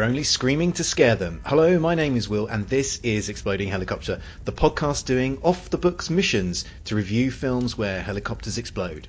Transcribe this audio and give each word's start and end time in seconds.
We're 0.00 0.06
only 0.06 0.24
screaming 0.24 0.72
to 0.72 0.82
scare 0.82 1.14
them. 1.14 1.42
Hello, 1.44 1.78
my 1.78 1.94
name 1.94 2.16
is 2.16 2.26
Will, 2.26 2.46
and 2.46 2.66
this 2.66 2.98
is 3.02 3.28
Exploding 3.28 3.68
Helicopter, 3.68 4.18
the 4.46 4.50
podcast 4.50 5.04
doing 5.04 5.36
off 5.42 5.68
the 5.68 5.76
books 5.76 6.08
missions 6.08 6.64
to 6.86 6.96
review 6.96 7.30
films 7.30 7.76
where 7.76 8.00
helicopters 8.00 8.56
explode. 8.56 9.08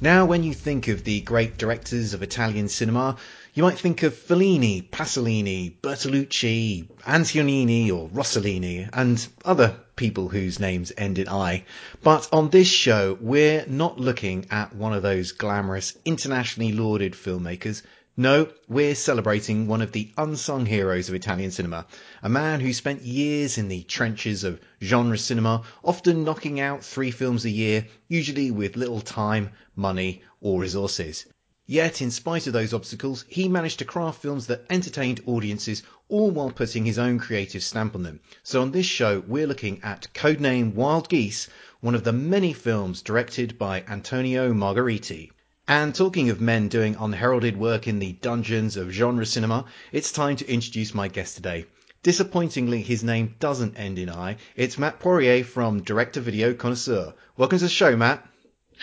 Now, 0.00 0.26
when 0.26 0.44
you 0.44 0.54
think 0.54 0.86
of 0.86 1.02
the 1.02 1.22
great 1.22 1.58
directors 1.58 2.14
of 2.14 2.22
Italian 2.22 2.68
cinema, 2.68 3.16
you 3.52 3.64
might 3.64 3.80
think 3.80 4.04
of 4.04 4.14
Fellini, 4.14 4.88
Pasolini, 4.88 5.74
Bertolucci, 5.82 6.86
Antonioni, 7.00 7.90
or 7.90 8.08
Rossellini, 8.08 8.88
and 8.92 9.26
other 9.44 9.74
people 9.96 10.28
whose 10.28 10.60
names 10.60 10.92
end 10.96 11.18
in 11.18 11.28
I. 11.28 11.64
But 12.04 12.28
on 12.32 12.50
this 12.50 12.68
show, 12.68 13.18
we're 13.20 13.66
not 13.66 13.98
looking 13.98 14.46
at 14.52 14.72
one 14.72 14.92
of 14.92 15.02
those 15.02 15.32
glamorous, 15.32 15.98
internationally 16.04 16.70
lauded 16.70 17.14
filmmakers. 17.14 17.82
No, 18.20 18.48
we're 18.66 18.96
celebrating 18.96 19.68
one 19.68 19.80
of 19.80 19.92
the 19.92 20.10
unsung 20.18 20.66
heroes 20.66 21.08
of 21.08 21.14
Italian 21.14 21.52
cinema, 21.52 21.86
a 22.20 22.28
man 22.28 22.58
who 22.58 22.72
spent 22.72 23.02
years 23.02 23.56
in 23.56 23.68
the 23.68 23.84
trenches 23.84 24.42
of 24.42 24.58
genre 24.82 25.16
cinema, 25.16 25.62
often 25.84 26.24
knocking 26.24 26.58
out 26.58 26.82
three 26.82 27.12
films 27.12 27.44
a 27.44 27.50
year, 27.50 27.86
usually 28.08 28.50
with 28.50 28.76
little 28.76 29.00
time, 29.00 29.50
money, 29.76 30.22
or 30.40 30.60
resources. 30.60 31.26
Yet, 31.64 32.02
in 32.02 32.10
spite 32.10 32.48
of 32.48 32.52
those 32.52 32.74
obstacles, 32.74 33.24
he 33.28 33.46
managed 33.48 33.78
to 33.78 33.84
craft 33.84 34.20
films 34.20 34.48
that 34.48 34.66
entertained 34.68 35.20
audiences, 35.24 35.84
all 36.08 36.32
while 36.32 36.50
putting 36.50 36.86
his 36.86 36.98
own 36.98 37.20
creative 37.20 37.62
stamp 37.62 37.94
on 37.94 38.02
them. 38.02 38.18
So 38.42 38.62
on 38.62 38.72
this 38.72 38.86
show, 38.86 39.22
we're 39.28 39.46
looking 39.46 39.80
at 39.84 40.08
Codename 40.12 40.74
Wild 40.74 41.08
Geese, 41.08 41.46
one 41.78 41.94
of 41.94 42.02
the 42.02 42.12
many 42.12 42.52
films 42.52 43.00
directed 43.00 43.58
by 43.58 43.84
Antonio 43.86 44.52
Margheriti. 44.52 45.30
And 45.70 45.94
talking 45.94 46.30
of 46.30 46.40
men 46.40 46.68
doing 46.68 46.96
unheralded 46.98 47.58
work 47.58 47.86
in 47.86 47.98
the 47.98 48.12
dungeons 48.12 48.78
of 48.78 48.90
genre 48.90 49.26
cinema, 49.26 49.66
it's 49.92 50.10
time 50.10 50.34
to 50.36 50.50
introduce 50.50 50.94
my 50.94 51.08
guest 51.08 51.36
today. 51.36 51.66
Disappointingly, 52.02 52.80
his 52.80 53.04
name 53.04 53.34
doesn't 53.38 53.78
end 53.78 53.98
in 53.98 54.08
I. 54.08 54.38
It's 54.56 54.78
Matt 54.78 54.98
Poirier 54.98 55.44
from 55.44 55.82
Direct-to-Video 55.82 56.54
Connoisseur. 56.54 57.12
Welcome 57.36 57.58
to 57.58 57.66
the 57.66 57.68
show, 57.68 57.94
Matt. 57.98 58.26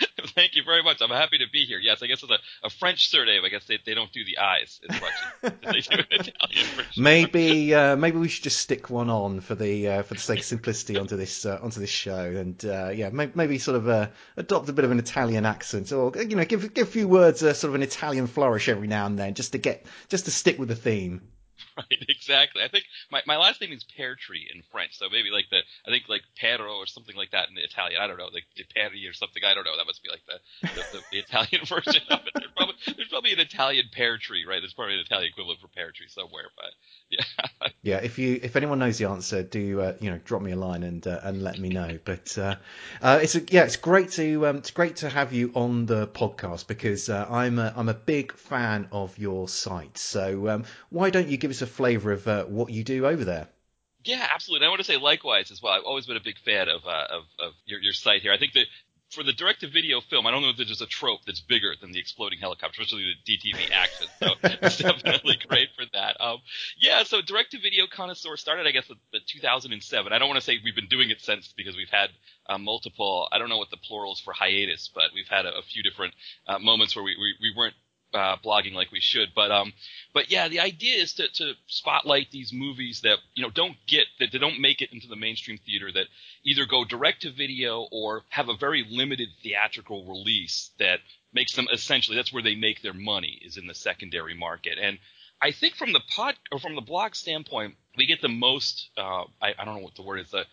Thank 0.34 0.54
you 0.54 0.62
very 0.64 0.82
much. 0.82 1.00
I'm 1.00 1.10
happy 1.10 1.38
to 1.38 1.46
be 1.50 1.64
here. 1.64 1.78
Yes, 1.78 2.02
I 2.02 2.06
guess 2.06 2.22
it's 2.22 2.32
a, 2.32 2.38
a 2.66 2.70
French 2.70 3.08
surname. 3.08 3.44
I 3.44 3.48
guess 3.48 3.64
they, 3.66 3.78
they 3.84 3.94
don't 3.94 4.12
do 4.12 4.24
the 4.24 4.38
eyes 4.38 4.80
as 4.88 5.00
much 5.00 5.12
as 5.42 5.52
they 5.88 5.96
do 5.96 6.02
an 6.02 6.06
Italian 6.10 6.66
version. 6.76 7.02
Maybe 7.02 7.74
uh, 7.74 7.96
maybe 7.96 8.18
we 8.18 8.28
should 8.28 8.44
just 8.44 8.58
stick 8.58 8.90
one 8.90 9.10
on 9.10 9.40
for 9.40 9.54
the 9.54 9.88
uh, 9.88 10.02
for 10.02 10.14
the 10.14 10.20
sake 10.20 10.40
of 10.40 10.44
simplicity 10.44 10.98
onto 10.98 11.16
this 11.16 11.46
uh, 11.46 11.58
onto 11.62 11.80
this 11.80 11.90
show, 11.90 12.18
and 12.18 12.62
uh, 12.64 12.88
yeah, 12.88 13.10
maybe, 13.10 13.32
maybe 13.34 13.58
sort 13.58 13.76
of 13.76 13.88
uh, 13.88 14.08
adopt 14.36 14.68
a 14.68 14.72
bit 14.72 14.84
of 14.84 14.90
an 14.90 14.98
Italian 14.98 15.46
accent, 15.46 15.92
or 15.92 16.12
you 16.16 16.36
know, 16.36 16.44
give 16.44 16.74
give 16.74 16.88
a 16.88 16.90
few 16.90 17.08
words 17.08 17.42
uh, 17.42 17.54
sort 17.54 17.70
of 17.70 17.74
an 17.74 17.82
Italian 17.82 18.26
flourish 18.26 18.68
every 18.68 18.88
now 18.88 19.06
and 19.06 19.18
then, 19.18 19.34
just 19.34 19.52
to 19.52 19.58
get 19.58 19.86
just 20.08 20.26
to 20.26 20.30
stick 20.30 20.58
with 20.58 20.68
the 20.68 20.76
theme. 20.76 21.22
Right, 21.76 22.04
exactly. 22.08 22.62
I 22.62 22.68
think 22.68 22.84
my, 23.10 23.20
my 23.26 23.36
last 23.36 23.60
name 23.60 23.70
is 23.70 23.84
Pear 23.84 24.14
Tree 24.14 24.48
in 24.52 24.62
French, 24.72 24.96
so 24.96 25.10
maybe 25.12 25.30
like 25.30 25.44
the 25.50 25.58
I 25.86 25.90
think 25.90 26.04
like 26.08 26.22
Pero 26.40 26.76
or 26.76 26.86
something 26.86 27.14
like 27.14 27.32
that 27.32 27.50
in 27.50 27.58
Italian. 27.58 28.00
I 28.00 28.06
don't 28.06 28.16
know, 28.16 28.30
like 28.32 28.44
De 28.56 28.64
Peri 28.64 29.06
or 29.06 29.12
something. 29.12 29.44
I 29.44 29.52
don't 29.52 29.64
know. 29.64 29.76
That 29.76 29.86
must 29.86 30.02
be 30.02 30.08
like 30.08 30.24
the 30.26 30.68
the, 30.68 30.98
the, 30.98 31.04
the 31.12 31.18
Italian 31.18 31.64
version 31.66 32.02
of 32.08 32.20
it. 32.24 32.32
There's 32.34 32.52
probably, 32.56 32.74
there's 32.96 33.08
probably 33.08 33.32
an 33.34 33.40
Italian 33.40 33.86
pear 33.92 34.16
tree, 34.16 34.46
right? 34.48 34.60
There's 34.60 34.72
probably 34.72 34.94
an 34.94 35.00
Italian 35.00 35.28
equivalent 35.32 35.60
for 35.60 35.68
pear 35.68 35.92
tree 35.92 36.08
somewhere, 36.08 36.48
but 36.56 36.72
yeah. 37.10 37.68
Yeah, 37.82 37.98
if 37.98 38.18
you 38.18 38.40
if 38.42 38.56
anyone 38.56 38.78
knows 38.78 38.98
the 38.98 39.08
answer, 39.08 39.42
do 39.42 39.80
uh, 39.80 39.94
you 40.00 40.10
know 40.10 40.18
drop 40.24 40.42
me 40.42 40.52
a 40.52 40.56
line 40.56 40.82
and 40.82 41.06
uh, 41.06 41.20
and 41.22 41.42
let 41.42 41.58
me 41.58 41.68
know. 41.68 41.98
But 42.04 42.36
uh, 42.38 42.56
uh, 43.02 43.20
it's 43.22 43.34
a, 43.34 43.42
yeah, 43.48 43.64
it's 43.64 43.76
great 43.76 44.10
to 44.12 44.46
um, 44.46 44.56
it's 44.56 44.70
great 44.70 44.96
to 44.96 45.08
have 45.08 45.32
you 45.32 45.52
on 45.54 45.86
the 45.86 46.06
podcast 46.08 46.66
because 46.66 47.08
uh, 47.08 47.26
I'm 47.30 47.58
a, 47.58 47.72
I'm 47.76 47.88
a 47.88 47.94
big 47.94 48.32
fan 48.32 48.88
of 48.92 49.18
your 49.18 49.48
site. 49.48 49.98
So 49.98 50.48
um, 50.48 50.64
why 50.90 51.10
don't 51.10 51.28
you 51.28 51.36
give 51.36 51.45
us 51.50 51.62
a 51.62 51.66
flavour 51.66 52.12
of 52.12 52.26
uh, 52.26 52.44
what 52.44 52.70
you 52.70 52.84
do 52.84 53.06
over 53.06 53.24
there? 53.24 53.48
Yeah, 54.04 54.26
absolutely. 54.32 54.66
I 54.66 54.70
want 54.70 54.80
to 54.80 54.84
say 54.84 54.98
likewise 54.98 55.50
as 55.50 55.60
well. 55.60 55.72
I've 55.72 55.82
always 55.82 56.06
been 56.06 56.16
a 56.16 56.22
big 56.22 56.38
fan 56.38 56.68
of 56.68 56.86
uh, 56.86 57.06
of, 57.10 57.22
of 57.40 57.52
your, 57.64 57.80
your 57.80 57.92
site 57.92 58.22
here. 58.22 58.32
I 58.32 58.38
think 58.38 58.52
that 58.52 58.66
for 59.10 59.22
the 59.22 59.32
direct-to-video 59.32 60.00
film, 60.00 60.26
I 60.26 60.30
don't 60.30 60.42
know 60.42 60.50
if 60.50 60.56
there's 60.56 60.80
a 60.80 60.86
trope 60.86 61.20
that's 61.26 61.40
bigger 61.40 61.74
than 61.80 61.92
the 61.92 62.00
exploding 62.00 62.38
helicopter, 62.38 62.82
especially 62.82 63.14
the 63.24 63.32
DTV 63.32 63.70
action. 63.72 64.06
So 64.18 64.28
it's 64.42 64.78
definitely 64.78 65.38
great 65.48 65.68
for 65.76 65.84
that. 65.92 66.20
Um, 66.20 66.38
yeah, 66.78 67.04
so 67.04 67.22
direct-to-video 67.22 67.86
connoisseur 67.92 68.36
started, 68.36 68.66
I 68.66 68.72
guess, 68.72 68.88
in 68.90 69.20
2007. 69.26 70.12
I 70.12 70.18
don't 70.18 70.28
want 70.28 70.40
to 70.40 70.44
say 70.44 70.58
we've 70.62 70.74
been 70.74 70.88
doing 70.88 71.10
it 71.10 71.20
since 71.20 71.52
because 71.56 71.76
we've 71.76 71.90
had 71.90 72.10
uh, 72.48 72.58
multiple. 72.58 73.28
I 73.30 73.38
don't 73.38 73.48
know 73.48 73.58
what 73.58 73.70
the 73.70 73.76
plural 73.76 74.12
is 74.12 74.20
for 74.20 74.32
hiatus, 74.32 74.90
but 74.92 75.04
we've 75.14 75.28
had 75.28 75.46
a, 75.46 75.56
a 75.56 75.62
few 75.62 75.82
different 75.82 76.14
uh, 76.48 76.58
moments 76.58 76.96
where 76.96 77.04
we, 77.04 77.16
we, 77.18 77.34
we 77.40 77.54
weren't 77.56 77.74
uh, 78.16 78.36
blogging 78.44 78.72
like 78.72 78.90
we 78.90 79.00
should. 79.00 79.28
But 79.34 79.50
um, 79.50 79.72
but 80.14 80.30
yeah, 80.30 80.48
the 80.48 80.60
idea 80.60 81.02
is 81.02 81.14
to, 81.14 81.28
to 81.34 81.52
spotlight 81.66 82.30
these 82.30 82.52
movies 82.52 83.02
that 83.02 83.18
you 83.34 83.42
know 83.42 83.50
don't 83.50 83.76
get 83.86 84.06
that 84.18 84.32
they 84.32 84.38
don't 84.38 84.60
make 84.60 84.80
it 84.80 84.92
into 84.92 85.08
the 85.08 85.16
mainstream 85.16 85.58
theater 85.58 85.92
that 85.92 86.06
either 86.44 86.66
go 86.66 86.84
direct 86.84 87.22
to 87.22 87.30
video 87.30 87.86
or 87.92 88.22
have 88.30 88.48
a 88.48 88.56
very 88.56 88.84
limited 88.88 89.28
theatrical 89.42 90.06
release 90.06 90.70
that 90.78 91.00
makes 91.32 91.54
them 91.54 91.66
essentially 91.72 92.16
that's 92.16 92.32
where 92.32 92.42
they 92.42 92.54
make 92.54 92.82
their 92.82 92.94
money 92.94 93.38
is 93.44 93.56
in 93.58 93.66
the 93.66 93.74
secondary 93.74 94.34
market. 94.34 94.78
And 94.80 94.98
I 95.40 95.50
think 95.52 95.74
from 95.74 95.92
the 95.92 96.00
pod 96.14 96.34
or 96.50 96.58
from 96.58 96.74
the 96.74 96.80
blog 96.80 97.14
standpoint, 97.14 97.74
we 97.96 98.06
get 98.06 98.22
the 98.22 98.28
most. 98.28 98.88
Uh, 98.96 99.24
I, 99.40 99.54
I 99.58 99.64
don't 99.64 99.76
know 99.76 99.82
what 99.82 99.94
the 99.94 100.02
word 100.02 100.20
is. 100.20 100.30
The, 100.30 100.44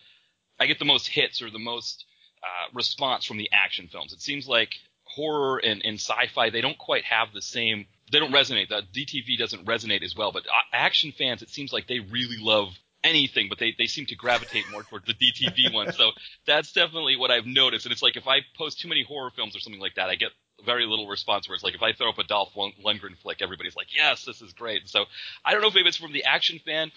I 0.60 0.66
get 0.66 0.80
the 0.80 0.86
most 0.86 1.08
hits 1.08 1.42
or 1.42 1.50
the 1.50 1.60
most 1.60 2.06
uh, 2.44 2.70
response 2.74 3.26
from 3.26 3.38
the 3.38 3.50
action 3.54 3.88
films. 3.88 4.12
It 4.12 4.22
seems 4.22 4.48
like 4.48 4.72
horror 5.16 5.58
and, 5.58 5.82
and 5.86 6.00
sci-fi 6.00 6.50
they 6.50 6.62
don't 6.62 6.78
quite 6.78 7.04
have 7.06 7.30
the 7.34 7.42
same 7.42 7.86
they 8.12 8.20
don't 8.20 8.32
resonate. 8.34 8.70
The 8.70 8.84
dtv 8.94 9.38
doesn't 9.38 9.66
resonate 9.66 10.04
as 10.04 10.16
well 10.16 10.32
but 10.32 10.44
uh, 10.46 10.52
action 10.72 11.12
fans 11.12 11.42
it 11.42 11.50
seems 11.50 11.74
like 11.74 11.88
they 11.88 12.00
really 12.00 12.38
love 12.40 12.70
anything 13.04 13.48
but 13.50 13.60
they, 13.60 13.76
they 13.78 13.86
seem 13.86 14.06
to 14.06 14.16
gravitate 14.16 14.66
more 14.72 14.84
towards 14.84 15.06
the 15.06 15.14
dtv 15.14 15.74
one 15.74 15.92
so 15.92 16.12
that's 16.48 16.72
definitely 16.72 17.16
what 17.16 17.32
i've 17.32 17.46
noticed. 17.46 17.86
And 17.86 17.92
it's 17.92 18.02
like 18.04 18.16
if 18.18 18.28
i 18.28 18.40
post 18.58 18.80
too 18.80 18.88
many 18.88 19.04
horror 19.04 19.32
films 19.36 19.56
or 19.56 19.60
something 19.60 19.82
like 19.82 19.96
that 19.96 20.10
i 20.10 20.16
get 20.16 20.32
very 20.66 20.86
little 20.86 21.08
response 21.08 21.48
where 21.48 21.56
it's 21.56 21.64
like 21.64 21.76
if 21.76 21.82
i 21.82 21.92
throw 21.94 22.10
up 22.10 22.18
a 22.20 22.24
dolph 22.24 22.54
lundgren 22.56 23.18
flick 23.22 23.42
everybody's 23.42 23.76
like 23.76 23.88
yes 23.96 24.24
this 24.26 24.42
is 24.42 24.54
great. 24.54 24.88
So 24.88 25.06
i 25.44 25.52
don't 25.52 25.62
know 25.62 25.68
if 25.68 25.76
maybe 25.76 25.90
it's 25.90 25.98
from 25.98 26.14
the 26.14 26.24
action 26.24 26.60
fan. 26.66 26.92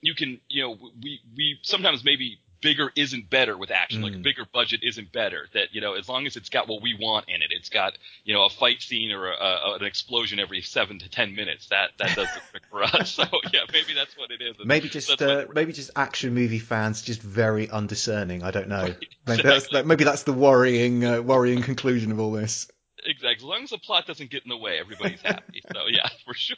You 0.00 0.14
can 0.14 0.40
you 0.48 0.62
know 0.62 0.76
we 1.02 1.20
we 1.36 1.58
sometimes 1.62 2.04
maybe 2.04 2.38
bigger 2.62 2.90
isn't 2.96 3.28
better 3.28 3.58
with 3.58 3.70
action. 3.70 4.00
Mm. 4.00 4.04
Like 4.04 4.12
a 4.14 4.16
mm. 4.16 4.22
bigger 4.22 4.46
budget 4.50 4.80
isn't 4.82 5.12
better. 5.12 5.46
That 5.52 5.74
you 5.74 5.82
know, 5.82 5.94
as 5.94 6.08
long 6.08 6.26
as 6.26 6.36
it's 6.36 6.48
got 6.48 6.68
what 6.68 6.80
we 6.80 6.94
want 6.98 7.28
in 7.28 7.42
it, 7.42 7.48
it's 7.50 7.68
got 7.68 7.98
you 8.24 8.32
know 8.32 8.44
a 8.44 8.48
fight 8.48 8.80
scene 8.80 9.10
or 9.12 9.30
a, 9.30 9.34
a, 9.34 9.74
an 9.74 9.84
explosion 9.84 10.38
every 10.38 10.62
seven 10.62 10.98
to 11.00 11.10
ten 11.10 11.34
minutes. 11.34 11.68
That 11.68 11.90
that 11.98 12.16
does 12.16 12.28
the 12.32 12.40
trick 12.50 12.62
for 12.70 12.82
us. 12.82 13.02
So 13.22 13.24
yeah, 13.52 13.60
maybe 13.72 13.92
that's 13.94 14.16
what 14.16 14.30
it 14.30 14.40
is. 14.40 14.56
Maybe 14.64 14.88
just 14.88 15.20
uh, 15.20 15.44
maybe 15.54 15.72
just 15.72 15.90
action 15.94 16.32
movie 16.34 16.58
fans 16.58 17.02
just 17.02 17.20
very 17.20 17.68
undiscerning. 17.68 18.42
I 18.42 18.50
don't 18.50 18.68
know. 18.68 18.94
Right. 19.24 19.36
Maybe, 19.36 19.42
that's, 19.48 19.68
that, 19.68 19.86
maybe 19.86 20.02
that's 20.02 20.24
the 20.24 20.32
worrying 20.32 21.04
uh, 21.04 21.22
worrying 21.22 21.62
conclusion 21.62 22.10
of 22.10 22.18
all 22.18 22.32
this. 22.32 22.68
Exactly. 23.04 23.36
As 23.36 23.42
long 23.42 23.62
as 23.64 23.70
the 23.70 23.78
plot 23.78 24.06
doesn't 24.06 24.30
get 24.30 24.44
in 24.44 24.48
the 24.48 24.56
way, 24.56 24.78
everybody's 24.78 25.20
happy. 25.22 25.62
so 25.72 25.82
yeah, 25.88 26.08
for 26.24 26.34
sure. 26.34 26.56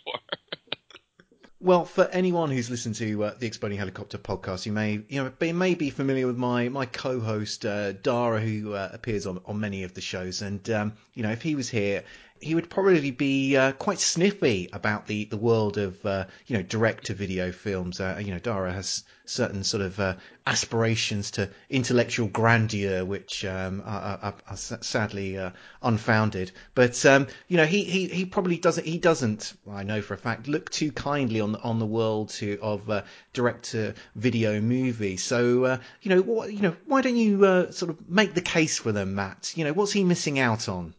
Well, 1.64 1.86
for 1.86 2.04
anyone 2.12 2.50
who's 2.50 2.68
listened 2.68 2.94
to 2.96 3.24
uh, 3.24 3.34
the 3.38 3.46
Exploding 3.46 3.78
Helicopter 3.78 4.18
podcast, 4.18 4.66
you 4.66 4.72
may 4.72 5.00
you 5.08 5.24
know 5.24 5.30
be, 5.30 5.50
may 5.50 5.74
be 5.74 5.88
familiar 5.88 6.26
with 6.26 6.36
my 6.36 6.68
my 6.68 6.84
co-host 6.84 7.64
uh, 7.64 7.92
Dara, 7.92 8.38
who 8.38 8.74
uh, 8.74 8.90
appears 8.92 9.24
on 9.24 9.40
on 9.46 9.60
many 9.60 9.82
of 9.82 9.94
the 9.94 10.02
shows, 10.02 10.42
and 10.42 10.68
um, 10.68 10.92
you 11.14 11.22
know 11.22 11.30
if 11.30 11.40
he 11.40 11.54
was 11.54 11.70
here, 11.70 12.04
he 12.40 12.54
would 12.54 12.68
probably 12.68 13.10
be 13.10 13.56
uh, 13.56 13.72
quite 13.72 13.98
sniffy 13.98 14.68
about 14.72 15.06
the, 15.06 15.24
the 15.24 15.36
world 15.36 15.78
of 15.78 16.04
uh, 16.04 16.26
you 16.46 16.56
know 16.56 16.62
direct 16.62 17.06
to 17.06 17.14
video 17.14 17.52
films. 17.52 18.00
Uh, 18.00 18.20
you 18.22 18.32
know, 18.32 18.38
Dara 18.38 18.70
has 18.70 19.02
certain 19.24 19.64
sort 19.64 19.82
of 19.82 19.98
uh, 19.98 20.16
aspirations 20.46 21.30
to 21.30 21.48
intellectual 21.70 22.28
grandeur, 22.28 23.04
which 23.04 23.46
um, 23.46 23.82
are, 23.86 24.18
are, 24.20 24.34
are, 24.46 24.56
sadly 24.56 25.38
uh, 25.38 25.52
unfounded. 25.82 26.52
But 26.74 27.06
um, 27.06 27.28
you 27.48 27.56
know, 27.56 27.64
he, 27.64 27.84
he, 27.84 28.08
he 28.08 28.24
probably 28.26 28.58
doesn't 28.58 28.86
he 28.86 28.98
doesn't 28.98 29.54
I 29.70 29.82
know 29.84 30.02
for 30.02 30.12
a 30.12 30.18
fact 30.18 30.46
look 30.46 30.70
too 30.70 30.92
kindly 30.92 31.40
on 31.40 31.52
the, 31.52 31.60
on 31.60 31.78
the 31.78 31.86
world 31.86 32.28
to, 32.40 32.58
of 32.60 32.90
uh, 32.90 33.02
direct 33.32 33.70
to 33.70 33.94
video 34.16 34.60
movies. 34.60 35.22
So 35.22 35.78
you 36.02 36.10
know, 36.10 36.44
you 36.46 36.60
know, 36.60 36.76
why 36.84 37.00
don't 37.00 37.16
you 37.16 37.70
sort 37.70 37.90
of 37.90 38.10
make 38.10 38.34
the 38.34 38.42
case 38.42 38.78
for 38.78 38.92
them, 38.92 39.14
Matt? 39.14 39.52
You 39.56 39.64
know, 39.64 39.72
what's 39.72 39.92
he 39.92 40.04
missing 40.04 40.38
out 40.38 40.68
on? 40.68 40.94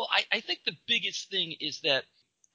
Well, 0.00 0.08
I, 0.10 0.38
I 0.38 0.40
think 0.40 0.60
the 0.64 0.78
biggest 0.88 1.28
thing 1.28 1.54
is 1.60 1.80
that 1.80 2.04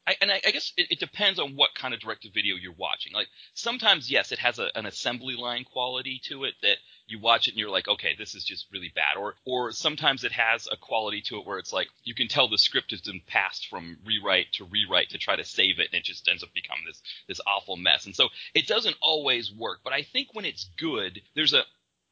I, 0.08 0.16
and 0.20 0.32
I, 0.32 0.42
I 0.48 0.50
guess 0.50 0.74
it, 0.78 0.88
it, 0.90 1.00
depends 1.00 1.38
on 1.38 1.56
what 1.56 1.76
kind 1.76 1.94
of 1.94 2.00
direct-to-video 2.00 2.56
you're 2.56 2.74
watching. 2.76 3.14
Like 3.14 3.28
sometimes, 3.54 4.10
yes, 4.10 4.32
it 4.32 4.40
has 4.40 4.58
a, 4.58 4.70
an 4.74 4.88
assembly 4.88 5.36
line 5.36 5.64
quality 5.64 6.20
to 6.30 6.46
it 6.46 6.56
that 6.64 6.78
you 7.06 7.20
watch 7.20 7.48
it 7.48 7.52
and 7.52 7.60
you're 7.60 7.70
like, 7.70 7.88
okay, 7.88 8.16
this 8.18 8.34
is 8.34 8.44
just 8.44 8.66
really 8.74 8.92
bad. 8.96 9.16
Or 9.20 9.36
or 9.46 9.72
sometimes 9.74 10.24
it 10.24 10.32
has 10.32 10.68
a 10.72 10.76
quality 10.76 11.22
to 11.28 11.38
it 11.38 11.46
where 11.46 11.60
it's 11.60 11.72
like 11.72 11.88
you 12.04 12.16
can 12.16 12.28
tell 12.28 12.48
the 12.48 12.58
script 12.58 12.90
has 12.90 13.02
been 13.02 13.22
passed 13.28 13.68
from 13.68 14.00
rewrite 14.04 14.54
to 14.54 14.66
rewrite 14.66 15.12
to 15.12 15.20
try 15.20 15.36
to 15.36 15.46
save 15.46 15.78
it, 15.78 15.90
and 15.94 16.00
it 16.00 16.04
just 16.04 16.28
ends 16.28 16.42
up 16.42 16.50
becoming 16.56 16.86
this 16.88 17.00
this 17.28 17.42
awful 17.46 17.76
mess. 17.76 18.08
And 18.08 18.16
so 18.16 18.30
it 18.56 18.66
doesn't 18.66 18.98
always 19.04 19.52
work. 19.54 19.82
But 19.84 19.94
I 19.94 20.02
think 20.02 20.30
when 20.34 20.46
it's 20.46 20.68
good, 20.80 21.22
there's 21.36 21.54
a 21.54 21.62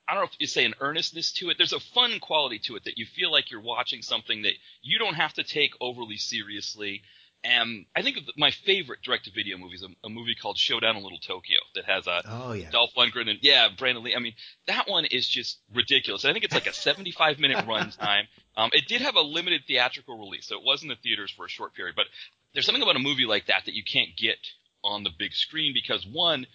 I 0.07 0.13
don't 0.13 0.23
know 0.23 0.29
if 0.31 0.35
you 0.39 0.47
say 0.47 0.65
an 0.65 0.75
earnestness 0.79 1.31
to 1.33 1.49
it. 1.49 1.57
There's 1.57 1.73
a 1.73 1.79
fun 1.79 2.19
quality 2.19 2.59
to 2.65 2.75
it 2.75 2.83
that 2.85 2.97
you 2.97 3.05
feel 3.05 3.31
like 3.31 3.51
you're 3.51 3.61
watching 3.61 4.01
something 4.01 4.41
that 4.43 4.53
you 4.81 4.99
don't 4.99 5.15
have 5.15 5.33
to 5.33 5.43
take 5.43 5.71
overly 5.79 6.17
seriously. 6.17 7.03
And 7.45 7.85
I 7.95 8.01
think 8.03 8.19
my 8.37 8.51
favorite 8.51 9.01
direct-to-video 9.03 9.57
movie 9.57 9.75
is 9.75 9.83
a, 9.83 9.89
a, 10.05 10.09
movie 10.09 10.35
called 10.35 10.57
Showdown 10.57 10.95
in 10.95 11.03
Little 11.03 11.19
Tokyo 11.19 11.57
that 11.75 11.83
has 11.85 12.07
uh, 12.07 12.21
oh, 12.25 12.53
yeah. 12.53 12.69
Dolph 12.69 12.93
Lundgren 12.95 13.29
and 13.29 13.39
yeah 13.41 13.67
Brandon 13.77 14.01
Lee. 14.03 14.15
I 14.15 14.19
mean, 14.19 14.33
that 14.67 14.87
one 14.87 15.03
is 15.05 15.27
just 15.27 15.59
ridiculous. 15.73 16.23
I 16.23 16.31
think 16.31 16.45
it's 16.45 16.53
like 16.53 16.67
a 16.67 16.71
75-minute 16.71 17.57
runtime. 17.67 18.23
Um, 18.55 18.69
it 18.71 18.87
did 18.87 19.01
have 19.01 19.15
a 19.15 19.21
limited 19.21 19.63
theatrical 19.67 20.17
release, 20.17 20.47
so 20.47 20.57
it 20.57 20.63
was 20.63 20.83
in 20.83 20.89
the 20.89 20.95
theaters 20.95 21.31
for 21.31 21.45
a 21.45 21.49
short 21.49 21.73
period. 21.73 21.95
But 21.97 22.05
there's 22.53 22.65
something 22.65 22.83
about 22.83 22.95
a 22.95 22.99
movie 22.99 23.25
like 23.25 23.47
that 23.47 23.65
that 23.65 23.73
you 23.73 23.83
can't 23.83 24.15
get 24.15 24.37
on 24.83 25.03
the 25.03 25.09
big 25.17 25.33
screen 25.33 25.73
because 25.73 26.05
one, 26.05 26.45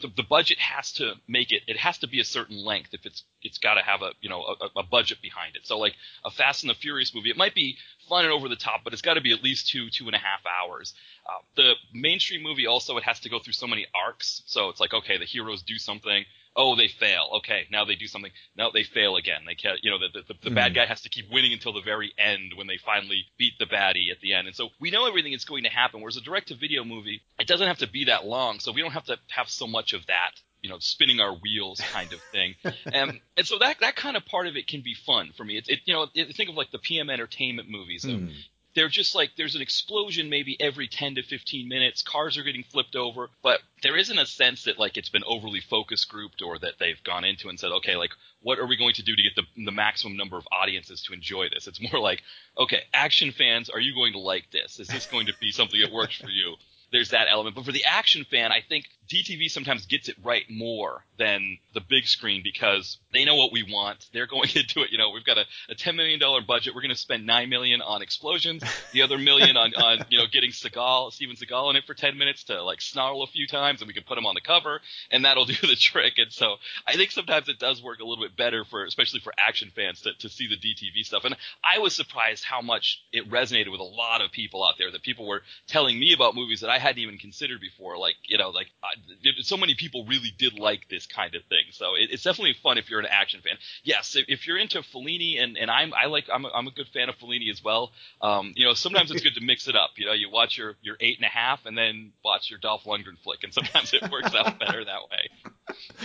the, 0.00 0.08
the, 0.16 0.22
budget 0.22 0.58
has 0.58 0.92
to 0.92 1.14
make 1.28 1.52
it. 1.52 1.62
It 1.66 1.76
has 1.76 1.98
to 1.98 2.08
be 2.08 2.20
a 2.20 2.24
certain 2.24 2.56
length 2.56 2.90
if 2.92 3.06
it's 3.06 3.22
it's 3.42 3.58
got 3.58 3.74
to 3.74 3.82
have 3.82 4.02
a 4.02 4.10
you 4.20 4.28
know 4.28 4.42
a, 4.42 4.80
a, 4.80 4.82
budget 4.82 5.18
behind 5.22 5.56
it. 5.56 5.66
So 5.66 5.78
like 5.78 5.94
a 6.24 6.30
Fast 6.30 6.62
and 6.62 6.70
the 6.70 6.74
Furious 6.74 7.14
movie, 7.14 7.30
it 7.30 7.36
might 7.36 7.54
be 7.54 7.76
fun 8.08 8.24
and 8.24 8.32
over 8.32 8.48
the 8.48 8.56
top, 8.56 8.80
but 8.84 8.92
it's 8.92 9.02
got 9.02 9.14
to 9.14 9.20
be 9.20 9.32
at 9.32 9.42
least 9.42 9.68
two 9.68 9.90
two 9.90 10.06
and 10.06 10.14
a 10.14 10.18
half 10.18 10.40
hours. 10.46 10.94
Uh, 11.26 11.42
the 11.56 11.72
mainstream 11.92 12.42
movie 12.42 12.66
also 12.66 12.96
it 12.96 13.04
has 13.04 13.20
to 13.20 13.28
go 13.28 13.38
through 13.38 13.52
so 13.52 13.66
many 13.66 13.86
arcs. 13.94 14.42
So 14.46 14.68
it's 14.68 14.80
like 14.80 14.94
okay, 14.94 15.18
the 15.18 15.24
heroes 15.24 15.62
do 15.62 15.78
something, 15.78 16.24
oh, 16.56 16.74
they 16.74 16.88
fail. 16.88 17.28
Okay, 17.38 17.66
now 17.70 17.84
they 17.84 17.94
do 17.94 18.06
something. 18.06 18.32
Now 18.56 18.70
they 18.70 18.82
fail 18.82 19.16
again. 19.16 19.42
They 19.46 19.54
can't, 19.54 19.78
you 19.82 19.90
know, 19.90 19.98
the, 19.98 20.22
the, 20.22 20.34
the 20.42 20.50
mm. 20.50 20.54
bad 20.54 20.72
hmm. 20.72 20.76
guy 20.76 20.86
has 20.86 21.02
to 21.02 21.08
keep 21.08 21.30
winning 21.30 21.52
until 21.52 21.72
the 21.72 21.82
very 21.82 22.12
end 22.18 22.52
when 22.56 22.66
they 22.66 22.78
finally 22.78 23.24
beat 23.38 23.58
the 23.58 23.66
baddie 23.66 24.10
at 24.10 24.20
the 24.20 24.34
end. 24.34 24.46
And 24.46 24.56
so 24.56 24.70
we 24.80 24.90
know 24.90 25.06
everything 25.06 25.32
is 25.32 25.44
going 25.44 25.64
to 25.64 25.70
happen. 25.70 26.00
Whereas 26.00 26.16
a 26.16 26.22
direct 26.22 26.48
to 26.48 26.54
video 26.56 26.84
movie, 26.84 27.22
it 27.38 27.46
doesn't 27.46 27.66
have 27.66 27.78
to 27.78 27.88
be 27.88 28.06
that 28.06 28.24
long. 28.24 28.58
So 28.60 28.72
we 28.72 28.80
don't 28.80 28.92
have 28.92 29.06
to 29.06 29.18
have 29.28 29.48
so 29.48 29.66
much 29.66 29.92
of 29.92 30.06
that 30.06 30.32
you 30.62 30.70
know, 30.70 30.78
spinning 30.80 31.20
our 31.20 31.32
wheels 31.32 31.80
kind 31.92 32.12
of 32.12 32.18
thing. 32.32 32.56
and, 32.86 33.20
and 33.36 33.46
so 33.46 33.58
that, 33.60 33.76
that 33.80 33.94
kind 33.94 34.16
of 34.16 34.24
part 34.24 34.48
of 34.48 34.56
it 34.56 34.66
can 34.66 34.80
be 34.80 34.94
fun 34.94 35.30
for 35.36 35.44
me. 35.44 35.58
It's, 35.58 35.68
it, 35.68 35.80
you 35.84 35.94
know, 35.94 36.06
it, 36.12 36.34
think 36.34 36.48
of 36.48 36.56
like 36.56 36.72
the 36.72 36.78
PM 36.78 37.08
entertainment 37.08 37.70
movies. 37.70 38.04
Mm 38.04 38.32
they're 38.76 38.88
just 38.88 39.14
like 39.14 39.30
there's 39.36 39.56
an 39.56 39.62
explosion 39.62 40.28
maybe 40.28 40.56
every 40.60 40.86
10 40.86 41.16
to 41.16 41.22
15 41.22 41.66
minutes. 41.66 42.02
Cars 42.02 42.36
are 42.36 42.44
getting 42.44 42.62
flipped 42.62 42.94
over. 42.94 43.30
But 43.42 43.60
there 43.82 43.96
isn't 43.96 44.18
a 44.18 44.26
sense 44.26 44.64
that 44.64 44.78
like 44.78 44.96
it's 44.96 45.08
been 45.08 45.24
overly 45.26 45.60
focus 45.60 46.04
grouped 46.04 46.42
or 46.42 46.58
that 46.58 46.74
they've 46.78 47.02
gone 47.02 47.24
into 47.24 47.48
and 47.48 47.58
said 47.58 47.72
okay 47.72 47.96
like 47.96 48.10
what 48.42 48.58
are 48.60 48.66
we 48.66 48.76
going 48.76 48.94
to 48.94 49.02
do 49.02 49.16
to 49.16 49.22
get 49.22 49.34
the, 49.34 49.64
the 49.64 49.72
maximum 49.72 50.16
number 50.16 50.36
of 50.36 50.46
audiences 50.52 51.02
to 51.02 51.14
enjoy 51.14 51.48
this? 51.48 51.66
It's 51.66 51.80
more 51.90 52.00
like 52.00 52.22
okay 52.56 52.82
action 52.92 53.32
fans 53.32 53.70
are 53.70 53.80
you 53.80 53.94
going 53.94 54.12
to 54.12 54.20
like 54.20 54.50
this? 54.52 54.78
Is 54.78 54.88
this 54.88 55.06
going 55.06 55.26
to 55.26 55.32
be 55.40 55.50
something 55.50 55.80
that 55.80 55.90
works 55.90 56.16
for 56.16 56.30
you? 56.30 56.54
There's 56.92 57.10
that 57.10 57.26
element. 57.28 57.56
But 57.56 57.64
for 57.64 57.72
the 57.72 57.84
action 57.84 58.24
fan, 58.30 58.52
I 58.52 58.62
think 58.66 58.84
DTV 59.08 59.50
sometimes 59.50 59.86
gets 59.86 60.08
it 60.08 60.16
right 60.22 60.44
more 60.50 61.04
than 61.18 61.58
the 61.74 61.80
big 61.80 62.06
screen 62.06 62.42
because 62.42 62.98
they 63.12 63.24
know 63.24 63.36
what 63.36 63.52
we 63.52 63.62
want. 63.62 64.06
They're 64.12 64.26
going 64.26 64.48
into 64.54 64.82
it. 64.82 64.90
You 64.90 64.98
know, 64.98 65.10
we've 65.10 65.24
got 65.24 65.38
a, 65.38 65.44
a 65.70 65.74
$10 65.74 65.96
million 65.96 66.20
budget. 66.46 66.74
We're 66.74 66.82
going 66.82 66.94
to 66.94 67.00
spend 67.00 67.26
9 67.26 67.48
million 67.48 67.80
on 67.82 68.02
explosions, 68.02 68.62
the 68.92 69.02
other 69.02 69.18
million 69.18 69.56
on, 69.56 69.74
on, 69.76 70.04
you 70.08 70.18
know, 70.18 70.24
getting 70.30 70.50
Seagal, 70.50 71.12
Steven 71.12 71.36
Seagal 71.36 71.70
in 71.70 71.76
it 71.76 71.84
for 71.84 71.94
10 71.94 72.18
minutes 72.18 72.44
to 72.44 72.62
like 72.62 72.80
snarl 72.80 73.22
a 73.22 73.26
few 73.26 73.46
times 73.46 73.80
and 73.80 73.88
we 73.88 73.94
can 73.94 74.04
put 74.04 74.18
him 74.18 74.26
on 74.26 74.34
the 74.34 74.40
cover 74.40 74.80
and 75.10 75.24
that'll 75.24 75.44
do 75.46 75.54
the 75.66 75.76
trick. 75.76 76.14
And 76.18 76.32
so 76.32 76.56
I 76.86 76.94
think 76.94 77.10
sometimes 77.10 77.48
it 77.48 77.58
does 77.58 77.82
work 77.82 78.00
a 78.00 78.04
little 78.04 78.24
bit 78.24 78.36
better 78.36 78.64
for, 78.64 78.84
especially 78.84 79.20
for 79.20 79.32
action 79.38 79.70
fans 79.74 80.02
to, 80.02 80.12
to 80.14 80.28
see 80.28 80.48
the 80.48 80.56
DTV 80.56 81.04
stuff. 81.04 81.24
And 81.24 81.36
I 81.62 81.78
was 81.78 81.94
surprised 81.94 82.44
how 82.44 82.60
much 82.60 83.02
it 83.12 83.30
resonated 83.30 83.70
with 83.70 83.80
a 83.80 83.84
lot 83.84 84.20
of 84.20 84.32
people 84.32 84.64
out 84.64 84.74
there 84.78 84.90
that 84.90 85.02
people 85.02 85.26
were 85.26 85.42
telling 85.66 85.98
me 85.98 86.12
about 86.12 86.34
movies 86.34 86.60
that 86.60 86.70
I 86.70 86.78
hadn't 86.78 87.02
even 87.02 87.18
considered 87.18 87.60
before. 87.60 87.98
Like, 87.98 88.16
you 88.24 88.38
know, 88.38 88.50
like 88.50 88.68
I, 88.82 88.95
so 89.42 89.56
many 89.56 89.74
people 89.74 90.04
really 90.06 90.32
did 90.36 90.58
like 90.58 90.88
this 90.88 91.06
kind 91.06 91.34
of 91.34 91.42
thing. 91.44 91.64
So 91.72 91.94
it, 91.94 92.10
it's 92.10 92.22
definitely 92.22 92.54
fun 92.62 92.78
if 92.78 92.90
you're 92.90 93.00
an 93.00 93.06
action 93.10 93.40
fan. 93.40 93.56
Yes, 93.84 94.16
if, 94.16 94.26
if 94.28 94.46
you're 94.46 94.58
into 94.58 94.80
Fellini 94.80 95.42
and, 95.42 95.56
and 95.56 95.70
I'm, 95.70 95.92
I 95.94 96.06
like, 96.06 96.24
I'm 96.32 96.44
a, 96.44 96.48
I'm 96.48 96.66
a 96.66 96.70
good 96.70 96.88
fan 96.88 97.08
of 97.08 97.16
Fellini 97.16 97.50
as 97.50 97.62
well. 97.62 97.92
Um, 98.20 98.52
you 98.56 98.66
know, 98.66 98.74
sometimes 98.74 99.10
it's 99.10 99.22
good 99.22 99.34
to 99.34 99.40
mix 99.40 99.68
it 99.68 99.76
up. 99.76 99.90
You 99.96 100.06
know, 100.06 100.12
you 100.12 100.30
watch 100.30 100.58
your, 100.58 100.74
your 100.82 100.96
eight 101.00 101.16
and 101.16 101.24
a 101.24 101.28
half 101.28 101.66
and 101.66 101.76
then 101.76 102.12
watch 102.24 102.50
your 102.50 102.58
Dolph 102.58 102.84
Lundgren 102.84 103.18
flick 103.22 103.44
and 103.44 103.52
sometimes 103.52 103.92
it 103.94 104.10
works 104.10 104.34
out 104.34 104.58
better 104.60 104.84
that 104.84 105.00
way. 105.10 105.96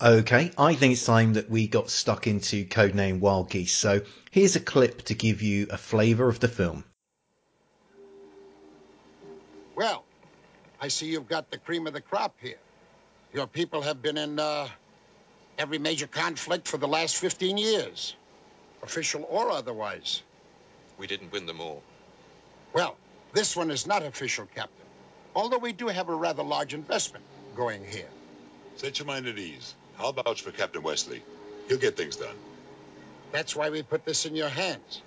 Okay, 0.00 0.52
I 0.56 0.74
think 0.74 0.92
it's 0.92 1.04
time 1.04 1.32
that 1.32 1.50
we 1.50 1.66
got 1.66 1.90
stuck 1.90 2.28
into 2.28 2.64
Codename 2.64 3.18
Wild 3.18 3.50
Geese. 3.50 3.74
So 3.74 4.02
here's 4.30 4.54
a 4.54 4.60
clip 4.60 5.02
to 5.06 5.14
give 5.14 5.42
you 5.42 5.66
a 5.70 5.76
flavour 5.76 6.28
of 6.28 6.38
the 6.38 6.46
film. 6.46 6.84
Well, 9.74 10.04
I 10.80 10.88
see 10.88 11.06
you've 11.06 11.28
got 11.28 11.50
the 11.50 11.58
cream 11.58 11.86
of 11.86 11.92
the 11.92 12.00
crop 12.00 12.34
here. 12.40 12.58
Your 13.32 13.46
people 13.46 13.82
have 13.82 14.00
been 14.00 14.16
in 14.16 14.38
uh, 14.38 14.68
every 15.58 15.78
major 15.78 16.06
conflict 16.06 16.68
for 16.68 16.78
the 16.78 16.88
last 16.88 17.16
15 17.16 17.58
years, 17.58 18.14
official 18.82 19.26
or 19.28 19.50
otherwise. 19.50 20.22
We 20.98 21.06
didn't 21.06 21.32
win 21.32 21.46
them 21.46 21.60
all. 21.60 21.82
Well, 22.72 22.96
this 23.32 23.56
one 23.56 23.70
is 23.70 23.86
not 23.86 24.02
official, 24.02 24.46
Captain. 24.46 24.86
Although 25.34 25.58
we 25.58 25.72
do 25.72 25.88
have 25.88 26.08
a 26.08 26.14
rather 26.14 26.42
large 26.42 26.74
investment 26.74 27.24
going 27.56 27.84
here. 27.84 28.08
Set 28.76 28.98
your 28.98 29.06
mind 29.06 29.26
at 29.26 29.38
ease. 29.38 29.74
I'll 29.98 30.12
vouch 30.12 30.42
for 30.42 30.52
Captain 30.52 30.82
Wesley. 30.82 31.22
He'll 31.68 31.78
get 31.78 31.96
things 31.96 32.16
done. 32.16 32.36
That's 33.32 33.54
why 33.54 33.70
we 33.70 33.82
put 33.82 34.04
this 34.04 34.26
in 34.26 34.36
your 34.36 34.48
hands. 34.48 35.02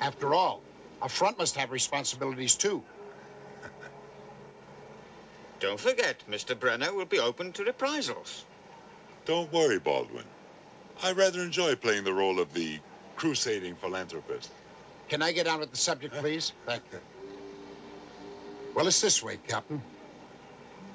After 0.00 0.34
all, 0.34 0.62
a 1.02 1.08
front 1.08 1.38
must 1.38 1.56
have 1.56 1.70
responsibilities 1.70 2.54
too. 2.54 2.82
Don't 5.60 5.78
forget, 5.78 6.24
Mr. 6.28 6.58
Brenner 6.58 6.92
will 6.92 7.04
be 7.04 7.18
open 7.20 7.52
to 7.52 7.64
reprisals. 7.64 8.46
Don't 9.26 9.52
worry, 9.52 9.78
Baldwin. 9.78 10.24
I 11.02 11.12
rather 11.12 11.40
enjoy 11.40 11.76
playing 11.76 12.04
the 12.04 12.14
role 12.14 12.40
of 12.40 12.52
the 12.54 12.80
crusading 13.16 13.76
philanthropist. 13.76 14.50
Can 15.08 15.22
I 15.22 15.32
get 15.32 15.46
on 15.46 15.60
with 15.60 15.70
the 15.70 15.76
subject, 15.76 16.14
please? 16.14 16.52
Thank 16.64 16.82
you. 16.92 17.00
Well, 18.74 18.86
it's 18.86 19.00
this 19.02 19.22
way, 19.22 19.38
Captain. 19.46 19.82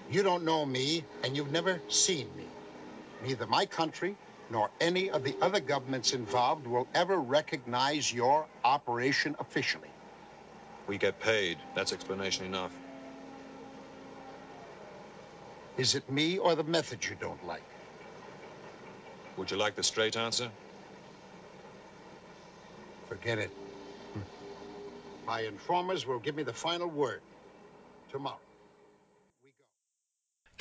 You 0.09 0.23
don't 0.23 0.45
know 0.45 0.65
me, 0.65 1.03
and 1.23 1.35
you've 1.35 1.51
never 1.51 1.79
seen 1.87 2.27
me. 2.35 2.45
Neither 3.23 3.45
my 3.45 3.65
country 3.65 4.15
nor 4.49 4.69
any 4.79 5.09
of 5.09 5.23
the 5.23 5.35
other 5.41 5.59
governments 5.59 6.13
involved 6.13 6.65
will 6.65 6.87
ever 6.93 7.17
recognize 7.17 8.11
your 8.11 8.47
operation 8.63 9.35
officially. 9.39 9.89
We 10.87 10.97
get 10.97 11.19
paid. 11.19 11.57
That's 11.75 11.93
explanation 11.93 12.45
enough. 12.45 12.71
Is 15.77 15.95
it 15.95 16.09
me 16.09 16.37
or 16.39 16.55
the 16.55 16.63
method 16.65 17.05
you 17.05 17.15
don't 17.15 17.43
like? 17.43 17.65
Would 19.37 19.51
you 19.51 19.57
like 19.57 19.75
the 19.75 19.83
straight 19.83 20.17
answer? 20.17 20.53
Forget 23.07 23.39
it. 23.39 23.53
My 25.25 25.41
informers 25.41 26.07
will 26.07 26.19
give 26.21 26.35
me 26.35 26.43
the 26.43 26.53
final 26.53 26.89
word 26.89 27.23
tomorrow. 28.09 28.44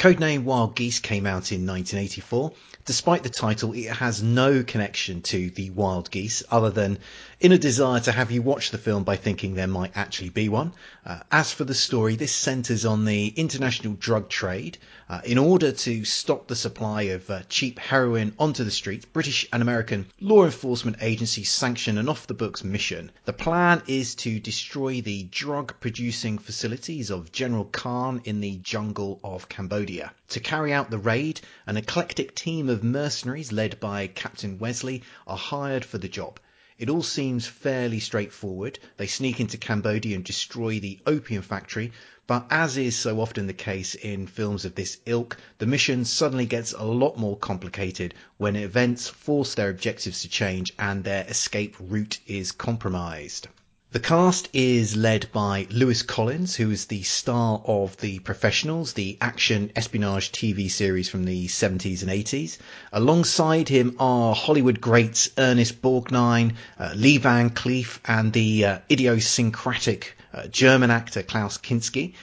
Codename 0.04 0.44
Wild 0.44 0.76
Geese 0.76 1.00
came 1.00 1.24
out 1.24 1.50
in 1.50 1.66
1984. 1.66 2.52
Despite 2.84 3.22
the 3.22 3.30
title, 3.30 3.72
it 3.72 3.86
has 3.86 4.22
no 4.22 4.62
connection 4.62 5.22
to 5.22 5.48
the 5.48 5.70
Wild 5.70 6.10
Geese 6.10 6.42
other 6.50 6.68
than 6.68 6.98
in 7.40 7.52
a 7.52 7.58
desire 7.58 8.00
to 8.00 8.12
have 8.12 8.30
you 8.30 8.42
watch 8.42 8.70
the 8.70 8.76
film 8.76 9.04
by 9.04 9.16
thinking 9.16 9.54
there 9.54 9.66
might 9.66 9.96
actually 9.96 10.28
be 10.28 10.50
one. 10.50 10.74
Uh, 11.06 11.20
as 11.32 11.50
for 11.50 11.64
the 11.64 11.74
story, 11.74 12.16
this 12.16 12.34
centres 12.34 12.84
on 12.84 13.06
the 13.06 13.28
international 13.28 13.94
drug 13.94 14.28
trade. 14.28 14.76
Uh, 15.08 15.20
in 15.24 15.38
order 15.38 15.72
to 15.72 16.04
stop 16.04 16.48
the 16.48 16.56
supply 16.56 17.02
of 17.02 17.28
uh, 17.30 17.40
cheap 17.48 17.78
heroin 17.78 18.34
onto 18.38 18.64
the 18.64 18.70
streets, 18.70 19.06
British 19.06 19.46
and 19.52 19.62
American 19.62 20.06
law 20.20 20.44
enforcement 20.44 20.98
agencies 21.00 21.50
sanction 21.50 21.96
an 21.96 22.08
off 22.10 22.26
the 22.26 22.34
books 22.34 22.62
mission. 22.62 23.10
The 23.24 23.32
plan 23.32 23.82
is 23.86 24.14
to 24.16 24.40
destroy 24.40 25.00
the 25.00 25.24
drug 25.24 25.74
producing 25.80 26.36
facilities 26.36 27.10
of 27.10 27.32
General 27.32 27.64
Khan 27.64 28.20
in 28.24 28.40
the 28.40 28.56
jungle 28.56 29.20
of 29.24 29.48
Cambodia. 29.48 29.93
To 30.30 30.40
carry 30.40 30.72
out 30.72 30.90
the 30.90 30.98
raid, 30.98 31.40
an 31.68 31.76
eclectic 31.76 32.34
team 32.34 32.68
of 32.68 32.82
mercenaries 32.82 33.52
led 33.52 33.78
by 33.78 34.08
Captain 34.08 34.58
Wesley 34.58 35.04
are 35.24 35.36
hired 35.38 35.84
for 35.84 35.98
the 35.98 36.08
job. 36.08 36.40
It 36.80 36.90
all 36.90 37.04
seems 37.04 37.46
fairly 37.46 38.00
straightforward. 38.00 38.80
They 38.96 39.06
sneak 39.06 39.38
into 39.38 39.56
Cambodia 39.56 40.16
and 40.16 40.24
destroy 40.24 40.80
the 40.80 40.98
opium 41.06 41.42
factory, 41.42 41.92
but 42.26 42.44
as 42.50 42.76
is 42.76 42.96
so 42.96 43.20
often 43.20 43.46
the 43.46 43.52
case 43.52 43.94
in 43.94 44.26
films 44.26 44.64
of 44.64 44.74
this 44.74 44.98
ilk, 45.06 45.36
the 45.58 45.66
mission 45.66 46.04
suddenly 46.04 46.46
gets 46.46 46.72
a 46.72 46.82
lot 46.82 47.16
more 47.16 47.36
complicated 47.38 48.14
when 48.36 48.56
events 48.56 49.06
force 49.06 49.54
their 49.54 49.70
objectives 49.70 50.22
to 50.22 50.28
change 50.28 50.72
and 50.76 51.04
their 51.04 51.24
escape 51.28 51.76
route 51.78 52.18
is 52.26 52.50
compromised. 52.50 53.46
The 53.94 54.00
cast 54.00 54.48
is 54.52 54.96
led 54.96 55.30
by 55.30 55.68
Lewis 55.70 56.02
Collins, 56.02 56.56
who 56.56 56.72
is 56.72 56.86
the 56.86 57.04
star 57.04 57.62
of 57.64 57.96
The 57.98 58.18
Professionals, 58.18 58.94
the 58.94 59.16
action 59.20 59.70
espionage 59.76 60.32
TV 60.32 60.68
series 60.68 61.08
from 61.08 61.22
the 61.22 61.46
70s 61.46 62.02
and 62.02 62.10
80s. 62.10 62.58
Alongside 62.92 63.68
him 63.68 63.94
are 64.00 64.34
Hollywood 64.34 64.80
greats 64.80 65.30
Ernest 65.38 65.80
Borgnine, 65.80 66.54
uh, 66.76 66.92
Lee 66.96 67.18
Van 67.18 67.50
Cleef, 67.50 68.00
and 68.04 68.32
the 68.32 68.64
uh, 68.64 68.78
idiosyncratic 68.90 70.16
uh, 70.32 70.48
German 70.48 70.90
actor 70.90 71.22
Klaus 71.22 71.56
Kinski. 71.56 72.14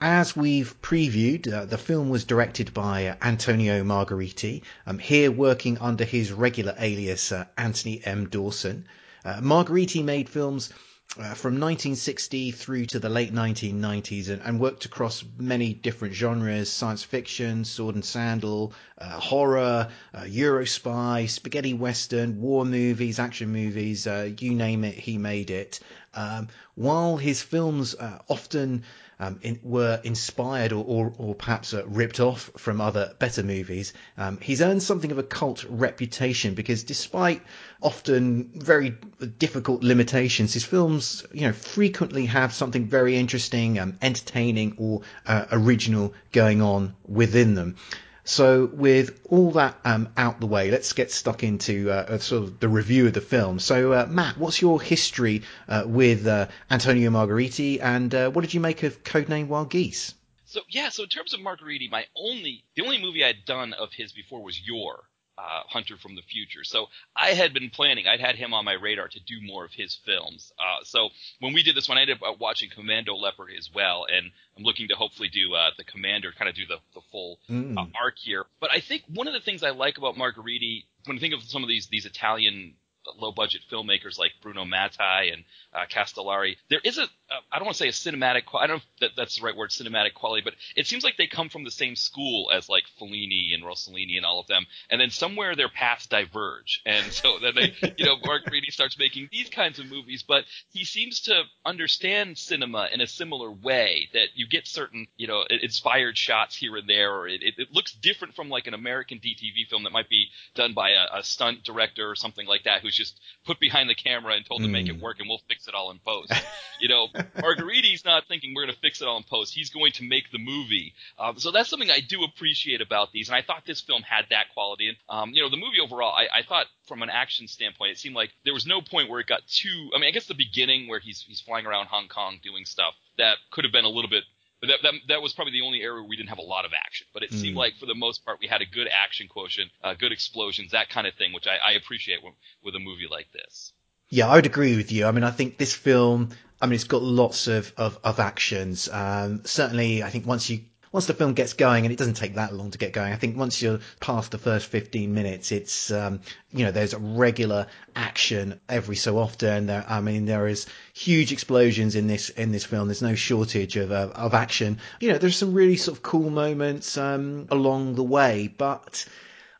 As 0.00 0.34
we've 0.34 0.74
previewed, 0.82 1.46
uh, 1.46 1.66
the 1.66 1.78
film 1.78 2.08
was 2.08 2.24
directed 2.24 2.74
by 2.74 3.16
Antonio 3.22 3.84
Margheriti, 3.84 4.62
um, 4.88 4.98
here 4.98 5.30
working 5.30 5.78
under 5.78 6.02
his 6.02 6.32
regular 6.32 6.74
alias 6.80 7.30
uh, 7.30 7.44
Anthony 7.56 8.02
M. 8.04 8.28
Dawson. 8.28 8.86
Uh, 9.24 9.40
Margheriti 9.40 10.02
made 10.02 10.28
films 10.28 10.70
uh, 11.18 11.34
from 11.34 11.60
1960 11.60 12.52
through 12.52 12.86
to 12.86 12.98
the 12.98 13.08
late 13.08 13.34
1990s 13.34 14.30
and, 14.30 14.40
and, 14.42 14.58
worked 14.58 14.86
across 14.86 15.22
many 15.36 15.74
different 15.74 16.14
genres 16.14 16.70
science 16.70 17.02
fiction, 17.02 17.64
sword 17.66 17.94
and 17.94 18.04
sandal, 18.04 18.72
uh, 18.96 19.20
horror, 19.20 19.88
uh, 20.14 20.20
Eurospy, 20.22 21.28
spaghetti 21.28 21.74
western, 21.74 22.40
war 22.40 22.64
movies, 22.64 23.18
action 23.18 23.52
movies, 23.52 24.06
uh, 24.06 24.30
you 24.38 24.54
name 24.54 24.84
it, 24.84 24.94
he 24.94 25.18
made 25.18 25.50
it. 25.50 25.80
Um, 26.14 26.48
while 26.76 27.18
his 27.18 27.42
films 27.42 27.94
uh, 27.94 28.18
often 28.28 28.82
um, 29.20 29.38
in, 29.42 29.60
were 29.62 30.00
inspired 30.04 30.72
or, 30.72 30.84
or, 30.86 31.12
or 31.18 31.34
perhaps 31.34 31.74
uh, 31.74 31.86
ripped 31.86 32.20
off 32.20 32.50
from 32.56 32.80
other 32.80 33.14
better 33.18 33.42
movies, 33.42 33.92
um, 34.18 34.38
he's 34.40 34.60
earned 34.60 34.82
something 34.82 35.12
of 35.12 35.18
a 35.18 35.22
cult 35.22 35.64
reputation 35.68 36.54
because 36.54 36.84
despite 36.84 37.42
often 37.80 38.50
very 38.54 38.90
difficult 39.38 39.82
limitations, 39.82 40.54
his 40.54 40.64
films, 40.64 41.24
you 41.32 41.42
know, 41.42 41.52
frequently 41.52 42.26
have 42.26 42.52
something 42.52 42.86
very 42.86 43.16
interesting, 43.16 43.78
um, 43.78 43.96
entertaining, 44.02 44.74
or 44.78 45.02
uh, 45.26 45.46
original 45.52 46.12
going 46.32 46.62
on 46.62 46.94
within 47.06 47.54
them. 47.54 47.76
So, 48.24 48.66
with 48.66 49.20
all 49.28 49.50
that 49.52 49.78
um, 49.84 50.08
out 50.16 50.38
the 50.38 50.46
way, 50.46 50.70
let's 50.70 50.92
get 50.92 51.10
stuck 51.10 51.42
into 51.42 51.90
uh, 51.90 52.18
sort 52.18 52.44
of 52.44 52.60
the 52.60 52.68
review 52.68 53.08
of 53.08 53.14
the 53.14 53.20
film. 53.20 53.58
So, 53.58 53.92
uh, 53.92 54.06
Matt, 54.08 54.38
what's 54.38 54.62
your 54.62 54.80
history 54.80 55.42
uh, 55.68 55.82
with 55.86 56.26
uh, 56.26 56.46
Antonio 56.70 57.10
Margheriti, 57.10 57.80
and 57.82 58.14
uh, 58.14 58.30
what 58.30 58.42
did 58.42 58.54
you 58.54 58.60
make 58.60 58.84
of 58.84 59.02
Codename 59.02 59.48
Wild 59.48 59.70
Geese? 59.70 60.14
So, 60.44 60.60
yeah, 60.68 60.90
so 60.90 61.02
in 61.02 61.08
terms 61.08 61.34
of 61.34 61.40
Margheriti, 61.40 61.90
my 61.90 62.06
only 62.14 62.64
the 62.76 62.84
only 62.84 63.00
movie 63.00 63.24
I'd 63.24 63.44
done 63.44 63.72
of 63.72 63.88
his 63.92 64.12
before 64.12 64.42
was 64.42 64.60
Yor, 64.60 65.02
uh, 65.38 65.62
Hunter 65.68 65.96
from 65.96 66.14
the 66.14 66.22
Future. 66.22 66.64
So 66.64 66.86
I 67.16 67.30
had 67.30 67.54
been 67.54 67.70
planning, 67.70 68.06
I'd 68.06 68.20
had 68.20 68.36
him 68.36 68.52
on 68.54 68.64
my 68.64 68.74
radar 68.74 69.08
to 69.08 69.20
do 69.20 69.40
more 69.42 69.64
of 69.64 69.72
his 69.72 69.98
films. 70.04 70.52
Uh, 70.58 70.84
so 70.84 71.08
when 71.40 71.52
we 71.52 71.62
did 71.62 71.74
this 71.76 71.88
one, 71.88 71.98
I 71.98 72.02
ended 72.02 72.18
up 72.22 72.40
watching 72.40 72.70
Commando 72.70 73.14
Leopard 73.14 73.50
as 73.56 73.70
well, 73.74 74.06
and 74.10 74.30
I'm 74.56 74.64
looking 74.64 74.88
to 74.88 74.94
hopefully 74.94 75.28
do 75.28 75.54
uh, 75.54 75.70
the 75.76 75.84
Commander, 75.84 76.32
kind 76.36 76.48
of 76.48 76.54
do 76.54 76.66
the, 76.66 76.76
the 76.94 77.00
full 77.10 77.38
mm. 77.50 77.76
arc 78.00 78.18
here. 78.18 78.44
But 78.60 78.70
I 78.72 78.80
think 78.80 79.04
one 79.08 79.26
of 79.26 79.34
the 79.34 79.40
things 79.40 79.62
I 79.62 79.70
like 79.70 79.98
about 79.98 80.16
Margheriti, 80.16 80.84
when 81.06 81.16
I 81.16 81.20
think 81.20 81.34
of 81.34 81.42
some 81.42 81.62
of 81.62 81.68
these 81.68 81.88
these 81.88 82.06
Italian 82.06 82.74
low 83.18 83.32
budget 83.32 83.62
filmmakers 83.70 84.18
like 84.18 84.32
Bruno 84.42 84.64
Mattei 84.64 85.30
and 85.32 85.44
uh, 85.74 85.86
Castellari. 85.90 86.56
There 86.70 86.80
is 86.84 86.98
a, 86.98 87.02
uh, 87.02 87.40
I 87.50 87.58
don't 87.58 87.66
want 87.66 87.76
to 87.76 87.82
say 87.82 87.88
a 87.88 88.12
cinematic, 88.12 88.42
I 88.54 88.66
don't 88.66 88.76
know 88.76 88.82
if 88.82 89.00
that, 89.00 89.10
that's 89.16 89.38
the 89.38 89.44
right 89.44 89.56
word, 89.56 89.70
cinematic 89.70 90.14
quality, 90.14 90.42
but 90.44 90.54
it 90.76 90.86
seems 90.86 91.04
like 91.04 91.16
they 91.16 91.26
come 91.26 91.48
from 91.48 91.64
the 91.64 91.70
same 91.70 91.96
school 91.96 92.50
as 92.52 92.68
like 92.68 92.84
Fellini 93.00 93.54
and 93.54 93.64
Rossellini 93.64 94.16
and 94.16 94.26
all 94.26 94.40
of 94.40 94.46
them. 94.46 94.66
And 94.90 95.00
then 95.00 95.10
somewhere 95.10 95.56
their 95.56 95.68
paths 95.68 96.06
diverge. 96.06 96.82
And 96.86 97.12
so 97.12 97.38
then 97.40 97.54
they, 97.54 97.94
you 97.96 98.06
know, 98.06 98.16
Margheriti 98.16 98.70
starts 98.70 98.98
making 98.98 99.28
these 99.30 99.48
kinds 99.48 99.78
of 99.78 99.86
movies, 99.86 100.24
but 100.26 100.44
he 100.72 100.84
seems 100.84 101.22
to 101.22 101.42
understand 101.64 102.38
cinema 102.38 102.88
in 102.92 103.00
a 103.00 103.06
similar 103.06 103.50
way 103.50 104.08
that 104.12 104.28
you 104.34 104.46
get 104.46 104.66
certain, 104.66 105.06
you 105.16 105.26
know, 105.26 105.44
inspired 105.48 106.16
shots 106.16 106.56
here 106.56 106.76
and 106.76 106.88
there, 106.88 107.12
or 107.14 107.28
it, 107.28 107.42
it, 107.42 107.54
it 107.58 107.68
looks 107.72 107.92
different 107.92 108.34
from 108.34 108.48
like 108.48 108.66
an 108.66 108.74
American 108.74 109.18
DTV 109.18 109.68
film 109.68 109.84
that 109.84 109.92
might 109.92 110.08
be 110.08 110.28
done 110.54 110.74
by 110.74 110.90
a, 110.90 111.18
a 111.18 111.22
stunt 111.22 111.64
director 111.64 112.08
or 112.08 112.14
something 112.14 112.46
like 112.46 112.64
that, 112.64 112.82
who's 112.82 112.91
just 112.96 113.20
put 113.44 113.60
behind 113.60 113.88
the 113.88 113.94
camera 113.94 114.34
and 114.34 114.44
told 114.44 114.60
mm. 114.60 114.64
to 114.64 114.70
make 114.70 114.88
it 114.88 114.98
mm. 114.98 115.00
work 115.00 115.18
and 115.18 115.28
we'll 115.28 115.40
fix 115.48 115.68
it 115.68 115.74
all 115.74 115.90
in 115.90 115.98
post. 115.98 116.32
you 116.80 116.88
know, 116.88 117.08
Margheriti's 117.36 118.04
not 118.04 118.24
thinking 118.28 118.54
we're 118.54 118.64
going 118.64 118.74
to 118.74 118.80
fix 118.80 119.00
it 119.00 119.08
all 119.08 119.16
in 119.16 119.22
post. 119.24 119.54
He's 119.54 119.70
going 119.70 119.92
to 119.92 120.04
make 120.04 120.30
the 120.30 120.38
movie. 120.38 120.94
Um, 121.18 121.38
so 121.38 121.50
that's 121.50 121.68
something 121.68 121.90
I 121.90 122.00
do 122.00 122.24
appreciate 122.24 122.80
about 122.80 123.12
these, 123.12 123.28
and 123.28 123.36
I 123.36 123.42
thought 123.42 123.64
this 123.66 123.80
film 123.80 124.02
had 124.02 124.26
that 124.30 124.46
quality. 124.54 124.88
And 124.88 124.96
um, 125.08 125.30
you 125.32 125.42
know, 125.42 125.50
the 125.50 125.56
movie 125.56 125.80
overall, 125.82 126.14
I, 126.14 126.38
I 126.38 126.42
thought 126.42 126.66
from 126.86 127.02
an 127.02 127.10
action 127.10 127.48
standpoint, 127.48 127.92
it 127.92 127.98
seemed 127.98 128.14
like 128.14 128.30
there 128.44 128.54
was 128.54 128.66
no 128.66 128.80
point 128.80 129.08
where 129.08 129.20
it 129.20 129.26
got 129.26 129.46
too. 129.46 129.90
I 129.94 129.98
mean, 129.98 130.08
I 130.08 130.10
guess 130.10 130.26
the 130.26 130.34
beginning 130.34 130.88
where 130.88 131.00
he's 131.00 131.22
he's 131.22 131.40
flying 131.40 131.66
around 131.66 131.86
Hong 131.86 132.08
Kong 132.08 132.38
doing 132.42 132.64
stuff 132.64 132.94
that 133.18 133.36
could 133.50 133.64
have 133.64 133.72
been 133.72 133.84
a 133.84 133.88
little 133.88 134.10
bit 134.10 134.24
but 134.62 134.68
that, 134.68 134.78
that, 134.84 134.94
that 135.08 135.22
was 135.22 135.32
probably 135.32 135.52
the 135.52 135.62
only 135.62 135.82
area 135.82 135.94
where 135.94 136.08
we 136.08 136.16
didn't 136.16 136.28
have 136.28 136.38
a 136.38 136.42
lot 136.42 136.64
of 136.64 136.70
action. 136.72 137.08
But 137.12 137.24
it 137.24 137.32
mm. 137.32 137.40
seemed 137.40 137.56
like 137.56 137.74
for 137.80 137.86
the 137.86 137.96
most 137.96 138.24
part 138.24 138.38
we 138.40 138.46
had 138.46 138.62
a 138.62 138.64
good 138.64 138.86
action 138.86 139.26
quotient, 139.26 139.72
uh, 139.82 139.94
good 139.94 140.12
explosions, 140.12 140.70
that 140.70 140.88
kind 140.88 141.04
of 141.04 141.14
thing, 141.14 141.32
which 141.32 141.48
I, 141.48 141.72
I 141.72 141.72
appreciate 141.72 142.22
with, 142.22 142.34
with 142.64 142.76
a 142.76 142.78
movie 142.78 143.08
like 143.10 143.26
this. 143.32 143.72
Yeah, 144.08 144.28
I 144.28 144.36
would 144.36 144.46
agree 144.46 144.76
with 144.76 144.92
you. 144.92 145.06
I 145.06 145.10
mean, 145.10 145.24
I 145.24 145.32
think 145.32 145.58
this 145.58 145.74
film, 145.74 146.28
I 146.60 146.66
mean, 146.66 146.76
it's 146.76 146.84
got 146.84 147.02
lots 147.02 147.48
of, 147.48 147.72
of, 147.76 147.98
of 148.04 148.20
actions. 148.20 148.88
Um, 148.88 149.42
certainly, 149.44 150.04
I 150.04 150.10
think 150.10 150.26
once 150.26 150.48
you 150.48 150.60
once 150.92 151.06
the 151.06 151.14
film 151.14 151.32
gets 151.32 151.54
going, 151.54 151.84
and 151.84 151.92
it 151.92 151.96
doesn't 151.96 152.14
take 152.14 152.34
that 152.34 152.54
long 152.54 152.70
to 152.70 152.78
get 152.78 152.92
going, 152.92 153.12
I 153.12 153.16
think 153.16 153.36
once 153.36 153.60
you're 153.60 153.80
past 154.00 154.30
the 154.30 154.38
first 154.38 154.66
15 154.66 155.12
minutes, 155.12 155.50
it's, 155.50 155.90
um, 155.90 156.20
you 156.52 156.64
know, 156.64 156.70
there's 156.70 156.94
regular 156.94 157.66
action 157.96 158.60
every 158.68 158.96
so 158.96 159.18
often. 159.18 159.66
There, 159.66 159.84
I 159.88 160.00
mean, 160.00 160.26
there 160.26 160.46
is 160.46 160.66
huge 160.92 161.32
explosions 161.32 161.96
in 161.96 162.06
this, 162.06 162.28
in 162.28 162.52
this 162.52 162.64
film. 162.64 162.88
There's 162.88 163.02
no 163.02 163.14
shortage 163.14 163.76
of, 163.76 163.90
of, 163.90 164.10
of 164.12 164.34
action. 164.34 164.78
You 165.00 165.12
know, 165.12 165.18
there's 165.18 165.36
some 165.36 165.54
really 165.54 165.76
sort 165.76 165.96
of 165.96 166.02
cool 166.02 166.30
moments, 166.30 166.96
um, 166.98 167.46
along 167.50 167.94
the 167.94 168.04
way, 168.04 168.48
but 168.56 169.06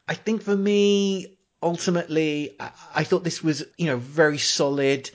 I 0.06 0.14
think 0.14 0.42
for 0.42 0.56
me, 0.56 1.38
ultimately, 1.62 2.56
I, 2.94 3.04
thought 3.04 3.24
this 3.24 3.42
was, 3.42 3.64
you 3.78 3.86
know, 3.86 3.96
very 3.96 4.38
solid 4.38 5.10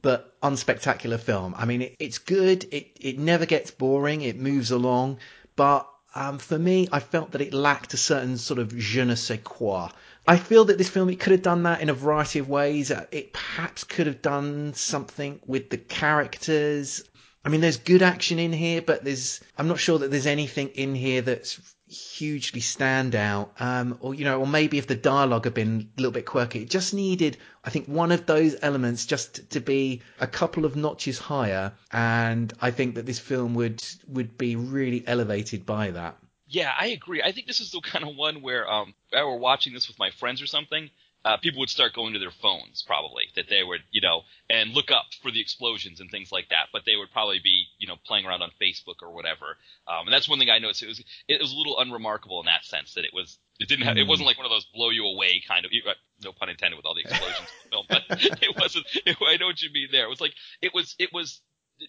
but 0.00 0.40
unspectacular 0.40 1.18
film. 1.18 1.54
I 1.56 1.64
mean, 1.64 1.82
it, 1.82 1.96
it's 1.98 2.18
good. 2.18 2.64
It 2.70 2.96
it 3.00 3.18
never 3.18 3.46
gets 3.46 3.70
boring. 3.70 4.22
It 4.22 4.38
moves 4.38 4.70
along, 4.70 5.18
but 5.58 5.90
um, 6.14 6.38
for 6.38 6.56
me, 6.56 6.88
I 6.92 7.00
felt 7.00 7.32
that 7.32 7.40
it 7.40 7.52
lacked 7.52 7.92
a 7.92 7.96
certain 7.96 8.38
sort 8.38 8.60
of 8.60 8.72
je 8.78 9.04
ne 9.04 9.16
sais 9.16 9.40
quoi. 9.42 9.88
I 10.26 10.36
feel 10.36 10.66
that 10.66 10.78
this 10.78 10.88
film 10.88 11.10
it 11.10 11.18
could 11.18 11.32
have 11.32 11.42
done 11.42 11.64
that 11.64 11.80
in 11.80 11.88
a 11.88 11.94
variety 11.94 12.38
of 12.38 12.48
ways. 12.48 12.92
It 12.92 13.32
perhaps 13.32 13.82
could 13.82 14.06
have 14.06 14.22
done 14.22 14.72
something 14.74 15.40
with 15.46 15.68
the 15.70 15.76
characters. 15.76 17.02
I 17.44 17.48
mean, 17.48 17.60
there's 17.60 17.78
good 17.78 18.02
action 18.02 18.38
in 18.38 18.52
here, 18.52 18.82
but 18.82 19.02
there's 19.02 19.40
I'm 19.58 19.66
not 19.66 19.80
sure 19.80 19.98
that 19.98 20.12
there's 20.12 20.26
anything 20.26 20.68
in 20.68 20.94
here 20.94 21.22
that's 21.22 21.58
hugely 21.88 22.60
stand 22.60 23.14
out. 23.14 23.52
Um, 23.58 23.98
or, 24.00 24.14
you 24.14 24.24
know, 24.24 24.40
or 24.40 24.46
maybe 24.46 24.78
if 24.78 24.86
the 24.86 24.94
dialogue 24.94 25.44
had 25.44 25.54
been 25.54 25.90
a 25.96 26.00
little 26.00 26.12
bit 26.12 26.26
quirky, 26.26 26.62
it 26.62 26.70
just 26.70 26.94
needed, 26.94 27.36
I 27.64 27.70
think, 27.70 27.86
one 27.86 28.12
of 28.12 28.26
those 28.26 28.56
elements 28.60 29.06
just 29.06 29.50
to 29.50 29.60
be 29.60 30.02
a 30.20 30.26
couple 30.26 30.64
of 30.64 30.76
notches 30.76 31.18
higher. 31.18 31.72
And 31.90 32.52
I 32.60 32.70
think 32.70 32.96
that 32.96 33.06
this 33.06 33.18
film 33.18 33.54
would, 33.54 33.82
would 34.06 34.36
be 34.36 34.56
really 34.56 35.02
elevated 35.06 35.66
by 35.66 35.92
that. 35.92 36.16
Yeah, 36.46 36.72
I 36.78 36.88
agree. 36.88 37.22
I 37.22 37.32
think 37.32 37.46
this 37.46 37.60
is 37.60 37.70
the 37.70 37.80
kind 37.84 38.04
of 38.08 38.16
one 38.16 38.42
where, 38.42 38.70
um, 38.70 38.94
if 39.10 39.18
I 39.18 39.24
were 39.24 39.36
watching 39.36 39.72
this 39.72 39.88
with 39.88 39.98
my 39.98 40.10
friends 40.10 40.42
or 40.42 40.46
something, 40.46 40.90
uh, 41.24 41.36
people 41.36 41.60
would 41.60 41.70
start 41.70 41.94
going 41.94 42.12
to 42.12 42.18
their 42.18 42.30
phones 42.30 42.82
probably 42.86 43.24
that 43.34 43.48
they 43.48 43.62
would 43.62 43.80
you 43.90 44.00
know 44.00 44.22
and 44.48 44.72
look 44.72 44.90
up 44.90 45.06
for 45.20 45.30
the 45.30 45.40
explosions 45.40 46.00
and 46.00 46.10
things 46.10 46.30
like 46.30 46.48
that 46.50 46.66
but 46.72 46.82
they 46.86 46.96
would 46.96 47.10
probably 47.10 47.40
be 47.42 47.64
you 47.78 47.86
know 47.86 47.96
playing 48.06 48.26
around 48.26 48.42
on 48.42 48.50
facebook 48.60 49.02
or 49.02 49.12
whatever 49.12 49.56
um, 49.86 50.06
and 50.06 50.12
that's 50.12 50.28
one 50.28 50.38
thing 50.38 50.50
i 50.50 50.58
noticed 50.58 50.82
it 50.82 50.88
was 50.88 51.02
it 51.28 51.40
was 51.40 51.52
a 51.52 51.56
little 51.56 51.78
unremarkable 51.78 52.40
in 52.40 52.46
that 52.46 52.64
sense 52.64 52.94
that 52.94 53.04
it 53.04 53.12
was 53.12 53.38
it 53.58 53.68
didn't 53.68 53.84
have 53.84 53.96
mm. 53.96 54.00
it 54.00 54.06
wasn't 54.06 54.26
like 54.26 54.36
one 54.36 54.46
of 54.46 54.50
those 54.50 54.66
blow 54.74 54.90
you 54.90 55.04
away 55.06 55.42
kind 55.46 55.64
of 55.64 55.72
uh, 55.86 55.92
no 56.22 56.32
pun 56.32 56.48
intended 56.48 56.76
with 56.76 56.86
all 56.86 56.94
the 56.94 57.02
explosions 57.02 57.38
in 57.38 57.44
the 57.64 57.70
film 57.70 57.86
but 57.88 58.02
it 58.42 58.56
wasn't 58.60 58.84
it, 59.06 59.16
i 59.26 59.36
know 59.36 59.46
what 59.46 59.62
you 59.62 59.70
mean 59.72 59.88
there 59.92 60.04
it 60.04 60.10
was 60.10 60.20
like 60.20 60.34
it 60.60 60.72
was 60.74 60.94
it 60.98 61.10
was 61.12 61.40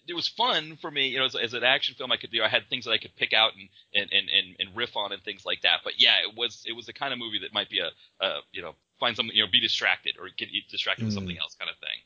it 0.06 0.14
was 0.14 0.28
fun 0.28 0.78
for 0.80 0.90
me, 0.90 1.08
you 1.08 1.18
know, 1.18 1.24
as, 1.24 1.34
as, 1.34 1.54
an 1.54 1.64
action 1.64 1.94
film. 1.96 2.12
I 2.12 2.16
could 2.16 2.30
do. 2.30 2.42
I 2.42 2.48
had 2.48 2.68
things 2.68 2.84
that 2.84 2.92
I 2.92 2.98
could 2.98 3.16
pick 3.16 3.32
out 3.32 3.52
and, 3.92 4.08
and, 4.12 4.28
and, 4.30 4.56
and 4.58 4.76
riff 4.76 4.96
on 4.96 5.12
and 5.12 5.22
things 5.22 5.44
like 5.44 5.62
that. 5.62 5.80
But 5.84 5.94
yeah, 5.98 6.14
it 6.22 6.36
was 6.36 6.62
it 6.66 6.72
was 6.72 6.86
the 6.86 6.92
kind 6.92 7.12
of 7.12 7.18
movie 7.18 7.40
that 7.40 7.52
might 7.52 7.68
be 7.68 7.80
a, 7.80 7.90
a 8.24 8.40
you 8.52 8.62
know 8.62 8.74
find 8.98 9.16
something, 9.16 9.34
you 9.34 9.44
know, 9.44 9.50
be 9.50 9.60
distracted 9.60 10.14
or 10.20 10.28
get 10.36 10.48
distracted 10.70 11.02
mm. 11.02 11.06
with 11.06 11.14
something 11.14 11.38
else 11.38 11.56
kind 11.58 11.70
of 11.70 11.76
thing. 11.78 11.98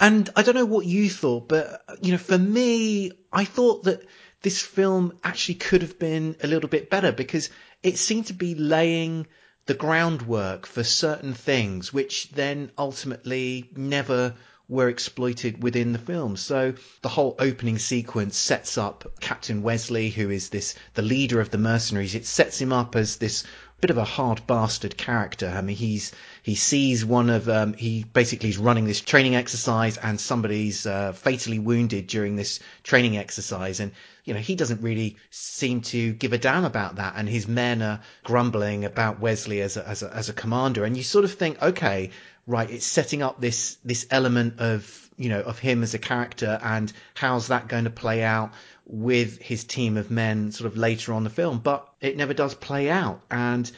And 0.00 0.28
I 0.34 0.42
don't 0.42 0.54
know 0.54 0.64
what 0.64 0.86
you 0.86 1.08
thought, 1.08 1.48
but 1.48 1.82
you 2.02 2.12
know, 2.12 2.18
for 2.18 2.38
me, 2.38 3.12
I 3.32 3.44
thought 3.44 3.84
that 3.84 4.02
this 4.42 4.60
film 4.60 5.18
actually 5.24 5.54
could 5.54 5.82
have 5.82 5.98
been 5.98 6.36
a 6.42 6.46
little 6.46 6.68
bit 6.68 6.90
better 6.90 7.12
because 7.12 7.48
it 7.82 7.98
seemed 7.98 8.26
to 8.26 8.32
be 8.34 8.54
laying 8.54 9.26
the 9.66 9.74
groundwork 9.74 10.66
for 10.66 10.84
certain 10.84 11.32
things, 11.32 11.92
which 11.92 12.30
then 12.32 12.70
ultimately 12.76 13.70
never 13.74 14.34
were 14.68 14.88
exploited 14.88 15.62
within 15.62 15.92
the 15.92 15.98
film. 15.98 16.36
So 16.36 16.74
the 17.02 17.08
whole 17.08 17.34
opening 17.38 17.78
sequence 17.78 18.36
sets 18.36 18.76
up 18.78 19.20
Captain 19.20 19.62
Wesley, 19.62 20.10
who 20.10 20.30
is 20.30 20.48
this 20.48 20.74
the 20.94 21.02
leader 21.02 21.40
of 21.40 21.50
the 21.50 21.58
mercenaries. 21.58 22.14
It 22.14 22.26
sets 22.26 22.60
him 22.60 22.72
up 22.72 22.96
as 22.96 23.16
this 23.16 23.44
bit 23.84 23.90
of 23.90 23.98
a 23.98 24.04
hard 24.04 24.46
bastard 24.46 24.96
character. 24.96 25.46
I 25.46 25.60
mean, 25.60 25.76
he's 25.76 26.10
he 26.42 26.54
sees 26.54 27.04
one 27.04 27.28
of 27.28 27.50
um, 27.50 27.74
he 27.74 28.02
basically 28.02 28.48
is 28.48 28.56
running 28.56 28.86
this 28.86 29.02
training 29.02 29.36
exercise, 29.36 29.98
and 29.98 30.18
somebody's 30.18 30.86
uh, 30.86 31.12
fatally 31.12 31.58
wounded 31.58 32.06
during 32.06 32.34
this 32.34 32.60
training 32.82 33.18
exercise, 33.18 33.80
and 33.80 33.92
you 34.24 34.32
know 34.32 34.40
he 34.40 34.54
doesn't 34.54 34.80
really 34.80 35.18
seem 35.28 35.82
to 35.82 36.14
give 36.14 36.32
a 36.32 36.38
damn 36.38 36.64
about 36.64 36.96
that, 36.96 37.12
and 37.18 37.28
his 37.28 37.46
men 37.46 37.82
are 37.82 38.00
grumbling 38.22 38.86
about 38.86 39.20
Wesley 39.20 39.60
as 39.60 39.76
a, 39.76 39.86
as 39.86 40.02
a, 40.02 40.10
as 40.16 40.30
a 40.30 40.32
commander, 40.32 40.86
and 40.86 40.96
you 40.96 41.02
sort 41.02 41.26
of 41.26 41.34
think, 41.34 41.60
okay, 41.60 42.08
right, 42.46 42.70
it's 42.70 42.86
setting 42.86 43.20
up 43.20 43.38
this 43.38 43.76
this 43.84 44.06
element 44.10 44.60
of 44.60 45.03
you 45.16 45.28
know 45.28 45.40
of 45.40 45.58
him 45.58 45.82
as 45.82 45.94
a 45.94 45.98
character, 45.98 46.58
and 46.62 46.92
how's 47.14 47.48
that 47.48 47.68
going 47.68 47.84
to 47.84 47.90
play 47.90 48.22
out 48.22 48.52
with 48.86 49.38
his 49.40 49.64
team 49.64 49.96
of 49.96 50.10
men 50.10 50.52
sort 50.52 50.70
of 50.70 50.76
later 50.76 51.12
on 51.12 51.24
the 51.24 51.30
film? 51.30 51.58
But 51.58 51.88
it 52.00 52.16
never 52.16 52.34
does 52.34 52.54
play 52.54 52.90
out, 52.90 53.20
and 53.30 53.70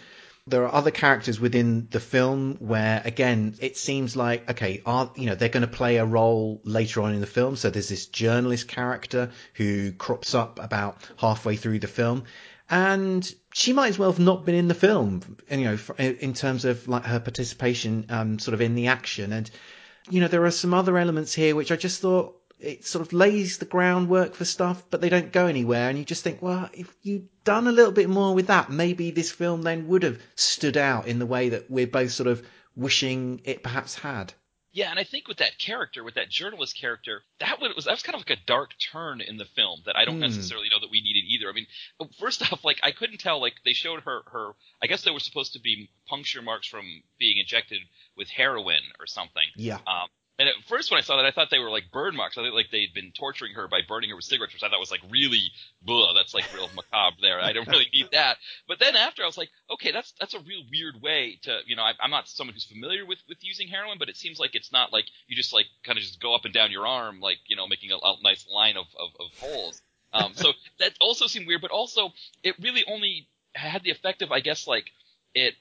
There 0.48 0.62
are 0.62 0.72
other 0.72 0.92
characters 0.92 1.40
within 1.40 1.88
the 1.90 1.98
film 1.98 2.58
where, 2.60 3.02
again, 3.04 3.56
it 3.60 3.76
seems 3.76 4.14
like 4.14 4.48
okay, 4.48 4.80
are 4.86 5.10
you 5.16 5.26
know 5.26 5.34
they're 5.34 5.48
going 5.48 5.66
to 5.66 5.76
play 5.76 5.96
a 5.96 6.04
role 6.04 6.60
later 6.62 7.02
on 7.02 7.14
in 7.14 7.20
the 7.20 7.26
film. 7.26 7.56
So 7.56 7.68
there's 7.68 7.88
this 7.88 8.06
journalist 8.06 8.68
character 8.68 9.30
who 9.54 9.90
crops 9.90 10.36
up 10.36 10.60
about 10.62 10.98
halfway 11.16 11.56
through 11.56 11.80
the 11.80 11.88
film, 11.88 12.24
and 12.70 13.28
she 13.52 13.72
might 13.72 13.88
as 13.88 13.98
well 13.98 14.12
have 14.12 14.20
not 14.20 14.44
been 14.44 14.54
in 14.54 14.68
the 14.68 14.74
film, 14.74 15.36
you 15.50 15.64
know, 15.64 15.78
in 15.98 16.32
terms 16.32 16.64
of 16.64 16.86
like 16.86 17.06
her 17.06 17.18
participation, 17.18 18.06
um, 18.08 18.38
sort 18.38 18.54
of 18.54 18.60
in 18.60 18.76
the 18.76 18.86
action. 18.86 19.32
And 19.32 19.50
you 20.10 20.20
know, 20.20 20.28
there 20.28 20.44
are 20.44 20.50
some 20.50 20.74
other 20.74 20.98
elements 20.98 21.34
here 21.34 21.54
which 21.56 21.72
I 21.72 21.76
just 21.76 22.00
thought 22.00 22.36
it 22.58 22.86
sort 22.86 23.06
of 23.06 23.12
lays 23.12 23.58
the 23.58 23.66
groundwork 23.66 24.34
for 24.34 24.44
stuff, 24.44 24.82
but 24.90 25.00
they 25.00 25.08
don't 25.08 25.32
go 25.32 25.46
anywhere. 25.46 25.88
And 25.88 25.98
you 25.98 26.04
just 26.04 26.24
think, 26.24 26.40
well, 26.40 26.70
if 26.72 26.94
you'd 27.02 27.28
done 27.44 27.66
a 27.66 27.72
little 27.72 27.92
bit 27.92 28.08
more 28.08 28.34
with 28.34 28.46
that, 28.46 28.70
maybe 28.70 29.10
this 29.10 29.30
film 29.30 29.62
then 29.62 29.88
would 29.88 30.02
have 30.02 30.20
stood 30.34 30.76
out 30.76 31.06
in 31.06 31.18
the 31.18 31.26
way 31.26 31.50
that 31.50 31.70
we're 31.70 31.86
both 31.86 32.12
sort 32.12 32.28
of 32.28 32.46
wishing 32.74 33.40
it 33.44 33.62
perhaps 33.62 33.94
had. 33.94 34.32
Yeah, 34.76 34.90
and 34.90 34.98
I 34.98 35.04
think 35.04 35.26
with 35.26 35.38
that 35.38 35.56
character, 35.56 36.04
with 36.04 36.16
that 36.16 36.28
journalist 36.28 36.78
character, 36.78 37.22
that 37.40 37.60
was 37.62 37.86
that 37.86 37.92
was 37.92 38.02
kind 38.02 38.14
of 38.14 38.20
like 38.20 38.38
a 38.38 38.46
dark 38.46 38.72
turn 38.92 39.22
in 39.22 39.38
the 39.38 39.46
film 39.46 39.80
that 39.86 39.96
I 39.96 40.04
don't 40.04 40.18
mm. 40.18 40.28
necessarily 40.28 40.68
know 40.68 40.78
that 40.78 40.90
we 40.90 41.00
needed 41.00 41.24
either. 41.26 41.48
I 41.48 41.54
mean, 41.54 41.66
first 42.20 42.42
off, 42.52 42.62
like 42.62 42.80
I 42.82 42.90
couldn't 42.90 43.16
tell. 43.16 43.40
Like 43.40 43.54
they 43.64 43.72
showed 43.72 44.02
her 44.02 44.20
her. 44.26 44.52
I 44.82 44.86
guess 44.86 45.02
there 45.02 45.14
were 45.14 45.20
supposed 45.20 45.54
to 45.54 45.60
be 45.60 45.88
puncture 46.06 46.42
marks 46.42 46.68
from 46.68 46.84
being 47.18 47.38
injected 47.38 47.80
with 48.18 48.28
heroin 48.28 48.82
or 49.00 49.06
something. 49.06 49.48
Yeah. 49.56 49.76
Um, 49.86 50.08
and 50.38 50.48
at 50.48 50.54
first, 50.68 50.90
when 50.90 50.98
I 50.98 51.02
saw 51.02 51.16
that, 51.16 51.24
I 51.24 51.30
thought 51.30 51.48
they 51.50 51.58
were 51.58 51.70
like 51.70 51.90
burn 51.90 52.14
marks. 52.14 52.36
I 52.36 52.42
thought 52.42 52.54
like 52.54 52.70
they'd 52.70 52.92
been 52.92 53.12
torturing 53.12 53.54
her 53.54 53.68
by 53.68 53.80
burning 53.88 54.10
her 54.10 54.16
with 54.16 54.26
cigarettes, 54.26 54.52
which 54.52 54.62
I 54.62 54.68
thought 54.68 54.80
was 54.80 54.90
like 54.90 55.00
really, 55.10 55.50
blah, 55.80 56.12
that's 56.14 56.34
like 56.34 56.44
real 56.54 56.68
macabre 56.74 57.16
there. 57.22 57.40
I 57.40 57.54
don't 57.54 57.66
really 57.68 57.88
need 57.92 58.10
that. 58.12 58.36
But 58.68 58.78
then 58.78 58.96
after, 58.96 59.22
I 59.22 59.26
was 59.26 59.38
like, 59.38 59.48
okay, 59.70 59.92
that's 59.92 60.12
that's 60.20 60.34
a 60.34 60.40
real 60.40 60.62
weird 60.70 61.00
way 61.00 61.38
to, 61.42 61.60
you 61.66 61.74
know, 61.74 61.82
I, 61.82 61.92
I'm 62.00 62.10
not 62.10 62.28
someone 62.28 62.52
who's 62.52 62.64
familiar 62.64 63.06
with 63.06 63.18
with 63.28 63.38
using 63.40 63.68
heroin, 63.68 63.96
but 63.98 64.10
it 64.10 64.16
seems 64.16 64.38
like 64.38 64.54
it's 64.54 64.72
not 64.72 64.92
like 64.92 65.06
you 65.26 65.36
just 65.36 65.54
like 65.54 65.66
kind 65.84 65.96
of 65.96 66.04
just 66.04 66.20
go 66.20 66.34
up 66.34 66.44
and 66.44 66.52
down 66.52 66.70
your 66.70 66.86
arm, 66.86 67.20
like 67.20 67.38
you 67.46 67.56
know, 67.56 67.66
making 67.66 67.90
a, 67.92 67.96
a 67.96 68.16
nice 68.22 68.46
line 68.52 68.76
of 68.76 68.86
of, 69.00 69.10
of 69.18 69.38
holes. 69.40 69.80
Um, 70.12 70.32
so 70.34 70.52
that 70.80 70.92
also 71.00 71.26
seemed 71.28 71.46
weird, 71.46 71.62
but 71.62 71.70
also 71.70 72.12
it 72.42 72.56
really 72.60 72.84
only 72.86 73.26
had 73.54 73.82
the 73.82 73.90
effect 73.90 74.20
of, 74.20 74.32
I 74.32 74.40
guess, 74.40 74.66
like 74.66 74.90
it 75.34 75.54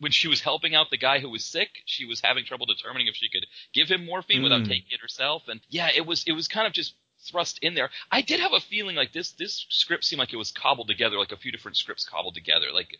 when 0.00 0.12
she 0.12 0.28
was 0.28 0.40
helping 0.40 0.74
out 0.74 0.90
the 0.90 0.96
guy 0.96 1.18
who 1.20 1.30
was 1.30 1.44
sick, 1.44 1.68
she 1.84 2.04
was 2.04 2.20
having 2.20 2.44
trouble 2.44 2.66
determining 2.66 3.06
if 3.06 3.14
she 3.14 3.28
could 3.28 3.46
give 3.72 3.88
him 3.88 4.06
morphine 4.06 4.40
mm. 4.40 4.44
without 4.44 4.62
hmm. 4.62 4.68
taking 4.68 4.92
it 4.92 5.00
herself. 5.00 5.44
And 5.48 5.60
yeah, 5.68 5.90
it 5.94 6.06
was 6.06 6.24
it 6.26 6.32
was 6.32 6.48
kind 6.48 6.66
of 6.66 6.72
just 6.72 6.94
thrust 7.30 7.58
in 7.62 7.74
there. 7.74 7.90
I 8.10 8.22
did 8.22 8.40
have 8.40 8.52
a 8.52 8.60
feeling 8.60 8.96
like 8.96 9.12
this 9.12 9.32
this 9.32 9.66
script 9.70 10.04
seemed 10.04 10.20
like 10.20 10.32
it 10.32 10.36
was 10.36 10.52
cobbled 10.52 10.88
together, 10.88 11.18
like 11.18 11.32
a 11.32 11.36
few 11.36 11.52
different 11.52 11.76
scripts 11.76 12.04
cobbled 12.04 12.34
together. 12.34 12.66
Like 12.72 12.98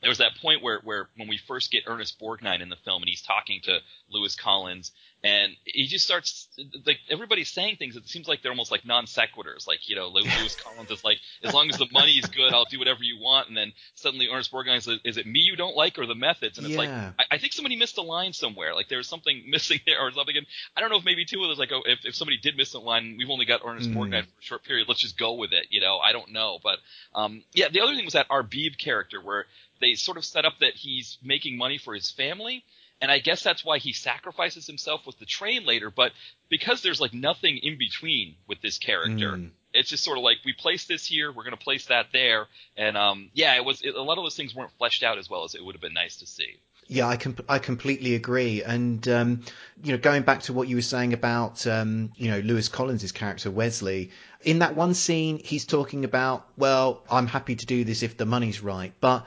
there 0.00 0.10
was 0.10 0.18
that 0.18 0.36
point 0.40 0.62
where 0.62 0.80
where 0.84 1.08
when 1.16 1.28
we 1.28 1.38
first 1.38 1.70
get 1.70 1.84
Ernest 1.86 2.20
Borgnine 2.20 2.60
in 2.60 2.68
the 2.68 2.76
film 2.84 3.02
and 3.02 3.08
he's 3.08 3.22
talking 3.22 3.60
to 3.64 3.78
Lewis 4.10 4.36
Collins 4.36 4.92
and 5.24 5.56
he 5.64 5.86
just 5.86 6.04
starts 6.04 6.48
like 6.84 6.98
everybody's 7.08 7.48
saying 7.48 7.76
things. 7.76 7.96
It 7.96 8.06
seems 8.06 8.28
like 8.28 8.42
they're 8.42 8.52
almost 8.52 8.70
like 8.70 8.84
non 8.84 9.06
sequiturs. 9.06 9.66
Like 9.66 9.88
you 9.88 9.96
know, 9.96 10.08
Lewis 10.08 10.54
Collins 10.62 10.90
is 10.90 11.02
like, 11.02 11.16
as 11.42 11.54
long 11.54 11.70
as 11.70 11.78
the 11.78 11.86
money 11.90 12.12
is 12.12 12.26
good, 12.26 12.52
I'll 12.52 12.66
do 12.66 12.78
whatever 12.78 13.02
you 13.02 13.18
want. 13.18 13.48
And 13.48 13.56
then 13.56 13.72
suddenly 13.94 14.28
Ernest 14.28 14.52
Borgnine 14.52 14.82
says, 14.82 14.98
"Is 15.02 15.16
it 15.16 15.26
me 15.26 15.40
you 15.40 15.56
don't 15.56 15.74
like 15.74 15.98
or 15.98 16.04
the 16.04 16.14
methods?" 16.14 16.58
And 16.58 16.66
it's 16.66 16.74
yeah. 16.74 16.78
like 16.78 16.90
I, 16.90 17.36
I, 17.36 17.38
think 17.38 17.54
somebody 17.54 17.76
missed 17.76 17.96
a 17.96 18.02
line 18.02 18.34
somewhere. 18.34 18.74
Like 18.74 18.90
there's 18.90 19.08
something 19.08 19.44
missing 19.48 19.80
there 19.86 19.98
or 19.98 20.12
something. 20.12 20.36
And 20.36 20.46
I 20.76 20.82
don't 20.82 20.90
know 20.90 20.98
if 20.98 21.06
maybe 21.06 21.24
too 21.24 21.42
of 21.42 21.48
those 21.48 21.58
like, 21.58 21.72
oh, 21.72 21.82
if 21.86 22.00
if 22.04 22.14
somebody 22.14 22.36
did 22.36 22.58
miss 22.58 22.74
a 22.74 22.78
line, 22.78 23.14
we've 23.16 23.30
only 23.30 23.46
got 23.46 23.62
Ernest 23.64 23.90
mm. 23.90 23.96
Borgnine 23.96 24.24
for 24.24 24.40
a 24.40 24.42
short 24.42 24.64
period. 24.64 24.88
Let's 24.88 25.00
just 25.00 25.18
go 25.18 25.32
with 25.32 25.54
it. 25.54 25.68
You 25.70 25.80
know, 25.80 25.96
I 25.96 26.12
don't 26.12 26.32
know, 26.32 26.58
but 26.62 26.80
um, 27.14 27.42
yeah. 27.54 27.68
The 27.70 27.80
other 27.80 27.94
thing 27.94 28.04
was 28.04 28.12
that 28.12 28.28
Arbib 28.28 28.76
character 28.76 29.22
where 29.22 29.46
they 29.80 29.94
sort 29.94 30.18
of 30.18 30.24
set 30.26 30.44
up 30.44 30.58
that 30.60 30.74
he's 30.74 31.16
making 31.22 31.56
money 31.56 31.78
for 31.78 31.94
his 31.94 32.10
family 32.10 32.62
and 33.04 33.12
I 33.12 33.18
guess 33.18 33.42
that's 33.42 33.62
why 33.62 33.76
he 33.76 33.92
sacrifices 33.92 34.66
himself 34.66 35.06
with 35.06 35.18
the 35.18 35.26
train 35.26 35.66
later. 35.66 35.90
But 35.90 36.12
because 36.48 36.80
there's 36.80 37.02
like 37.02 37.12
nothing 37.12 37.58
in 37.58 37.76
between 37.76 38.36
with 38.48 38.62
this 38.62 38.78
character, 38.78 39.32
mm. 39.32 39.50
it's 39.74 39.90
just 39.90 40.04
sort 40.04 40.16
of 40.16 40.24
like 40.24 40.38
we 40.42 40.54
place 40.54 40.86
this 40.86 41.04
here, 41.04 41.30
we're 41.30 41.42
going 41.42 41.54
to 41.54 41.62
place 41.62 41.84
that 41.86 42.06
there, 42.14 42.46
and 42.78 42.96
um, 42.96 43.28
yeah, 43.34 43.56
it 43.56 43.64
was 43.66 43.82
it, 43.82 43.94
a 43.94 44.00
lot 44.00 44.16
of 44.16 44.24
those 44.24 44.36
things 44.36 44.54
weren't 44.54 44.70
fleshed 44.78 45.02
out 45.02 45.18
as 45.18 45.28
well 45.28 45.44
as 45.44 45.54
it 45.54 45.62
would 45.62 45.74
have 45.74 45.82
been 45.82 45.92
nice 45.92 46.16
to 46.16 46.26
see. 46.26 46.56
Yeah, 46.88 47.06
I 47.06 47.18
com- 47.18 47.36
I 47.46 47.58
completely 47.58 48.14
agree. 48.14 48.62
And 48.62 49.06
um, 49.06 49.42
you 49.82 49.92
know, 49.92 49.98
going 49.98 50.22
back 50.22 50.44
to 50.44 50.54
what 50.54 50.66
you 50.66 50.76
were 50.76 50.82
saying 50.82 51.12
about 51.12 51.66
um, 51.66 52.10
you 52.16 52.30
know 52.30 52.38
Lewis 52.38 52.70
Collins' 52.70 53.12
character 53.12 53.50
Wesley, 53.50 54.12
in 54.40 54.60
that 54.60 54.76
one 54.76 54.94
scene, 54.94 55.42
he's 55.44 55.66
talking 55.66 56.06
about, 56.06 56.48
well, 56.56 57.04
I'm 57.10 57.26
happy 57.26 57.56
to 57.56 57.66
do 57.66 57.84
this 57.84 58.02
if 58.02 58.16
the 58.16 58.24
money's 58.24 58.62
right, 58.62 58.94
but 58.98 59.26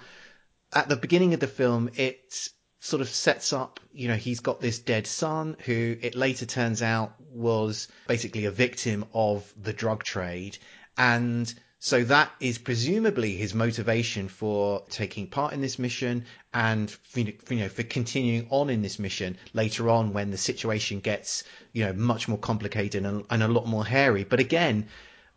at 0.73 0.89
the 0.89 0.95
beginning 0.95 1.35
of 1.35 1.39
the 1.39 1.47
film, 1.47 1.91
it's 1.93 2.49
sort 2.79 3.01
of 3.01 3.09
sets 3.09 3.53
up, 3.53 3.79
you 3.91 4.07
know, 4.07 4.15
he's 4.15 4.39
got 4.39 4.61
this 4.61 4.79
dead 4.79 5.07
son 5.07 5.57
who 5.65 5.97
it 6.01 6.15
later 6.15 6.45
turns 6.45 6.81
out 6.81 7.13
was 7.31 7.87
basically 8.07 8.45
a 8.45 8.51
victim 8.51 9.05
of 9.13 9.51
the 9.61 9.73
drug 9.73 10.03
trade. 10.03 10.57
And 10.97 11.51
so 11.79 12.03
that 12.05 12.31
is 12.39 12.57
presumably 12.57 13.35
his 13.35 13.53
motivation 13.53 14.29
for 14.29 14.83
taking 14.89 15.27
part 15.27 15.53
in 15.53 15.61
this 15.61 15.77
mission 15.77 16.25
and 16.53 16.95
you 17.13 17.33
know 17.51 17.69
for 17.69 17.83
continuing 17.83 18.47
on 18.49 18.71
in 18.71 18.81
this 18.81 18.97
mission 18.97 19.37
later 19.53 19.87
on 19.89 20.11
when 20.11 20.31
the 20.31 20.37
situation 20.37 20.99
gets 20.99 21.43
you 21.73 21.85
know 21.85 21.93
much 21.93 22.27
more 22.27 22.39
complicated 22.39 23.05
and, 23.05 23.25
and 23.29 23.43
a 23.43 23.47
lot 23.47 23.67
more 23.67 23.85
hairy. 23.85 24.23
But 24.23 24.39
again, 24.39 24.87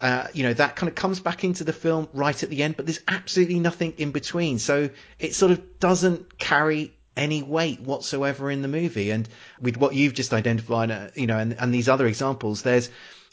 uh, 0.01 0.29
you 0.33 0.43
know 0.43 0.55
that 0.55 0.77
kind 0.77 0.89
of 0.89 0.95
comes 0.95 1.21
back 1.21 1.45
into 1.45 1.65
the 1.65 1.75
film 1.75 2.09
right 2.15 2.43
at 2.43 2.49
the 2.49 2.63
end, 2.63 2.77
but 2.77 2.87
there's 2.87 3.01
absolutely 3.07 3.61
nothing 3.61 3.93
in 3.99 4.11
between. 4.11 4.59
So 4.59 4.89
it 5.19 5.35
sort 5.35 5.53
of 5.53 5.79
doesn't 5.79 6.39
carry 6.39 6.95
any 7.17 7.43
weight 7.43 7.81
whatsoever 7.81 8.51
in 8.51 8.63
the 8.63 8.69
movie. 8.69 9.11
And 9.11 9.29
with 9.61 9.77
what 9.77 9.95
you've 9.95 10.15
just 10.15 10.33
identified, 10.33 10.91
uh, 10.91 11.09
you 11.15 11.27
know, 11.27 11.39
and, 11.39 11.55
and 11.59 11.75
these 11.75 11.89
other 11.89 12.07
examples, 12.07 12.63
there's 12.63 12.91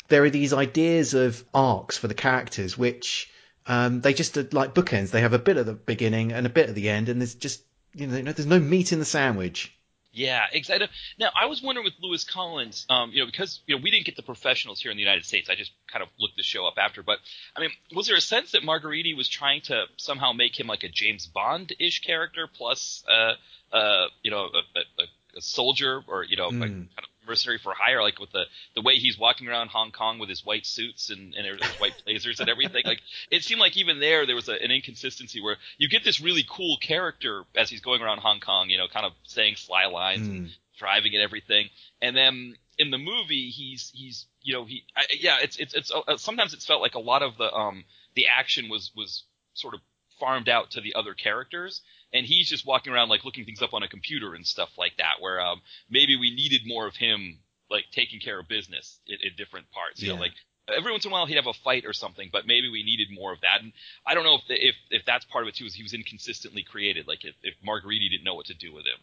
there 0.07 0.23
are 0.23 0.29
these 0.29 0.53
ideas 0.53 1.13
of 1.13 1.43
arcs 1.53 1.97
for 1.97 2.07
the 2.07 2.13
characters, 2.13 2.77
which 2.77 3.29
um, 3.65 4.01
they 4.01 4.13
just 4.13 4.37
are 4.37 4.47
like 4.51 4.73
bookends. 4.73 5.11
They 5.11 5.21
have 5.21 5.33
a 5.33 5.39
bit 5.39 5.57
at 5.57 5.65
the 5.65 5.73
beginning 5.73 6.31
and 6.31 6.45
a 6.45 6.49
bit 6.49 6.69
at 6.69 6.75
the 6.75 6.89
end, 6.89 7.09
and 7.09 7.21
there's 7.21 7.35
just 7.35 7.61
you 7.93 8.07
know 8.07 8.31
there's 8.31 8.45
no 8.45 8.59
meat 8.59 8.91
in 8.91 8.99
the 8.99 9.05
sandwich. 9.05 9.76
Yeah, 10.17 10.45
exactly. 10.51 10.87
Now, 11.19 11.29
I 11.39 11.45
was 11.45 11.61
wondering 11.61 11.85
with 11.85 11.93
Lewis 12.01 12.23
Collins, 12.23 12.87
um, 12.89 13.11
you 13.11 13.19
know, 13.19 13.27
because 13.27 13.61
you 13.67 13.75
know 13.75 13.81
we 13.83 13.91
didn't 13.91 14.07
get 14.07 14.15
the 14.15 14.23
professionals 14.23 14.81
here 14.81 14.89
in 14.89 14.97
the 14.97 15.03
United 15.03 15.25
States. 15.25 15.47
I 15.47 15.53
just 15.53 15.71
kind 15.91 16.01
of 16.01 16.09
looked 16.19 16.35
the 16.35 16.43
show 16.43 16.65
up 16.65 16.73
after. 16.79 17.03
But 17.03 17.19
I 17.55 17.59
mean, 17.59 17.69
was 17.93 18.07
there 18.07 18.15
a 18.15 18.21
sense 18.21 18.53
that 18.53 18.63
Margheriti 18.63 19.15
was 19.15 19.29
trying 19.29 19.61
to 19.65 19.85
somehow 19.97 20.33
make 20.33 20.59
him 20.59 20.65
like 20.65 20.83
a 20.83 20.89
James 20.89 21.27
Bond-ish 21.27 22.01
character 22.01 22.49
plus, 22.51 23.03
uh, 23.07 23.33
uh, 23.75 24.07
you 24.23 24.31
know, 24.31 24.45
a, 24.45 24.79
a, 24.79 25.37
a 25.37 25.41
soldier 25.41 26.01
or 26.07 26.23
you 26.23 26.35
know, 26.35 26.49
mm. 26.49 26.61
like 26.61 26.71
kind 26.71 26.89
of 26.97 27.09
mercenary 27.27 27.59
for 27.59 27.73
hire, 27.73 28.01
like 28.01 28.19
with 28.19 28.31
the 28.31 28.45
the 28.75 28.81
way 28.81 28.95
he's 28.95 29.17
walking 29.17 29.47
around 29.47 29.69
Hong 29.69 29.91
Kong 29.91 30.19
with 30.19 30.29
his 30.29 30.45
white 30.45 30.65
suits 30.65 31.09
and, 31.09 31.33
and 31.35 31.61
his 31.61 31.71
white 31.79 31.93
blazers 32.05 32.39
and 32.39 32.49
everything. 32.49 32.83
Like 32.85 33.01
it 33.29 33.43
seemed 33.43 33.59
like 33.59 33.77
even 33.77 33.99
there 33.99 34.25
there 34.25 34.35
was 34.35 34.49
a, 34.49 34.53
an 34.53 34.71
inconsistency 34.71 35.41
where 35.41 35.57
you 35.77 35.89
get 35.89 36.03
this 36.03 36.21
really 36.21 36.45
cool 36.49 36.77
character 36.77 37.43
as 37.55 37.69
he's 37.69 37.81
going 37.81 38.01
around 38.01 38.19
Hong 38.19 38.39
Kong, 38.39 38.69
you 38.69 38.77
know, 38.77 38.87
kind 38.87 39.05
of 39.05 39.13
saying 39.23 39.55
sly 39.57 39.85
lines 39.85 40.27
mm. 40.27 40.31
and 40.31 40.49
driving 40.77 41.13
and 41.13 41.23
everything, 41.23 41.69
and 42.01 42.15
then 42.15 42.55
in 42.77 42.91
the 42.91 42.97
movie 42.97 43.49
he's 43.49 43.91
he's 43.93 44.25
you 44.41 44.53
know 44.53 44.65
he 44.65 44.83
I, 44.95 45.05
yeah 45.19 45.37
it's 45.41 45.57
it's 45.57 45.73
it's 45.73 45.91
uh, 45.91 46.17
sometimes 46.17 46.53
it's 46.53 46.65
felt 46.65 46.81
like 46.81 46.95
a 46.95 46.99
lot 46.99 47.23
of 47.23 47.37
the 47.37 47.51
um 47.51 47.83
the 48.15 48.27
action 48.27 48.69
was 48.69 48.91
was 48.95 49.23
sort 49.53 49.73
of 49.73 49.81
farmed 50.19 50.49
out 50.49 50.71
to 50.71 50.81
the 50.81 50.95
other 50.95 51.13
characters 51.13 51.81
and 52.13 52.25
he's 52.25 52.49
just 52.49 52.65
walking 52.65 52.93
around 52.93 53.09
like 53.09 53.25
looking 53.25 53.45
things 53.45 53.61
up 53.61 53.73
on 53.73 53.83
a 53.83 53.87
computer 53.87 54.33
and 54.33 54.45
stuff 54.45 54.69
like 54.77 54.93
that. 54.97 55.15
Where 55.19 55.39
um, 55.41 55.61
maybe 55.89 56.15
we 56.15 56.33
needed 56.33 56.61
more 56.65 56.87
of 56.87 56.95
him 56.95 57.39
like 57.69 57.85
taking 57.91 58.19
care 58.19 58.39
of 58.39 58.47
business 58.47 58.99
in, 59.07 59.17
in 59.23 59.35
different 59.35 59.69
parts. 59.71 60.01
You 60.01 60.09
yeah. 60.09 60.15
know, 60.15 60.21
like 60.21 60.33
every 60.75 60.91
once 60.91 61.05
in 61.05 61.11
a 61.11 61.13
while 61.13 61.25
he'd 61.25 61.35
have 61.35 61.47
a 61.47 61.53
fight 61.63 61.85
or 61.85 61.93
something, 61.93 62.29
but 62.31 62.45
maybe 62.45 62.69
we 62.69 62.83
needed 62.83 63.07
more 63.11 63.33
of 63.33 63.41
that. 63.41 63.61
And 63.61 63.73
I 64.05 64.13
don't 64.13 64.23
know 64.23 64.35
if 64.35 64.47
the, 64.47 64.55
if 64.55 64.75
if 64.89 65.05
that's 65.05 65.25
part 65.25 65.43
of 65.43 65.49
it 65.49 65.55
too. 65.55 65.65
Is 65.65 65.73
he 65.73 65.83
was 65.83 65.93
inconsistently 65.93 66.63
created. 66.63 67.07
Like 67.07 67.25
if, 67.25 67.35
if 67.43 67.55
Margheriti 67.65 68.09
didn't 68.09 68.23
know 68.23 68.35
what 68.35 68.47
to 68.47 68.53
do 68.53 68.73
with 68.73 68.85
him. 68.85 68.99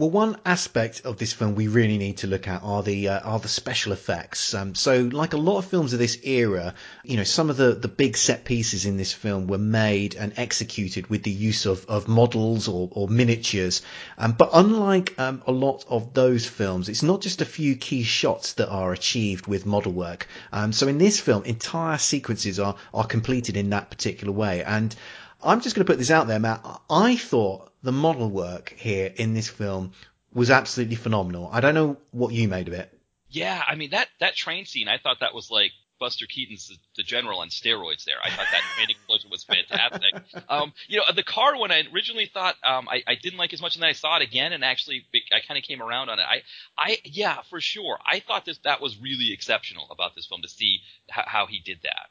Well, 0.00 0.08
one 0.08 0.38
aspect 0.46 1.02
of 1.04 1.18
this 1.18 1.34
film 1.34 1.54
we 1.54 1.68
really 1.68 1.98
need 1.98 2.16
to 2.18 2.26
look 2.26 2.48
at 2.48 2.62
are 2.62 2.82
the 2.82 3.08
uh, 3.08 3.20
are 3.20 3.38
the 3.38 3.48
special 3.48 3.92
effects. 3.92 4.54
Um, 4.54 4.74
so, 4.74 5.02
like 5.02 5.34
a 5.34 5.36
lot 5.36 5.58
of 5.58 5.66
films 5.66 5.92
of 5.92 5.98
this 5.98 6.16
era, 6.22 6.72
you 7.04 7.18
know, 7.18 7.24
some 7.24 7.50
of 7.50 7.58
the, 7.58 7.74
the 7.74 7.86
big 7.86 8.16
set 8.16 8.46
pieces 8.46 8.86
in 8.86 8.96
this 8.96 9.12
film 9.12 9.46
were 9.46 9.58
made 9.58 10.14
and 10.14 10.32
executed 10.38 11.08
with 11.08 11.22
the 11.22 11.30
use 11.30 11.66
of, 11.66 11.84
of 11.84 12.08
models 12.08 12.66
or, 12.66 12.88
or 12.92 13.08
miniatures. 13.08 13.82
Um, 14.16 14.32
but 14.32 14.48
unlike 14.54 15.16
um, 15.18 15.42
a 15.46 15.52
lot 15.52 15.84
of 15.90 16.14
those 16.14 16.46
films, 16.46 16.88
it's 16.88 17.02
not 17.02 17.20
just 17.20 17.42
a 17.42 17.44
few 17.44 17.76
key 17.76 18.02
shots 18.02 18.54
that 18.54 18.70
are 18.70 18.94
achieved 18.94 19.48
with 19.48 19.66
model 19.66 19.92
work. 19.92 20.28
Um, 20.50 20.72
so, 20.72 20.88
in 20.88 20.96
this 20.96 21.20
film, 21.20 21.44
entire 21.44 21.98
sequences 21.98 22.58
are 22.58 22.76
are 22.94 23.06
completed 23.06 23.54
in 23.54 23.68
that 23.68 23.90
particular 23.90 24.32
way. 24.32 24.64
And 24.64 24.96
I'm 25.42 25.60
just 25.60 25.74
going 25.74 25.86
to 25.86 25.90
put 25.90 25.98
this 25.98 26.10
out 26.10 26.26
there, 26.26 26.38
Matt. 26.38 26.64
I 26.88 27.16
thought 27.16 27.72
the 27.82 27.92
model 27.92 28.28
work 28.30 28.74
here 28.76 29.12
in 29.14 29.34
this 29.34 29.48
film 29.48 29.92
was 30.32 30.50
absolutely 30.50 30.96
phenomenal. 30.96 31.48
I 31.52 31.60
don't 31.60 31.74
know 31.74 31.96
what 32.10 32.32
you 32.32 32.48
made 32.48 32.68
of 32.68 32.74
it. 32.74 32.96
Yeah, 33.28 33.62
I 33.66 33.76
mean 33.76 33.90
that 33.90 34.08
that 34.18 34.34
train 34.34 34.66
scene, 34.66 34.88
I 34.88 34.98
thought 34.98 35.18
that 35.20 35.34
was 35.34 35.50
like 35.50 35.70
Buster 36.00 36.26
Keaton's 36.26 36.68
the, 36.68 36.76
the 36.96 37.02
general 37.04 37.40
on 37.40 37.48
steroids. 37.48 38.04
There, 38.04 38.16
I 38.22 38.30
thought 38.30 38.46
that 38.50 38.62
training 38.74 38.96
explosion 38.96 39.30
was 39.30 39.44
fantastic. 39.44 40.14
Um, 40.48 40.72
you 40.88 40.96
know, 40.96 41.04
the 41.14 41.22
car 41.22 41.56
one 41.56 41.70
I 41.70 41.84
originally 41.94 42.26
thought 42.26 42.56
um, 42.64 42.88
I, 42.88 43.02
I 43.06 43.14
didn't 43.14 43.38
like 43.38 43.52
as 43.52 43.62
much, 43.62 43.76
and 43.76 43.82
then 43.82 43.90
I 43.90 43.92
saw 43.92 44.16
it 44.16 44.22
again, 44.22 44.52
and 44.52 44.64
actually 44.64 45.04
I 45.32 45.46
kind 45.46 45.58
of 45.58 45.62
came 45.62 45.80
around 45.80 46.08
on 46.08 46.18
it. 46.18 46.24
I, 46.28 46.42
I, 46.76 46.98
yeah, 47.04 47.42
for 47.50 47.60
sure, 47.60 47.98
I 48.04 48.20
thought 48.20 48.44
this 48.44 48.58
that 48.64 48.80
was 48.80 48.98
really 48.98 49.32
exceptional 49.32 49.86
about 49.90 50.16
this 50.16 50.26
film 50.26 50.42
to 50.42 50.48
see 50.48 50.80
how, 51.08 51.22
how 51.26 51.46
he 51.46 51.60
did 51.60 51.80
that. 51.84 52.08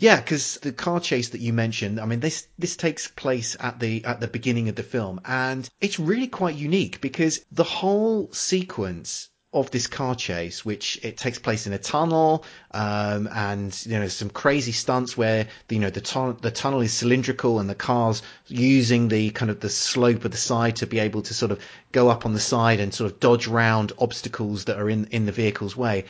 Yeah, 0.00 0.20
because 0.20 0.58
the 0.62 0.70
car 0.70 1.00
chase 1.00 1.30
that 1.30 1.40
you 1.40 1.52
mentioned, 1.52 1.98
I 1.98 2.06
mean, 2.06 2.20
this 2.20 2.46
this 2.56 2.76
takes 2.76 3.08
place 3.08 3.56
at 3.58 3.80
the 3.80 4.04
at 4.04 4.20
the 4.20 4.28
beginning 4.28 4.68
of 4.68 4.76
the 4.76 4.84
film, 4.84 5.20
and 5.24 5.68
it's 5.80 5.98
really 5.98 6.28
quite 6.28 6.54
unique 6.54 7.00
because 7.00 7.44
the 7.50 7.64
whole 7.64 8.32
sequence 8.32 9.28
of 9.52 9.72
this 9.72 9.88
car 9.88 10.14
chase, 10.14 10.64
which 10.64 11.00
it 11.02 11.16
takes 11.16 11.40
place 11.40 11.66
in 11.66 11.72
a 11.72 11.78
tunnel, 11.78 12.44
um, 12.70 13.28
and 13.34 13.76
you 13.86 13.98
know 13.98 14.06
some 14.06 14.30
crazy 14.30 14.70
stunts 14.70 15.16
where 15.16 15.48
you 15.68 15.80
know 15.80 15.90
the 15.90 16.36
the 16.42 16.52
tunnel 16.52 16.80
is 16.80 16.92
cylindrical 16.92 17.58
and 17.58 17.68
the 17.68 17.74
cars 17.74 18.22
using 18.46 19.08
the 19.08 19.30
kind 19.30 19.50
of 19.50 19.58
the 19.58 19.68
slope 19.68 20.24
of 20.24 20.30
the 20.30 20.36
side 20.36 20.76
to 20.76 20.86
be 20.86 21.00
able 21.00 21.22
to 21.22 21.34
sort 21.34 21.50
of 21.50 21.60
go 21.90 22.08
up 22.08 22.24
on 22.24 22.34
the 22.34 22.40
side 22.54 22.78
and 22.78 22.94
sort 22.94 23.10
of 23.10 23.18
dodge 23.18 23.48
round 23.48 23.90
obstacles 23.98 24.66
that 24.66 24.78
are 24.78 24.88
in 24.88 25.06
in 25.06 25.26
the 25.26 25.32
vehicle's 25.32 25.76
way. 25.76 26.04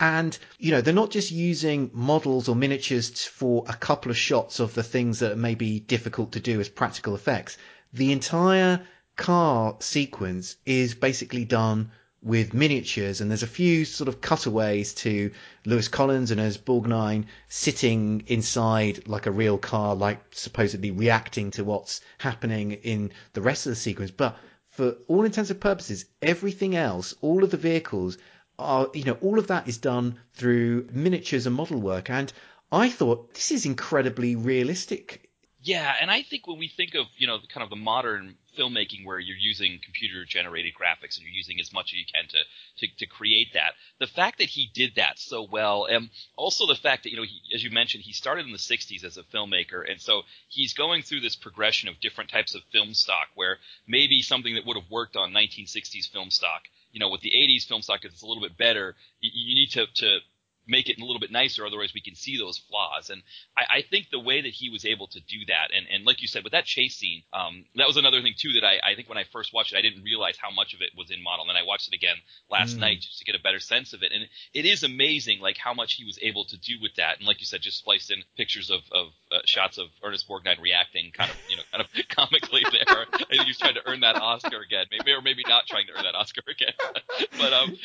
And, 0.00 0.36
you 0.58 0.72
know, 0.72 0.80
they're 0.80 0.92
not 0.92 1.10
just 1.10 1.30
using 1.30 1.90
models 1.92 2.48
or 2.48 2.56
miniatures 2.56 3.24
for 3.24 3.64
a 3.68 3.74
couple 3.74 4.10
of 4.10 4.16
shots 4.16 4.58
of 4.58 4.74
the 4.74 4.82
things 4.82 5.20
that 5.20 5.38
may 5.38 5.54
be 5.54 5.80
difficult 5.80 6.32
to 6.32 6.40
do 6.40 6.60
as 6.60 6.68
practical 6.68 7.14
effects. 7.14 7.56
The 7.92 8.10
entire 8.10 8.84
car 9.16 9.76
sequence 9.78 10.56
is 10.66 10.94
basically 10.94 11.44
done 11.44 11.92
with 12.24 12.54
miniatures 12.54 13.20
and 13.20 13.30
there's 13.30 13.42
a 13.42 13.46
few 13.46 13.84
sort 13.84 14.08
of 14.08 14.20
cutaways 14.20 14.94
to 14.94 15.30
Lewis 15.66 15.88
Collins 15.88 16.30
and 16.30 16.40
as 16.40 16.56
Borgnine 16.56 17.26
sitting 17.48 18.24
inside 18.26 19.06
like 19.06 19.26
a 19.26 19.30
real 19.30 19.58
car, 19.58 19.94
like 19.94 20.20
supposedly 20.32 20.90
reacting 20.90 21.50
to 21.52 21.62
what's 21.62 22.00
happening 22.18 22.72
in 22.72 23.12
the 23.34 23.42
rest 23.42 23.66
of 23.66 23.70
the 23.70 23.76
sequence. 23.76 24.10
But 24.10 24.38
for 24.70 24.96
all 25.06 25.24
intents 25.24 25.50
and 25.50 25.60
purposes, 25.60 26.06
everything 26.20 26.74
else, 26.74 27.14
all 27.20 27.44
of 27.44 27.50
the 27.50 27.58
vehicles 27.58 28.18
are, 28.58 28.88
you 28.94 29.04
know, 29.04 29.18
all 29.20 29.38
of 29.38 29.48
that 29.48 29.68
is 29.68 29.78
done 29.78 30.20
through 30.34 30.88
miniatures 30.92 31.46
and 31.46 31.54
model 31.54 31.80
work. 31.80 32.10
And 32.10 32.32
I 32.70 32.88
thought 32.88 33.34
this 33.34 33.50
is 33.50 33.66
incredibly 33.66 34.36
realistic. 34.36 35.30
Yeah, 35.64 35.94
and 35.98 36.10
I 36.10 36.22
think 36.22 36.46
when 36.46 36.58
we 36.58 36.68
think 36.68 36.94
of, 36.94 37.06
you 37.16 37.26
know, 37.26 37.38
kind 37.48 37.64
of 37.64 37.70
the 37.70 37.76
modern 37.76 38.36
filmmaking 38.58 39.06
where 39.06 39.18
you're 39.18 39.34
using 39.34 39.80
computer 39.82 40.26
generated 40.26 40.74
graphics 40.74 41.16
and 41.16 41.24
you're 41.24 41.34
using 41.34 41.58
as 41.58 41.72
much 41.72 41.86
as 41.86 41.98
you 41.98 42.04
can 42.04 42.28
to, 42.28 42.38
to, 42.86 42.94
to 42.98 43.06
create 43.06 43.54
that, 43.54 43.72
the 43.98 44.06
fact 44.06 44.38
that 44.38 44.48
he 44.48 44.70
did 44.74 44.96
that 44.96 45.18
so 45.18 45.48
well, 45.50 45.86
and 45.86 46.10
also 46.36 46.66
the 46.66 46.74
fact 46.74 47.04
that, 47.04 47.10
you 47.10 47.16
know, 47.16 47.22
he, 47.22 47.40
as 47.54 47.64
you 47.64 47.70
mentioned, 47.70 48.04
he 48.04 48.12
started 48.12 48.44
in 48.44 48.52
the 48.52 48.58
60s 48.58 49.04
as 49.04 49.16
a 49.16 49.22
filmmaker, 49.22 49.90
and 49.90 50.02
so 50.02 50.22
he's 50.48 50.74
going 50.74 51.00
through 51.00 51.20
this 51.20 51.34
progression 51.34 51.88
of 51.88 51.98
different 51.98 52.28
types 52.28 52.54
of 52.54 52.60
film 52.70 52.92
stock 52.92 53.28
where 53.34 53.56
maybe 53.88 54.20
something 54.20 54.56
that 54.56 54.66
would 54.66 54.76
have 54.76 54.90
worked 54.90 55.16
on 55.16 55.32
1960s 55.32 56.12
film 56.12 56.30
stock 56.30 56.60
you 56.94 57.00
know, 57.00 57.08
with 57.08 57.22
the 57.22 57.32
80s 57.32 57.66
film 57.66 57.82
stock, 57.82 58.04
it's 58.04 58.22
a 58.22 58.26
little 58.26 58.42
bit 58.42 58.56
better. 58.56 58.94
You, 59.20 59.30
you 59.34 59.54
need 59.56 59.70
to, 59.72 59.86
to 59.96 60.18
make 60.66 60.88
it 60.88 61.00
a 61.00 61.04
little 61.04 61.18
bit 61.18 61.32
nicer, 61.32 61.66
otherwise 61.66 61.92
we 61.92 62.00
can 62.00 62.14
see 62.14 62.38
those 62.38 62.56
flaws. 62.56 63.10
And 63.10 63.20
I, 63.58 63.78
I 63.78 63.82
think 63.82 64.10
the 64.10 64.20
way 64.20 64.40
that 64.40 64.52
he 64.52 64.70
was 64.70 64.84
able 64.84 65.08
to 65.08 65.20
do 65.20 65.44
that, 65.48 65.74
and, 65.76 65.86
and 65.92 66.06
like 66.06 66.22
you 66.22 66.28
said, 66.28 66.44
with 66.44 66.52
that 66.52 66.64
chase 66.64 66.94
scene, 66.94 67.24
um, 67.32 67.64
that 67.74 67.88
was 67.88 67.96
another 67.96 68.22
thing 68.22 68.34
too 68.38 68.52
that 68.54 68.64
I, 68.64 68.92
I 68.92 68.94
think 68.94 69.08
when 69.08 69.18
I 69.18 69.24
first 69.32 69.52
watched 69.52 69.72
it, 69.72 69.76
I 69.76 69.82
didn't 69.82 70.04
realize 70.04 70.36
how 70.40 70.50
much 70.50 70.72
of 70.72 70.80
it 70.80 70.90
was 70.96 71.10
in 71.10 71.20
model. 71.22 71.46
And 71.48 71.58
I 71.58 71.64
watched 71.66 71.88
it 71.88 71.94
again 71.94 72.16
last 72.48 72.76
mm. 72.76 72.80
night 72.80 73.00
just 73.00 73.18
to 73.18 73.24
get 73.24 73.34
a 73.34 73.42
better 73.42 73.60
sense 73.60 73.92
of 73.92 74.04
it. 74.04 74.12
And 74.14 74.26
it 74.54 74.64
is 74.64 74.84
amazing, 74.84 75.40
like 75.40 75.58
how 75.58 75.74
much 75.74 75.94
he 75.94 76.04
was 76.04 76.18
able 76.22 76.44
to 76.46 76.56
do 76.56 76.74
with 76.80 76.94
that. 76.96 77.18
And 77.18 77.26
like 77.26 77.40
you 77.40 77.46
said, 77.46 77.60
just 77.60 77.78
spliced 77.78 78.10
in 78.12 78.22
pictures 78.36 78.70
of, 78.70 78.80
of 78.92 79.08
shots 79.46 79.78
of 79.78 79.86
Ernest 80.02 80.28
Borgnine 80.28 80.60
reacting 80.60 81.10
kind 81.12 81.30
of, 81.30 81.36
you 81.48 81.56
know, 81.56 81.62
kind 81.70 81.82
of 81.84 82.08
comically 82.08 82.62
there. 82.70 83.06
Think 83.28 83.42
he's 83.42 83.58
trying 83.58 83.74
to 83.74 83.82
earn 83.86 84.00
that 84.00 84.16
Oscar 84.16 84.60
again, 84.60 84.86
maybe, 84.90 85.12
or 85.12 85.22
maybe 85.22 85.42
not 85.46 85.66
trying 85.66 85.86
to 85.86 85.92
earn 85.96 86.04
that 86.04 86.14
Oscar 86.14 86.42
again. 86.48 86.74
but, 87.38 87.52
um, 87.52 87.76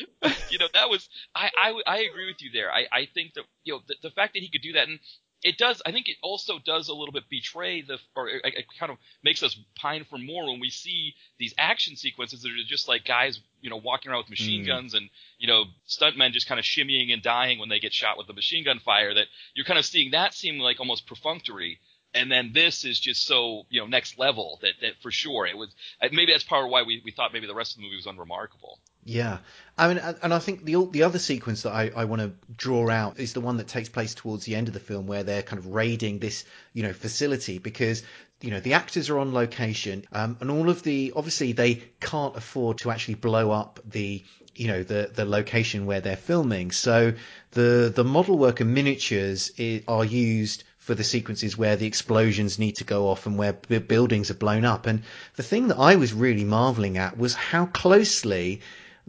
you 0.50 0.58
know, 0.58 0.68
that 0.74 0.90
was, 0.90 1.08
I, 1.34 1.50
I, 1.56 1.82
I 1.86 1.98
agree 2.00 2.26
with 2.26 2.42
you 2.42 2.50
there. 2.52 2.72
I, 2.72 2.86
I 2.92 3.08
think 3.12 3.34
that 3.34 3.44
you 3.64 3.74
know 3.74 3.80
the, 3.86 3.96
the 4.02 4.10
fact 4.10 4.34
that 4.34 4.42
he 4.42 4.48
could 4.48 4.62
do 4.62 4.72
that, 4.72 4.88
and 4.88 4.98
it 5.42 5.56
does. 5.56 5.80
I 5.86 5.92
think 5.92 6.08
it 6.08 6.16
also 6.22 6.58
does 6.58 6.88
a 6.88 6.94
little 6.94 7.12
bit 7.12 7.24
betray 7.30 7.82
the, 7.82 7.98
or 8.14 8.28
it, 8.28 8.42
it, 8.44 8.64
kind 8.78 8.92
of 8.92 8.98
makes 9.24 9.42
us 9.42 9.58
pine 9.74 10.04
for 10.08 10.18
more 10.18 10.46
when 10.46 10.60
we 10.60 10.70
see 10.70 11.14
these 11.38 11.54
action 11.58 11.96
sequences 11.96 12.42
that 12.42 12.50
are 12.50 12.68
just 12.68 12.88
like 12.88 13.04
guys, 13.04 13.40
you 13.60 13.70
know, 13.70 13.76
walking 13.76 14.10
around 14.10 14.20
with 14.20 14.30
machine 14.30 14.64
mm. 14.64 14.66
guns 14.66 14.94
and 14.94 15.08
you 15.38 15.46
know 15.46 15.64
stuntmen 15.88 16.32
just 16.32 16.46
kind 16.46 16.58
of 16.58 16.64
shimmying 16.64 17.12
and 17.12 17.22
dying 17.22 17.58
when 17.58 17.68
they 17.68 17.80
get 17.80 17.92
shot 17.92 18.18
with 18.18 18.26
the 18.26 18.32
machine 18.32 18.64
gun 18.64 18.78
fire. 18.80 19.14
That 19.14 19.26
you're 19.54 19.66
kind 19.66 19.78
of 19.78 19.84
seeing 19.84 20.10
that 20.12 20.34
seem 20.34 20.58
like 20.58 20.80
almost 20.80 21.06
perfunctory 21.06 21.80
and 22.14 22.30
then 22.30 22.50
this 22.52 22.84
is 22.84 22.98
just 22.98 23.26
so 23.26 23.64
you 23.68 23.80
know 23.80 23.86
next 23.86 24.18
level 24.18 24.58
that, 24.62 24.72
that 24.80 24.92
for 25.00 25.10
sure 25.10 25.46
it 25.46 25.56
was 25.56 25.70
maybe 26.10 26.32
that's 26.32 26.44
part 26.44 26.64
of 26.64 26.70
why 26.70 26.82
we, 26.82 27.00
we 27.04 27.12
thought 27.12 27.32
maybe 27.32 27.46
the 27.46 27.54
rest 27.54 27.72
of 27.72 27.76
the 27.76 27.82
movie 27.84 27.96
was 27.96 28.06
unremarkable 28.06 28.78
yeah 29.04 29.38
i 29.78 29.88
mean 29.88 29.98
and 29.98 30.34
i 30.34 30.38
think 30.38 30.64
the 30.64 30.86
the 30.90 31.02
other 31.02 31.18
sequence 31.18 31.62
that 31.62 31.72
i, 31.72 31.90
I 31.96 32.04
want 32.04 32.20
to 32.20 32.32
draw 32.56 32.90
out 32.90 33.18
is 33.18 33.32
the 33.32 33.40
one 33.40 33.56
that 33.56 33.68
takes 33.68 33.88
place 33.88 34.14
towards 34.14 34.44
the 34.44 34.54
end 34.54 34.68
of 34.68 34.74
the 34.74 34.80
film 34.80 35.06
where 35.06 35.22
they're 35.22 35.42
kind 35.42 35.58
of 35.58 35.66
raiding 35.66 36.18
this 36.18 36.44
you 36.74 36.82
know 36.82 36.92
facility 36.92 37.58
because 37.58 38.02
you 38.42 38.50
know 38.50 38.60
the 38.60 38.74
actors 38.74 39.08
are 39.08 39.18
on 39.18 39.32
location 39.32 40.04
um, 40.12 40.36
and 40.40 40.50
all 40.50 40.68
of 40.68 40.82
the 40.82 41.12
obviously 41.16 41.52
they 41.52 41.82
can't 42.00 42.36
afford 42.36 42.78
to 42.78 42.90
actually 42.90 43.14
blow 43.14 43.50
up 43.50 43.80
the 43.88 44.22
you 44.54 44.68
know 44.68 44.82
the 44.82 45.10
the 45.14 45.24
location 45.24 45.86
where 45.86 46.00
they're 46.00 46.16
filming 46.16 46.70
so 46.70 47.14
the 47.52 47.92
the 47.94 48.04
model 48.04 48.36
work 48.36 48.60
and 48.60 48.74
miniatures 48.74 49.50
are 49.88 50.04
used 50.04 50.64
for 50.90 50.94
the 50.94 51.04
sequences 51.04 51.56
where 51.56 51.76
the 51.76 51.86
explosions 51.86 52.58
need 52.58 52.74
to 52.76 52.84
go 52.84 53.08
off 53.08 53.26
and 53.26 53.38
where 53.38 53.52
b- 53.52 53.78
buildings 53.78 54.30
are 54.30 54.34
blown 54.34 54.64
up. 54.64 54.86
And 54.86 55.02
the 55.36 55.42
thing 55.42 55.68
that 55.68 55.78
I 55.78 55.94
was 55.96 56.12
really 56.12 56.42
marveling 56.42 56.98
at 56.98 57.16
was 57.16 57.34
how 57.34 57.66
closely 57.66 58.60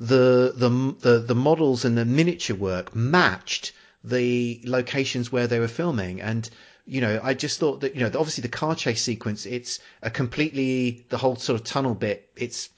the 0.01 0.53
the 0.55 0.69
the, 0.99 1.19
the 1.19 1.35
models 1.35 1.85
and 1.85 1.97
the 1.97 2.05
miniature 2.05 2.55
work 2.55 2.95
matched 2.95 3.71
the 4.03 4.59
locations 4.65 5.31
where 5.31 5.47
they 5.47 5.59
were 5.59 5.67
filming 5.67 6.21
and 6.21 6.49
you 6.85 6.99
know, 7.01 7.19
I 7.23 7.33
just 7.35 7.59
thought 7.59 7.81
that, 7.81 7.95
you 7.95 8.01
know, 8.01 8.07
obviously 8.07 8.41
the 8.41 8.49
car 8.49 8.75
chase 8.75 9.01
sequence, 9.01 9.45
it's 9.45 9.79
a 10.01 10.09
completely, 10.09 11.05
the 11.09 11.17
whole 11.17 11.35
sort 11.35 11.59
of 11.59 11.65
tunnel 11.65 11.93
bit, 11.93 12.29
it's, 12.35 12.69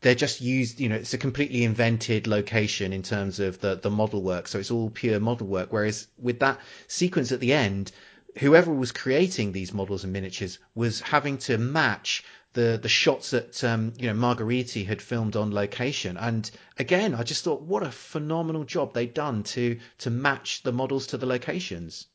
they're 0.00 0.14
just 0.14 0.40
used, 0.40 0.80
you 0.80 0.88
know, 0.88 0.96
it's 0.96 1.12
a 1.12 1.18
completely 1.18 1.64
invented 1.64 2.26
location 2.26 2.92
in 2.92 3.02
terms 3.02 3.38
of 3.38 3.60
the, 3.60 3.76
the 3.76 3.90
model 3.90 4.22
work. 4.22 4.48
So 4.48 4.58
it's 4.58 4.70
all 4.70 4.88
pure 4.90 5.20
model 5.20 5.46
work. 5.46 5.68
Whereas 5.70 6.08
with 6.18 6.40
that 6.40 6.58
sequence 6.88 7.32
at 7.32 7.40
the 7.40 7.52
end, 7.52 7.92
whoever 8.38 8.72
was 8.72 8.92
creating 8.92 9.52
these 9.52 9.74
models 9.74 10.04
and 10.04 10.12
miniatures 10.12 10.58
was 10.74 11.00
having 11.00 11.36
to 11.38 11.58
match 11.58 12.24
the 12.52 12.78
the 12.82 12.88
shots 12.88 13.30
that 13.30 13.62
um, 13.64 13.92
you 13.96 14.08
know 14.08 14.14
Margheriti 14.14 14.86
had 14.86 15.00
filmed 15.00 15.36
on 15.36 15.52
location. 15.52 16.16
And 16.16 16.50
again, 16.78 17.14
I 17.14 17.22
just 17.22 17.44
thought 17.44 17.62
what 17.62 17.82
a 17.82 17.90
phenomenal 17.90 18.64
job 18.64 18.94
they'd 18.94 19.14
done 19.14 19.42
to 19.44 19.78
to 19.98 20.10
match 20.10 20.62
the 20.62 20.72
models 20.72 21.08
to 21.08 21.18
the 21.18 21.26
locations. 21.26 22.06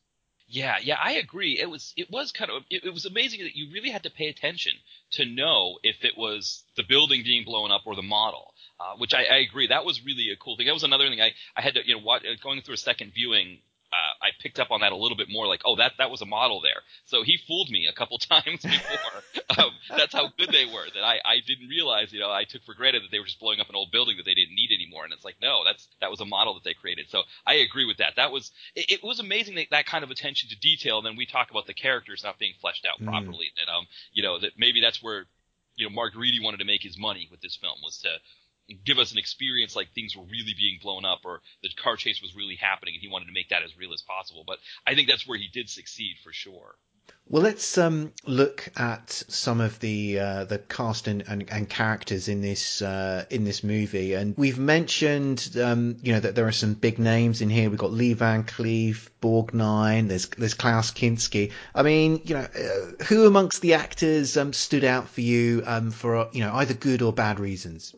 Yeah, 0.48 0.76
yeah, 0.80 0.96
I 1.02 1.14
agree. 1.14 1.58
It 1.58 1.68
was 1.68 1.92
it 1.96 2.10
was 2.10 2.30
kind 2.30 2.50
of 2.50 2.62
it, 2.70 2.84
it, 2.84 2.90
was 2.94 3.04
amazing 3.04 3.40
that 3.40 3.56
you 3.56 3.72
really 3.72 3.90
had 3.90 4.04
to 4.04 4.10
pay 4.10 4.28
attention 4.28 4.72
to 5.12 5.24
know 5.24 5.78
if 5.82 6.04
it 6.04 6.16
was 6.16 6.62
the 6.76 6.84
building 6.84 7.24
being 7.24 7.44
blown 7.44 7.72
up 7.72 7.82
or 7.84 7.96
the 7.96 8.02
model. 8.02 8.54
Uh, 8.78 8.94
which 8.98 9.14
I, 9.14 9.24
I 9.24 9.36
agree. 9.38 9.68
That 9.68 9.86
was 9.86 10.04
really 10.04 10.30
a 10.30 10.36
cool 10.36 10.56
thing. 10.56 10.66
That 10.66 10.74
was 10.74 10.84
another 10.84 11.08
thing 11.08 11.20
I, 11.20 11.32
I 11.56 11.62
had 11.62 11.74
to 11.74 11.80
you 11.86 11.96
know 11.96 12.02
watch, 12.02 12.24
going 12.42 12.60
through 12.60 12.74
a 12.74 12.78
second 12.78 13.12
viewing 13.14 13.58
uh, 13.92 14.24
I 14.24 14.28
picked 14.40 14.58
up 14.58 14.70
on 14.70 14.80
that 14.80 14.92
a 14.92 14.96
little 14.96 15.16
bit 15.16 15.28
more. 15.30 15.46
Like, 15.46 15.62
oh, 15.64 15.76
that 15.76 15.92
that 15.98 16.10
was 16.10 16.20
a 16.20 16.26
model 16.26 16.60
there. 16.60 16.82
So 17.04 17.22
he 17.22 17.38
fooled 17.46 17.70
me 17.70 17.86
a 17.86 17.92
couple 17.92 18.18
times 18.32 18.62
before. 18.62 19.22
um, 19.58 19.70
that's 19.88 20.12
how 20.12 20.28
good 20.36 20.50
they 20.50 20.66
were. 20.66 20.86
That 20.92 21.04
I 21.04 21.20
I 21.24 21.36
didn't 21.46 21.68
realize. 21.68 22.12
You 22.12 22.20
know, 22.20 22.30
I 22.30 22.44
took 22.44 22.62
for 22.64 22.74
granted 22.74 23.04
that 23.04 23.10
they 23.10 23.18
were 23.18 23.26
just 23.26 23.40
blowing 23.40 23.60
up 23.60 23.68
an 23.68 23.76
old 23.76 23.92
building 23.92 24.16
that 24.16 24.24
they 24.24 24.34
didn't 24.34 24.54
need 24.54 24.70
anymore. 24.74 25.04
And 25.04 25.12
it's 25.12 25.24
like, 25.24 25.36
no, 25.40 25.62
that's 25.64 25.86
that 26.00 26.10
was 26.10 26.20
a 26.20 26.24
model 26.24 26.54
that 26.54 26.64
they 26.64 26.74
created. 26.74 27.06
So 27.10 27.22
I 27.46 27.54
agree 27.54 27.84
with 27.84 27.98
that. 27.98 28.14
That 28.16 28.32
was 28.32 28.50
it, 28.74 28.90
it 28.90 29.04
was 29.04 29.20
amazing 29.20 29.54
that 29.56 29.68
that 29.70 29.86
kind 29.86 30.04
of 30.04 30.10
attention 30.10 30.48
to 30.50 30.56
detail. 30.58 30.98
And 30.98 31.06
then 31.06 31.16
we 31.16 31.26
talk 31.26 31.50
about 31.50 31.66
the 31.66 31.74
characters 31.74 32.22
not 32.24 32.38
being 32.38 32.54
fleshed 32.60 32.86
out 32.86 33.00
mm. 33.00 33.06
properly. 33.06 33.50
And 33.60 33.70
um, 33.70 33.86
you 34.12 34.22
know, 34.22 34.38
that 34.40 34.52
maybe 34.58 34.80
that's 34.80 35.02
where 35.02 35.26
you 35.76 35.88
know 35.88 35.94
Margheriti 35.94 36.42
wanted 36.42 36.58
to 36.58 36.64
make 36.64 36.82
his 36.82 36.98
money 36.98 37.28
with 37.30 37.40
this 37.40 37.56
film 37.56 37.78
was 37.82 37.98
to 37.98 38.10
give 38.84 38.98
us 38.98 39.12
an 39.12 39.18
experience 39.18 39.76
like 39.76 39.92
things 39.92 40.16
were 40.16 40.24
really 40.24 40.54
being 40.56 40.78
blown 40.82 41.04
up 41.04 41.20
or 41.24 41.40
the 41.62 41.68
car 41.70 41.96
chase 41.96 42.20
was 42.20 42.34
really 42.34 42.56
happening 42.56 42.94
and 42.94 43.02
he 43.02 43.08
wanted 43.08 43.26
to 43.26 43.32
make 43.32 43.50
that 43.50 43.62
as 43.62 43.76
real 43.76 43.92
as 43.92 44.02
possible. 44.02 44.44
But 44.46 44.58
I 44.86 44.94
think 44.94 45.08
that's 45.08 45.26
where 45.26 45.38
he 45.38 45.48
did 45.48 45.68
succeed 45.70 46.16
for 46.22 46.32
sure. 46.32 46.76
Well, 47.28 47.42
let's 47.42 47.78
um, 47.78 48.12
look 48.24 48.68
at 48.76 49.10
some 49.10 49.60
of 49.60 49.78
the 49.78 50.18
uh, 50.18 50.44
the 50.44 50.58
cast 50.58 51.06
and, 51.06 51.22
and, 51.28 51.48
and, 51.50 51.68
characters 51.68 52.26
in 52.28 52.40
this 52.40 52.82
uh, 52.82 53.24
in 53.30 53.44
this 53.44 53.62
movie, 53.62 54.14
and 54.14 54.36
we've 54.36 54.58
mentioned 54.58 55.56
um, 55.60 55.96
you 56.02 56.12
know 56.12 56.20
that 56.20 56.34
there 56.34 56.46
are 56.48 56.52
some 56.52 56.74
big 56.74 56.98
names 56.98 57.42
in 57.42 57.50
here. 57.50 57.70
We've 57.70 57.78
got 57.78 57.92
Lee 57.92 58.12
Van 58.12 58.42
Cleef, 58.42 59.08
Borgnine, 59.20 60.08
there's 60.08 60.26
there's 60.30 60.54
Klaus 60.54 60.90
Kinski. 60.92 61.52
I 61.74 61.82
mean, 61.82 62.22
you 62.24 62.34
know, 62.34 62.46
uh, 62.46 63.04
who 63.04 63.26
amongst 63.26 63.60
the 63.60 63.74
actors 63.74 64.36
um, 64.36 64.52
stood 64.52 64.84
out 64.84 65.08
for 65.08 65.20
you 65.20 65.62
um, 65.66 65.90
for 65.92 66.28
you 66.32 66.40
know 66.40 66.54
either 66.54 66.74
good 66.74 67.02
or 67.02 67.12
bad 67.12 67.38
reasons? 67.38 67.94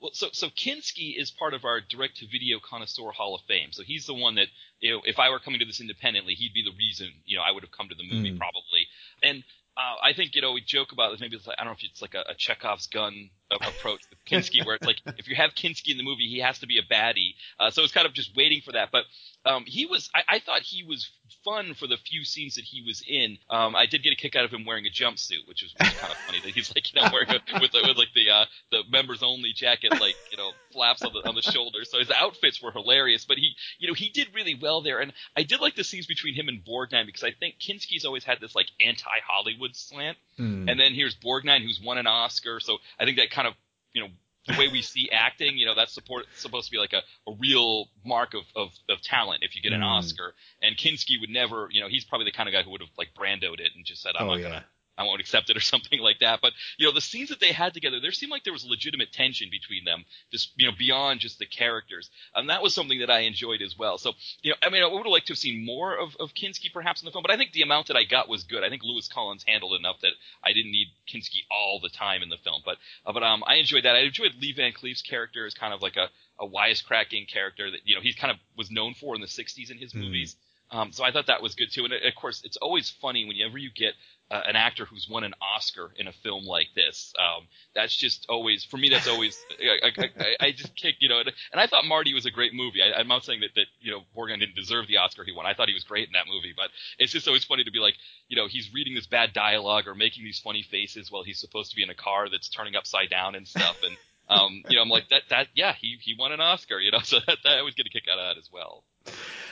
Well, 0.00 0.10
so 0.14 0.28
so 0.32 0.48
Kinski 0.48 1.14
is 1.20 1.30
part 1.30 1.52
of 1.52 1.64
our 1.64 1.80
direct-to-video 1.80 2.60
connoisseur 2.68 3.10
Hall 3.12 3.34
of 3.34 3.42
Fame. 3.46 3.68
So 3.72 3.82
he's 3.82 4.06
the 4.06 4.14
one 4.14 4.36
that 4.36 4.46
you 4.80 4.92
know, 4.92 5.00
if 5.04 5.18
I 5.18 5.28
were 5.28 5.38
coming 5.38 5.60
to 5.60 5.66
this 5.66 5.80
independently, 5.80 6.34
he'd 6.34 6.54
be 6.54 6.62
the 6.62 6.76
reason 6.76 7.12
you 7.26 7.36
know 7.36 7.42
I 7.42 7.50
would 7.52 7.62
have 7.62 7.72
come 7.72 7.88
to 7.88 7.94
the 7.94 8.04
movie 8.04 8.32
Mm. 8.32 8.38
probably. 8.38 8.86
And 9.22 9.44
uh, 9.76 9.96
I 10.02 10.12
think 10.14 10.34
you 10.34 10.42
know 10.42 10.52
we 10.52 10.62
joke 10.62 10.92
about 10.92 11.10
this. 11.12 11.20
Maybe 11.20 11.36
it's 11.36 11.46
like, 11.46 11.56
I 11.58 11.64
don't 11.64 11.72
know 11.72 11.76
if 11.78 11.84
it's 11.84 12.02
like 12.02 12.14
a, 12.14 12.24
a 12.30 12.34
Chekhov's 12.34 12.86
gun 12.86 13.30
approach 13.50 14.00
with 14.10 14.18
Kinski, 14.26 14.64
where 14.64 14.76
it's 14.76 14.86
like 14.86 15.00
if 15.18 15.28
you 15.28 15.36
have 15.36 15.50
Kinski 15.54 15.90
in 15.90 15.96
the 15.96 16.04
movie, 16.04 16.28
he 16.28 16.38
has 16.40 16.58
to 16.60 16.66
be 16.66 16.78
a 16.78 16.82
baddie. 16.82 17.34
Uh, 17.58 17.70
so 17.70 17.82
it's 17.82 17.92
kind 17.92 18.06
of 18.06 18.12
just 18.12 18.36
waiting 18.36 18.60
for 18.64 18.72
that. 18.72 18.90
But 18.92 19.04
um, 19.44 19.64
he 19.66 19.86
was, 19.86 20.10
I, 20.14 20.36
I 20.36 20.38
thought 20.38 20.62
he 20.62 20.82
was 20.82 21.10
fun 21.44 21.74
for 21.74 21.86
the 21.86 21.96
few 21.96 22.24
scenes 22.24 22.56
that 22.56 22.64
he 22.64 22.82
was 22.82 23.02
in. 23.06 23.38
Um, 23.48 23.74
I 23.74 23.86
did 23.86 24.02
get 24.02 24.12
a 24.12 24.16
kick 24.16 24.36
out 24.36 24.44
of 24.44 24.50
him 24.50 24.64
wearing 24.64 24.86
a 24.86 24.90
jumpsuit, 24.90 25.46
which 25.46 25.62
was, 25.62 25.74
was 25.80 25.88
kind 25.94 26.12
of 26.12 26.18
funny 26.26 26.40
that 26.40 26.50
he's 26.50 26.72
like 26.74 26.92
you 26.92 27.00
know 27.00 27.08
wearing 27.12 27.30
a, 27.30 27.60
with, 27.60 27.72
with 27.72 27.96
like 27.96 28.12
the 28.14 28.30
uh, 28.30 28.44
the 28.70 28.82
members 28.90 29.22
only 29.22 29.52
jacket, 29.52 29.92
like 30.00 30.14
you 30.30 30.36
know 30.36 30.50
flaps 30.72 31.02
on 31.02 31.12
the 31.12 31.26
on 31.28 31.34
the 31.34 31.42
shoulder. 31.42 31.84
So 31.84 31.98
his 31.98 32.10
outfits 32.10 32.62
were 32.62 32.72
hilarious. 32.72 33.24
But 33.24 33.38
he, 33.38 33.54
you 33.78 33.88
know, 33.88 33.94
he 33.94 34.10
did 34.10 34.28
really 34.34 34.54
well 34.60 34.82
there, 34.82 35.00
and 35.00 35.12
I 35.36 35.42
did 35.42 35.60
like 35.60 35.74
the 35.74 35.84
scenes 35.84 36.06
between 36.06 36.34
him 36.34 36.48
and 36.48 36.64
Borgnine 36.64 37.06
because 37.06 37.24
I 37.24 37.32
think 37.32 37.56
Kinski's 37.58 38.04
always 38.04 38.24
had 38.24 38.40
this 38.40 38.54
like 38.54 38.66
anti-Hollywood 38.84 39.74
slant. 39.74 40.18
Mm. 40.38 40.70
And 40.70 40.80
then 40.80 40.94
here's 40.94 41.14
Borgnine, 41.14 41.62
who's 41.62 41.80
won 41.82 41.98
an 41.98 42.06
Oscar. 42.06 42.60
So 42.60 42.78
I 42.98 43.04
think 43.04 43.18
that 43.18 43.30
kind 43.30 43.39
of, 43.48 43.54
you 43.92 44.02
know, 44.02 44.08
the 44.46 44.58
way 44.58 44.68
we 44.68 44.82
see 44.82 45.10
acting, 45.12 45.56
you 45.56 45.66
know, 45.66 45.74
that's 45.74 45.92
support, 45.92 46.24
supposed 46.36 46.66
to 46.66 46.70
be 46.72 46.78
like 46.78 46.92
a, 46.92 47.02
a 47.30 47.34
real 47.38 47.86
mark 48.04 48.34
of, 48.34 48.42
of, 48.56 48.70
of 48.88 49.00
talent 49.02 49.42
if 49.42 49.54
you 49.54 49.62
get 49.62 49.72
an 49.72 49.80
Mm. 49.80 49.98
Oscar. 49.98 50.34
And 50.62 50.76
Kinski 50.76 51.20
would 51.20 51.30
never, 51.30 51.68
you 51.70 51.80
know, 51.80 51.88
he's 51.88 52.04
probably 52.04 52.24
the 52.24 52.32
kind 52.32 52.48
of 52.48 52.52
guy 52.52 52.62
who 52.62 52.70
would 52.70 52.80
have 52.80 52.90
like 52.96 53.08
brandoed 53.14 53.60
it 53.60 53.70
and 53.76 53.84
just 53.84 54.02
said, 54.02 54.12
I'm 54.18 54.26
oh 54.26 54.30
not 54.30 54.40
yeah. 54.40 54.48
gonna, 54.48 54.64
I 54.98 55.04
won't 55.04 55.20
accept 55.20 55.48
it 55.50 55.56
or 55.56 55.60
something 55.74 56.00
like 56.00 56.18
that. 56.20 56.40
But 56.42 56.52
you 56.78 56.86
know, 56.86 56.92
the 56.92 57.00
scenes 57.00 57.30
that 57.30 57.40
they 57.40 57.52
had 57.52 57.72
together, 57.74 58.00
there 58.00 58.12
seemed 58.12 58.30
like 58.32 58.44
there 58.44 58.52
was 58.52 58.64
legitimate 58.64 59.12
tension 59.12 59.48
between 59.50 59.84
them, 59.84 60.04
just 60.30 60.50
you 60.56 60.66
know, 60.66 60.72
beyond 60.76 61.20
just 61.20 61.38
the 61.38 61.46
characters, 61.46 62.10
and 62.34 62.50
that 62.50 62.62
was 62.62 62.74
something 62.74 63.00
that 63.00 63.10
I 63.10 63.20
enjoyed 63.20 63.62
as 63.62 63.78
well. 63.78 63.98
So 63.98 64.12
you 64.42 64.50
know, 64.50 64.56
I 64.62 64.70
mean, 64.70 64.82
I 64.82 64.86
would 64.86 64.98
have 64.98 65.06
liked 65.06 65.26
to 65.28 65.32
have 65.32 65.38
seen 65.38 65.64
more 65.64 65.96
of, 65.96 66.16
of 66.20 66.34
Kinski 66.34 66.72
perhaps 66.72 67.00
in 67.02 67.06
the 67.06 67.12
film, 67.12 67.22
but 67.22 67.30
I 67.30 67.36
think 67.36 67.52
the 67.52 67.62
amount 67.62 67.88
that 67.88 67.96
I 67.96 68.04
got 68.04 68.28
was 68.28 68.44
good. 68.44 68.62
I 68.64 68.68
think 68.68 68.82
Lewis 68.84 69.08
Collins 69.08 69.44
handled 69.46 69.78
enough 69.78 70.00
that 70.02 70.12
I 70.44 70.52
didn't 70.52 70.72
need 70.72 70.88
Kinski 71.12 71.44
all 71.50 71.80
the 71.80 71.88
time 71.88 72.22
in 72.22 72.28
the 72.28 72.36
film. 72.38 72.62
But 72.64 72.76
uh, 73.06 73.12
but 73.12 73.22
um, 73.22 73.42
I 73.46 73.56
enjoyed 73.56 73.84
that. 73.84 73.96
I 73.96 74.00
enjoyed 74.00 74.32
Lee 74.40 74.52
Van 74.52 74.72
Cleef's 74.72 75.02
character 75.02 75.46
as 75.46 75.54
kind 75.54 75.72
of 75.74 75.82
like 75.82 75.96
a 75.96 76.08
a 76.38 76.46
wisecracking 76.48 77.28
character 77.28 77.70
that 77.70 77.80
you 77.84 77.94
know 77.94 78.00
he 78.00 78.14
kind 78.14 78.30
of 78.30 78.38
was 78.56 78.70
known 78.70 78.94
for 78.94 79.14
in 79.14 79.20
the 79.20 79.26
'60s 79.26 79.70
in 79.70 79.78
his 79.78 79.92
Hmm. 79.92 80.00
movies. 80.00 80.36
Um, 80.72 80.92
so 80.92 81.02
I 81.02 81.10
thought 81.10 81.26
that 81.26 81.42
was 81.42 81.56
good 81.56 81.72
too. 81.72 81.84
And 81.84 81.92
of 81.92 82.14
course, 82.14 82.42
it's 82.44 82.56
always 82.56 82.88
funny 82.88 83.24
whenever 83.24 83.58
you 83.58 83.70
get 83.74 83.94
uh, 84.30 84.42
an 84.46 84.54
actor 84.56 84.84
who's 84.84 85.08
won 85.08 85.24
an 85.24 85.34
Oscar 85.40 85.90
in 85.96 86.06
a 86.06 86.12
film 86.12 86.44
like 86.44 86.68
this. 86.74 87.12
Um, 87.18 87.46
that's 87.74 87.94
just 87.94 88.26
always 88.28 88.64
for 88.64 88.76
me. 88.76 88.88
That's 88.88 89.08
always 89.08 89.38
I, 89.60 89.90
I, 89.98 90.36
I, 90.40 90.52
just 90.52 90.74
kick 90.76 90.96
you 91.00 91.08
know. 91.08 91.20
And, 91.20 91.32
I 91.60 91.66
thought 91.66 91.84
Marty 91.84 92.14
was 92.14 92.26
a 92.26 92.30
great 92.30 92.54
movie. 92.54 92.80
I, 92.82 92.98
I'm 92.98 93.08
not 93.08 93.24
saying 93.24 93.40
that 93.40 93.50
that 93.56 93.66
you 93.80 93.90
know 93.90 94.02
Borgnine 94.16 94.40
didn't 94.40 94.54
deserve 94.54 94.86
the 94.86 94.98
Oscar 94.98 95.24
he 95.24 95.32
won. 95.32 95.46
I 95.46 95.54
thought 95.54 95.68
he 95.68 95.74
was 95.74 95.84
great 95.84 96.06
in 96.06 96.12
that 96.12 96.26
movie. 96.32 96.54
But 96.56 96.70
it's 96.98 97.12
just 97.12 97.26
always 97.26 97.44
funny 97.44 97.64
to 97.64 97.70
be 97.72 97.80
like 97.80 97.94
you 98.28 98.36
know 98.36 98.46
he's 98.46 98.72
reading 98.72 98.94
this 98.94 99.06
bad 99.06 99.32
dialogue 99.32 99.88
or 99.88 99.94
making 99.94 100.24
these 100.24 100.38
funny 100.38 100.62
faces 100.62 101.10
while 101.10 101.24
he's 101.24 101.40
supposed 101.40 101.70
to 101.70 101.76
be 101.76 101.82
in 101.82 101.90
a 101.90 101.94
car 101.94 102.28
that's 102.28 102.48
turning 102.48 102.76
upside 102.76 103.10
down 103.10 103.34
and 103.34 103.48
stuff. 103.48 103.82
And 103.84 103.96
um, 104.30 104.62
you 104.68 104.76
know 104.76 104.82
I'm 104.82 104.88
like 104.88 105.08
that 105.10 105.22
that 105.30 105.48
yeah 105.54 105.74
he 105.78 105.96
he 106.00 106.14
won 106.18 106.32
an 106.32 106.40
Oscar. 106.40 106.78
You 106.78 106.92
know 106.92 106.98
so 107.04 107.18
that, 107.26 107.38
that 107.44 107.58
I 107.58 107.62
was 107.62 107.74
get 107.74 107.86
a 107.86 107.90
kick 107.90 108.04
out 108.10 108.18
of 108.18 108.36
that 108.36 108.38
as 108.38 108.48
well. 108.52 108.84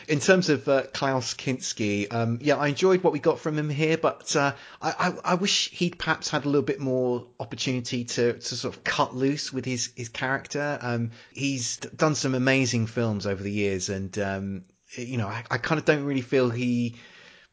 In 0.09 0.21
terms 0.21 0.49
of 0.49 0.67
uh, 0.69 0.85
Klaus 0.95 1.35
Kinski, 1.35 2.13
um, 2.13 2.39
yeah, 2.41 2.57
I 2.57 2.69
enjoyed 2.69 3.03
what 3.03 3.13
we 3.13 3.19
got 3.19 3.41
from 3.41 3.59
him 3.59 3.69
here, 3.69 3.99
but 3.99 4.35
uh, 4.35 4.55
I, 4.81 4.91
I, 4.99 5.33
I 5.33 5.35
wish 5.35 5.71
he'd 5.71 5.99
perhaps 5.99 6.31
had 6.31 6.45
a 6.47 6.49
little 6.49 6.63
bit 6.63 6.81
more 6.81 7.27
opportunity 7.39 8.05
to, 8.05 8.35
to 8.35 8.57
sort 8.57 8.75
of 8.75 8.85
cut 8.85 9.15
loose 9.15 9.53
with 9.53 9.67
his, 9.67 9.91
his 9.97 10.09
character. 10.09 10.79
Um, 10.81 11.11
he's 11.33 11.77
done 11.77 12.15
some 12.15 12.35
amazing 12.35 12.87
films 12.87 13.27
over 13.27 13.43
the 13.43 13.53
years, 13.53 13.91
and 13.91 14.19
um, 14.19 14.65
you 14.93 15.19
know, 15.19 15.29
I, 15.29 15.45
I 15.51 15.59
kind 15.59 15.79
of 15.79 15.85
don't 15.85 16.05
really 16.05 16.23
feel 16.23 16.49
he 16.49 16.97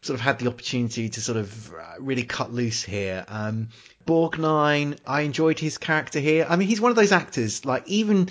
sort 0.06 0.20
of 0.20 0.22
had 0.22 0.40
the 0.40 0.48
opportunity 0.48 1.10
to 1.10 1.22
sort 1.22 1.38
of 1.38 1.74
uh, 1.74 1.96
really 2.00 2.24
cut 2.24 2.54
loose 2.54 2.84
here. 2.84 3.26
Um, 3.28 3.70
Borgnine, 4.06 4.98
I 5.06 5.22
enjoyed 5.22 5.60
his 5.60 5.78
character 5.78 6.20
here. 6.20 6.46
I 6.48 6.56
mean, 6.56 6.68
he's 6.68 6.80
one 6.80 6.92
of 6.92 6.96
those 6.96 7.12
actors, 7.12 7.66
like 7.66 7.88
even 7.88 8.30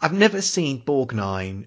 I've 0.00 0.12
never 0.12 0.40
seen 0.40 0.82
Borgnine 0.82 1.66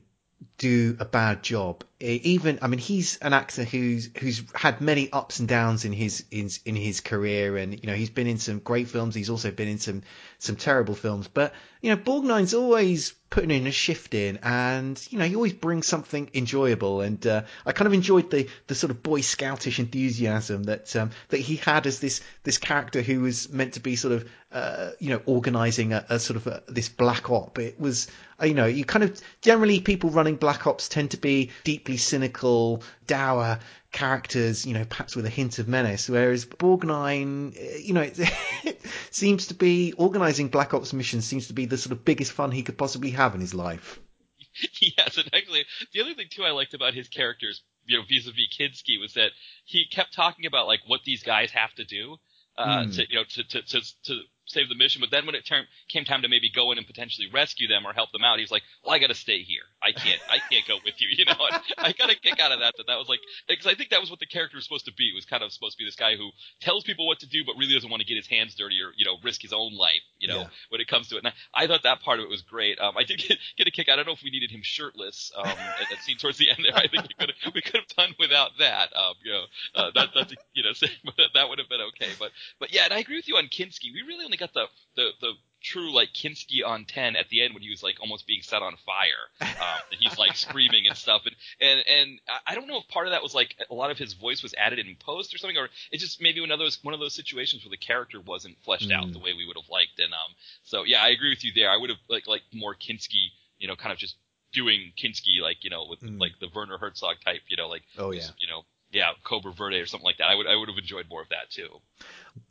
do 0.58 0.96
a 1.00 1.06
bad 1.06 1.44
job. 1.44 1.84
Even 2.00 2.60
I 2.62 2.68
mean, 2.68 2.80
he's 2.80 3.18
an 3.18 3.34
actor 3.34 3.64
who's 3.64 4.10
who's 4.18 4.44
had 4.54 4.82
many 4.82 5.12
ups 5.12 5.40
and 5.40 5.48
downs 5.48 5.86
in 5.86 5.94
his 5.94 6.24
in, 6.32 6.50
in 6.66 6.76
his 6.76 7.02
career, 7.02 7.58
and 7.58 7.74
you 7.74 7.88
know 7.88 7.96
he's 7.96 8.10
been 8.10 8.28
in 8.28 8.38
some 8.38 8.60
great 8.60 8.88
films. 8.88 9.16
He's 9.16 9.30
also 9.30 9.52
been 9.52 9.68
in 9.68 9.80
some 9.80 10.04
some 10.40 10.56
terrible 10.56 10.96
films, 10.96 11.28
but 11.28 11.54
you 11.82 11.90
know 11.90 11.98
Borgnine's 11.98 12.54
always 12.54 13.14
putting 13.34 13.50
in 13.50 13.66
a 13.66 13.72
shift 13.72 14.14
in, 14.14 14.38
and 14.44 15.08
you 15.10 15.18
know 15.18 15.26
he 15.26 15.36
always 15.36 15.54
brings 15.54 15.88
something 15.88 16.30
enjoyable. 16.36 17.02
And 17.02 17.26
uh, 17.26 17.42
I 17.66 17.72
kind 17.72 17.88
of 17.88 17.94
enjoyed 17.94 18.30
the 18.30 18.48
the 18.68 18.76
sort 18.76 18.92
of 18.92 19.02
boy 19.02 19.22
scoutish 19.22 19.80
enthusiasm 19.80 20.66
that 20.66 20.96
um, 20.96 21.10
that 21.30 21.40
he 21.40 21.56
had 21.56 21.88
as 21.88 22.00
this 22.00 22.22
this 22.44 22.60
character 22.60 23.02
who 23.02 23.22
was 23.22 23.50
meant 23.50 23.74
to 23.74 23.80
be 23.80 23.96
sort 23.96 24.14
of 24.14 24.30
uh, 24.52 24.92
you 25.00 25.10
know 25.10 25.22
organising 25.26 25.94
a, 25.94 26.06
a 26.10 26.20
sort 26.20 26.38
of 26.38 26.46
a, 26.46 26.62
this 26.68 26.90
black 26.90 27.32
op. 27.32 27.58
It 27.58 27.80
was 27.80 28.08
uh, 28.40 28.46
you 28.46 28.54
know 28.54 28.68
you 28.68 28.86
kind 28.86 29.04
of 29.04 29.20
generally 29.42 29.80
people 29.80 30.12
running 30.12 30.36
black 30.36 30.68
ops 30.68 30.88
tend 30.88 31.10
to 31.12 31.18
be 31.18 31.50
deeply 31.64 31.98
cynical, 31.98 32.84
dour 33.08 33.58
characters, 33.94 34.66
you 34.66 34.74
know, 34.74 34.84
perhaps 34.84 35.16
with 35.16 35.26
a 35.26 35.30
hint 35.30 35.60
of 35.60 35.68
menace, 35.68 36.10
whereas 36.10 36.46
Borgnine, 36.46 37.56
uh, 37.56 37.78
you 37.78 37.94
know, 37.94 38.02
it, 38.02 38.20
it 38.66 38.82
seems 39.12 39.48
to 39.48 39.54
be 39.54 39.94
organising 39.94 40.50
Black 40.50 40.74
Ops 40.74 40.92
missions 40.92 41.26
seems 41.26 41.48
to 41.48 41.54
be 41.54 41.66
the 41.66 41.78
sort 41.78 41.94
of 41.94 42.04
biggest 42.04 42.34
fun 42.34 42.52
he 42.52 42.64
could 42.64 42.78
possibly 42.78 43.12
have 43.12 43.36
in 43.36 43.42
his 43.42 43.54
life. 43.54 44.00
yes, 44.82 45.18
and 45.18 45.30
actually, 45.34 45.64
the 45.94 46.02
other 46.02 46.14
thing 46.14 46.28
too 46.30 46.44
I 46.44 46.52
liked 46.52 46.74
about 46.74 46.94
his 46.94 47.08
characters, 47.08 47.64
you 47.86 47.98
know, 47.98 48.04
vis-a-vis 48.08 48.58
Kinski, 48.58 49.00
was 49.00 49.14
that 49.14 49.32
he 49.66 49.86
kept 49.90 50.14
talking 50.14 50.46
about 50.46 50.68
like 50.68 50.82
what 50.88 51.02
these 51.06 51.24
guys 51.24 51.52
have 51.52 51.74
to 51.76 51.86
do, 51.86 52.18
uh, 52.58 52.84
Hmm. 52.84 52.92
to 52.92 53.06
you 53.10 53.16
know, 53.16 53.24
to 53.24 53.44
to 53.44 53.62
to, 53.62 53.82
to 54.04 54.20
save 54.46 54.70
the 54.70 54.76
mission. 54.76 55.00
But 55.02 55.12
then 55.12 55.26
when 55.26 55.36
it 55.36 55.50
came 55.90 56.06
time 56.06 56.22
to 56.24 56.30
maybe 56.30 56.50
go 56.54 56.72
in 56.72 56.78
and 56.78 56.86
potentially 56.88 57.28
rescue 57.34 57.68
them 57.68 57.86
or 57.86 57.94
help 57.94 58.12
them 58.12 58.24
out, 58.24 58.40
he's 58.40 58.52
like, 58.52 58.64
"Well, 58.84 58.94
I 58.94 59.00
got 59.00 59.08
to 59.08 59.16
stay 59.16 59.42
here. 59.44 59.64
I 59.82 59.92
can't, 59.92 60.20
I 60.30 60.40
can't 60.52 60.68
go 60.68 60.78
with 60.84 60.96
you." 61.02 61.08
You 61.14 61.26
know, 61.26 61.38
and 61.50 61.62
I 61.78 61.94
got 61.94 62.10
a 62.10 62.16
kick 62.16 62.40
out 62.40 62.52
of 62.52 62.60
that. 62.60 62.74
That 62.78 62.88
that 62.88 62.98
was 62.98 63.08
like, 63.08 63.20
because 63.48 63.68
I 63.68 63.76
think 63.76 63.92
that 63.92 64.02
was 64.02 64.10
what 64.10 64.20
the 64.20 64.26
character 64.26 64.58
was 64.58 64.66
supposed 64.66 64.86
to 64.86 64.94
be. 64.94 65.06
It 65.10 65.16
was 65.16 65.26
kind 65.26 65.44
of 65.44 65.52
supposed 65.54 65.78
to 65.78 65.82
be 65.82 65.86
this 65.88 65.96
guy 65.96 66.16
who 66.18 66.32
tells 66.60 66.84
people 66.84 67.06
what 67.08 67.20
to 67.20 67.28
do, 67.28 67.44
but 67.46 67.56
really 67.58 67.74
doesn't 67.74 67.90
want 67.90 68.02
to 68.02 68.08
get 68.08 68.18
his 68.18 68.28
hands 68.28 68.56
dirty 68.56 68.82
or 68.82 68.92
you 68.98 69.06
know 69.06 69.18
risk 69.24 69.42
his 69.42 69.54
own 69.54 69.76
life. 69.78 70.02
You 70.20 70.28
know, 70.28 70.40
Yeah. 70.42 70.48
when 70.70 70.82
it 70.82 70.88
comes 70.88 71.10
to 71.10 71.16
it. 71.16 71.24
And 71.24 71.28
I, 71.54 71.64
I 71.64 71.68
thought 71.68 71.84
that 71.84 72.02
part 72.02 72.20
of 72.20 72.26
it 72.26 72.30
was 72.30 72.42
great. 72.42 72.80
Um, 72.80 72.96
I 72.98 73.04
did 73.04 73.20
get, 73.20 73.38
get 73.58 73.68
a 73.68 73.72
kick. 73.72 73.90
I 73.90 73.96
don't 73.96 74.06
know 74.08 74.14
if 74.14 74.24
we 74.24 74.32
needed 74.32 74.52
him 74.52 74.62
shirtless. 74.64 75.32
Um, 75.38 75.46
at 75.48 75.88
that 75.90 76.00
scene 76.02 76.18
towards 76.18 76.38
the 76.38 76.50
end 76.50 76.60
there, 76.66 76.76
I 76.76 76.88
think 76.88 77.04
we 77.08 77.14
could 77.20 77.34
have 77.44 77.54
we 77.54 77.62
could 77.62 77.76
have 77.76 77.88
done 77.96 78.16
without 78.20 78.52
that. 78.60 78.90
Um, 78.96 79.14
you 79.24 79.32
know, 79.32 79.44
uh, 79.76 79.92
that 79.96 80.10
that's 80.16 80.32
a, 80.34 80.36
you 80.54 80.64
know 80.64 80.72
that 81.34 81.50
would 81.50 81.60
have 81.60 81.70
been 81.70 81.82
okay. 81.94 82.12
But 82.20 82.32
but 82.60 82.74
yeah, 82.74 82.86
and 82.86 82.94
I 82.94 83.00
agree 83.00 83.16
with 83.16 83.28
you 83.28 83.38
on 83.38 83.46
Kinski. 83.48 83.94
We 83.94 84.02
really 84.08 84.26
only 84.34 84.38
got 84.38 84.54
the 84.54 84.66
the 84.96 85.10
the 85.22 85.34
true 85.62 85.94
like 85.94 86.10
Kinski 86.14 86.66
on 86.66 86.84
ten 86.86 87.16
at 87.16 87.30
the 87.30 87.42
end 87.42 87.54
when 87.54 87.64
he 87.64 87.70
was 87.70 87.82
like 87.82 87.96
almost 88.02 88.28
being 88.28 88.42
set 88.42 88.62
on 88.62 88.76
fire. 88.86 89.24
Um, 89.42 89.80
and 89.92 90.00
he's 90.02 90.18
like 90.18 90.36
screaming 90.36 90.88
and 90.88 90.98
stuff. 90.98 91.22
And 91.26 91.36
and 91.62 91.80
and 91.88 92.20
I- 92.48 92.56
don't 92.56 92.68
know 92.68 92.78
if 92.80 92.88
part 92.90 93.08
of 93.08 93.12
that 93.14 93.24
was 93.24 93.34
like 93.34 93.56
a 93.70 93.74
lot 93.74 93.90
of 93.92 93.98
his 93.98 94.14
voice 94.14 94.44
was 94.44 94.54
added 94.58 94.80
in 94.80 94.96
post 95.00 95.34
or 95.34 95.38
something, 95.38 95.58
or 95.58 95.70
it's 95.92 96.04
just 96.04 96.22
maybe 96.22 96.42
one 96.42 96.52
of 96.52 96.60
those 96.60 96.80
one 96.84 96.94
of 96.94 97.00
those 97.00 97.16
situations 97.16 97.64
where 97.64 97.70
the 97.70 97.78
character 97.78 98.20
wasn't 98.20 98.58
fleshed 98.66 98.92
out 98.92 99.06
Mm. 99.06 99.14
the 99.14 99.20
way 99.20 99.34
we 99.34 99.46
would 99.46 99.56
have 99.58 99.70
liked. 99.70 100.00
And 100.00 100.14
um, 100.14 100.34
so 100.64 100.84
yeah, 100.84 101.02
I 101.02 101.10
agree 101.10 101.30
with 101.30 101.44
you 101.46 101.52
there. 101.56 101.70
I 101.72 101.78
would 101.78 101.90
have 101.90 102.00
like 102.10 102.28
like 102.28 102.42
more 102.54 102.76
Kinski, 102.76 103.30
you 103.58 103.68
know, 103.68 103.76
kind 103.76 103.94
of 103.94 103.98
just 103.98 104.16
doing 104.52 104.92
Kinski 105.02 105.42
like 105.42 105.64
you 105.64 105.70
know 105.70 105.86
with 105.90 106.02
Mm. 106.02 106.20
like 106.20 106.34
the 106.42 106.50
Werner 106.54 106.78
Herzog 106.78 107.18
type, 107.24 107.42
you 107.48 107.56
know, 107.58 107.68
like 107.70 107.84
Oh 107.98 108.12
yeah. 108.12 108.28
you 108.40 108.48
know. 108.50 108.64
Yeah, 108.94 109.12
Cobra 109.24 109.52
Verde 109.52 109.80
or 109.80 109.88
something 109.88 110.06
like 110.06 110.18
that. 110.18 110.30
I 110.30 110.36
would 110.36 110.48
I 110.48 110.56
would 110.56 110.70
have 110.70 110.78
enjoyed 110.78 111.08
more 111.10 111.22
of 111.22 111.30
that 111.30 111.50
too. 111.50 111.68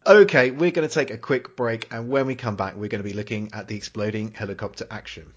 Okay, 0.06 0.50
we're 0.50 0.72
going 0.72 0.86
to 0.86 0.92
take 0.92 1.10
a 1.10 1.18
quick 1.18 1.56
break, 1.56 1.92
and 1.92 2.08
when 2.08 2.26
we 2.26 2.34
come 2.34 2.56
back, 2.56 2.74
we're 2.74 2.88
going 2.88 3.02
to 3.02 3.08
be 3.08 3.14
looking 3.14 3.50
at 3.52 3.68
the 3.68 3.76
exploding 3.76 4.32
helicopter 4.32 4.86
action. 4.90 5.32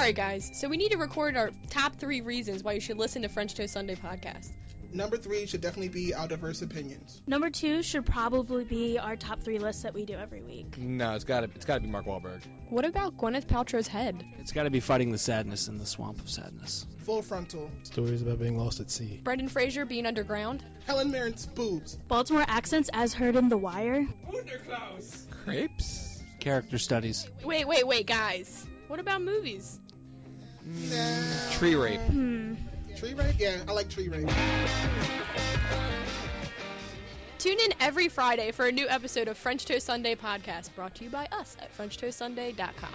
Alright, 0.00 0.14
guys, 0.14 0.50
so 0.54 0.68
we 0.68 0.76
need 0.76 0.92
to 0.92 0.98
record 0.98 1.36
our 1.36 1.50
top 1.68 1.96
three 1.96 2.20
reasons 2.20 2.62
why 2.62 2.72
you 2.72 2.80
should 2.80 2.96
listen 2.96 3.22
to 3.22 3.28
French 3.28 3.54
Toast 3.54 3.72
Sunday 3.72 3.96
podcast. 3.96 4.52
Number 4.92 5.16
three 5.16 5.46
should 5.46 5.60
definitely 5.60 5.88
be 5.88 6.14
our 6.14 6.26
diverse 6.26 6.62
opinions. 6.62 7.22
Number 7.26 7.50
two 7.50 7.82
should 7.82 8.04
probably 8.06 8.64
be 8.64 8.98
our 8.98 9.16
top 9.16 9.40
three 9.40 9.58
lists 9.58 9.82
that 9.82 9.94
we 9.94 10.04
do 10.04 10.14
every 10.14 10.42
week. 10.42 10.76
No, 10.78 11.14
it's 11.14 11.24
got 11.24 11.40
to 11.40 11.50
it's 11.54 11.64
got 11.64 11.74
to 11.74 11.80
be 11.80 11.88
Mark 11.88 12.06
Wahlberg. 12.06 12.42
What 12.68 12.84
about 12.84 13.16
Gwyneth 13.16 13.46
Paltrow's 13.46 13.86
head? 13.86 14.24
It's 14.38 14.52
got 14.52 14.64
to 14.64 14.70
be 14.70 14.80
fighting 14.80 15.12
the 15.12 15.18
sadness 15.18 15.68
in 15.68 15.78
the 15.78 15.86
swamp 15.86 16.20
of 16.20 16.28
sadness. 16.28 16.86
Full 17.04 17.22
frontal. 17.22 17.70
Stories 17.84 18.22
about 18.22 18.38
being 18.38 18.58
lost 18.58 18.80
at 18.80 18.90
sea. 18.90 19.20
Brendan 19.22 19.48
Fraser 19.48 19.84
being 19.84 20.06
underground? 20.06 20.64
Helen 20.86 21.10
Mirren's 21.10 21.46
boobs. 21.46 21.96
Baltimore 22.08 22.44
accents 22.46 22.90
as 22.92 23.14
heard 23.14 23.36
in 23.36 23.48
The 23.48 23.56
Wire. 23.58 24.06
Crepes? 25.44 26.22
Character 26.40 26.78
studies. 26.78 27.28
Wait, 27.44 27.66
wait, 27.66 27.86
wait, 27.86 28.06
guys. 28.06 28.66
What 28.88 28.98
about 29.00 29.22
movies? 29.22 29.78
Nah. 30.64 31.50
Tree 31.52 31.74
rape. 31.74 32.00
Hmm. 32.00 32.54
Tree 33.00 33.14
rape? 33.14 33.36
Yeah, 33.38 33.62
I 33.66 33.72
like 33.72 33.88
tree 33.88 34.10
rape. 34.10 34.28
Tune 37.38 37.58
in 37.58 37.72
every 37.80 38.10
Friday 38.10 38.50
for 38.52 38.66
a 38.66 38.72
new 38.72 38.86
episode 38.90 39.26
of 39.26 39.38
French 39.38 39.64
Toast 39.64 39.86
Sunday 39.86 40.14
podcast 40.14 40.74
brought 40.74 40.94
to 40.96 41.04
you 41.04 41.08
by 41.08 41.26
us 41.32 41.56
at 41.62 41.74
FrenchToastSunday.com. 41.78 42.92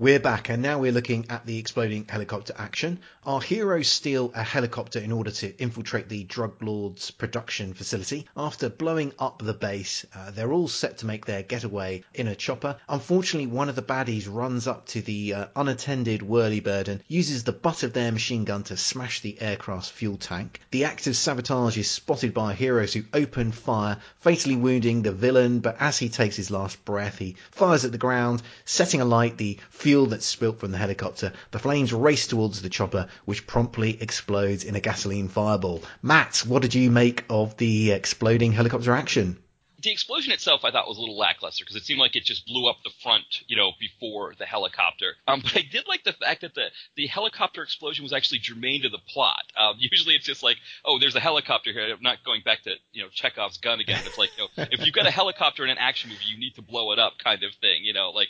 We're 0.00 0.20
back, 0.20 0.48
and 0.48 0.62
now 0.62 0.78
we're 0.78 0.92
looking 0.92 1.26
at 1.28 1.44
the 1.44 1.58
exploding 1.58 2.06
helicopter 2.08 2.54
action. 2.56 3.00
Our 3.26 3.40
heroes 3.40 3.88
steal 3.88 4.30
a 4.32 4.44
helicopter 4.44 5.00
in 5.00 5.10
order 5.10 5.32
to 5.32 5.60
infiltrate 5.60 6.08
the 6.08 6.22
drug 6.22 6.62
lord's 6.62 7.10
production 7.10 7.74
facility. 7.74 8.28
After 8.36 8.68
blowing 8.68 9.12
up 9.18 9.42
the 9.42 9.54
base, 9.54 10.06
uh, 10.14 10.30
they're 10.30 10.52
all 10.52 10.68
set 10.68 10.98
to 10.98 11.06
make 11.06 11.26
their 11.26 11.42
getaway 11.42 12.04
in 12.14 12.28
a 12.28 12.36
chopper. 12.36 12.76
Unfortunately, 12.88 13.48
one 13.48 13.68
of 13.68 13.74
the 13.74 13.82
baddies 13.82 14.32
runs 14.32 14.68
up 14.68 14.86
to 14.86 15.02
the 15.02 15.34
uh, 15.34 15.46
unattended 15.56 16.20
whirlybird 16.20 16.86
and 16.86 17.02
uses 17.08 17.42
the 17.42 17.50
butt 17.50 17.82
of 17.82 17.92
their 17.92 18.12
machine 18.12 18.44
gun 18.44 18.62
to 18.62 18.76
smash 18.76 19.18
the 19.18 19.42
aircraft's 19.42 19.90
fuel 19.90 20.16
tank. 20.16 20.60
The 20.70 20.84
act 20.84 21.08
of 21.08 21.16
sabotage 21.16 21.76
is 21.76 21.90
spotted 21.90 22.32
by 22.32 22.54
heroes 22.54 22.92
who 22.92 23.02
open 23.12 23.50
fire, 23.50 23.98
fatally 24.20 24.54
wounding 24.54 25.02
the 25.02 25.10
villain, 25.10 25.58
but 25.58 25.76
as 25.80 25.98
he 25.98 26.08
takes 26.08 26.36
his 26.36 26.52
last 26.52 26.84
breath, 26.84 27.18
he 27.18 27.34
fires 27.50 27.84
at 27.84 27.90
the 27.90 27.98
ground, 27.98 28.44
setting 28.64 29.00
alight 29.00 29.36
the 29.36 29.58
fuel 29.70 29.87
that's 30.06 30.26
spilt 30.26 30.60
from 30.60 30.70
the 30.70 30.78
helicopter. 30.78 31.32
The 31.50 31.58
flames 31.58 31.92
race 31.92 32.26
towards 32.26 32.62
the 32.62 32.68
chopper, 32.68 33.08
which 33.24 33.46
promptly 33.46 34.00
explodes 34.00 34.64
in 34.64 34.76
a 34.76 34.80
gasoline 34.80 35.28
fireball. 35.28 35.82
Matt, 36.02 36.44
what 36.46 36.62
did 36.62 36.74
you 36.74 36.90
make 36.90 37.24
of 37.30 37.56
the 37.56 37.92
exploding 37.92 38.52
helicopter 38.52 38.92
action? 38.92 39.38
the 39.80 39.92
explosion 39.92 40.32
itself 40.32 40.64
I 40.64 40.70
thought 40.70 40.88
was 40.88 40.98
a 40.98 41.00
little 41.00 41.16
lackluster 41.16 41.64
because 41.64 41.76
it 41.76 41.84
seemed 41.84 42.00
like 42.00 42.16
it 42.16 42.24
just 42.24 42.46
blew 42.46 42.68
up 42.68 42.78
the 42.82 42.90
front, 43.02 43.42
you 43.46 43.56
know, 43.56 43.72
before 43.78 44.34
the 44.36 44.44
helicopter. 44.44 45.14
Um, 45.26 45.40
but 45.42 45.56
I 45.56 45.62
did 45.70 45.86
like 45.86 46.04
the 46.04 46.12
fact 46.12 46.40
that 46.40 46.54
the 46.54 46.66
the 46.96 47.06
helicopter 47.06 47.62
explosion 47.62 48.02
was 48.02 48.12
actually 48.12 48.40
germane 48.40 48.82
to 48.82 48.88
the 48.88 48.98
plot. 48.98 49.44
Um, 49.56 49.76
usually 49.78 50.14
it's 50.14 50.26
just 50.26 50.42
like, 50.42 50.56
oh, 50.84 50.98
there's 50.98 51.14
a 51.14 51.20
helicopter 51.20 51.72
here. 51.72 51.94
I'm 51.94 52.02
not 52.02 52.24
going 52.24 52.42
back 52.44 52.62
to 52.64 52.74
you 52.92 53.02
know 53.02 53.08
Chekhov's 53.10 53.58
gun 53.58 53.80
again. 53.80 54.02
It's 54.04 54.18
like, 54.18 54.30
you 54.36 54.44
know, 54.44 54.66
if 54.72 54.84
you've 54.84 54.94
got 54.94 55.06
a 55.06 55.12
helicopter 55.12 55.64
in 55.64 55.70
an 55.70 55.78
action 55.78 56.10
movie, 56.10 56.24
you 56.26 56.38
need 56.38 56.56
to 56.56 56.62
blow 56.62 56.92
it 56.92 56.98
up, 56.98 57.14
kind 57.22 57.42
of 57.44 57.54
thing. 57.60 57.84
You 57.84 57.92
know, 57.92 58.10
like 58.10 58.28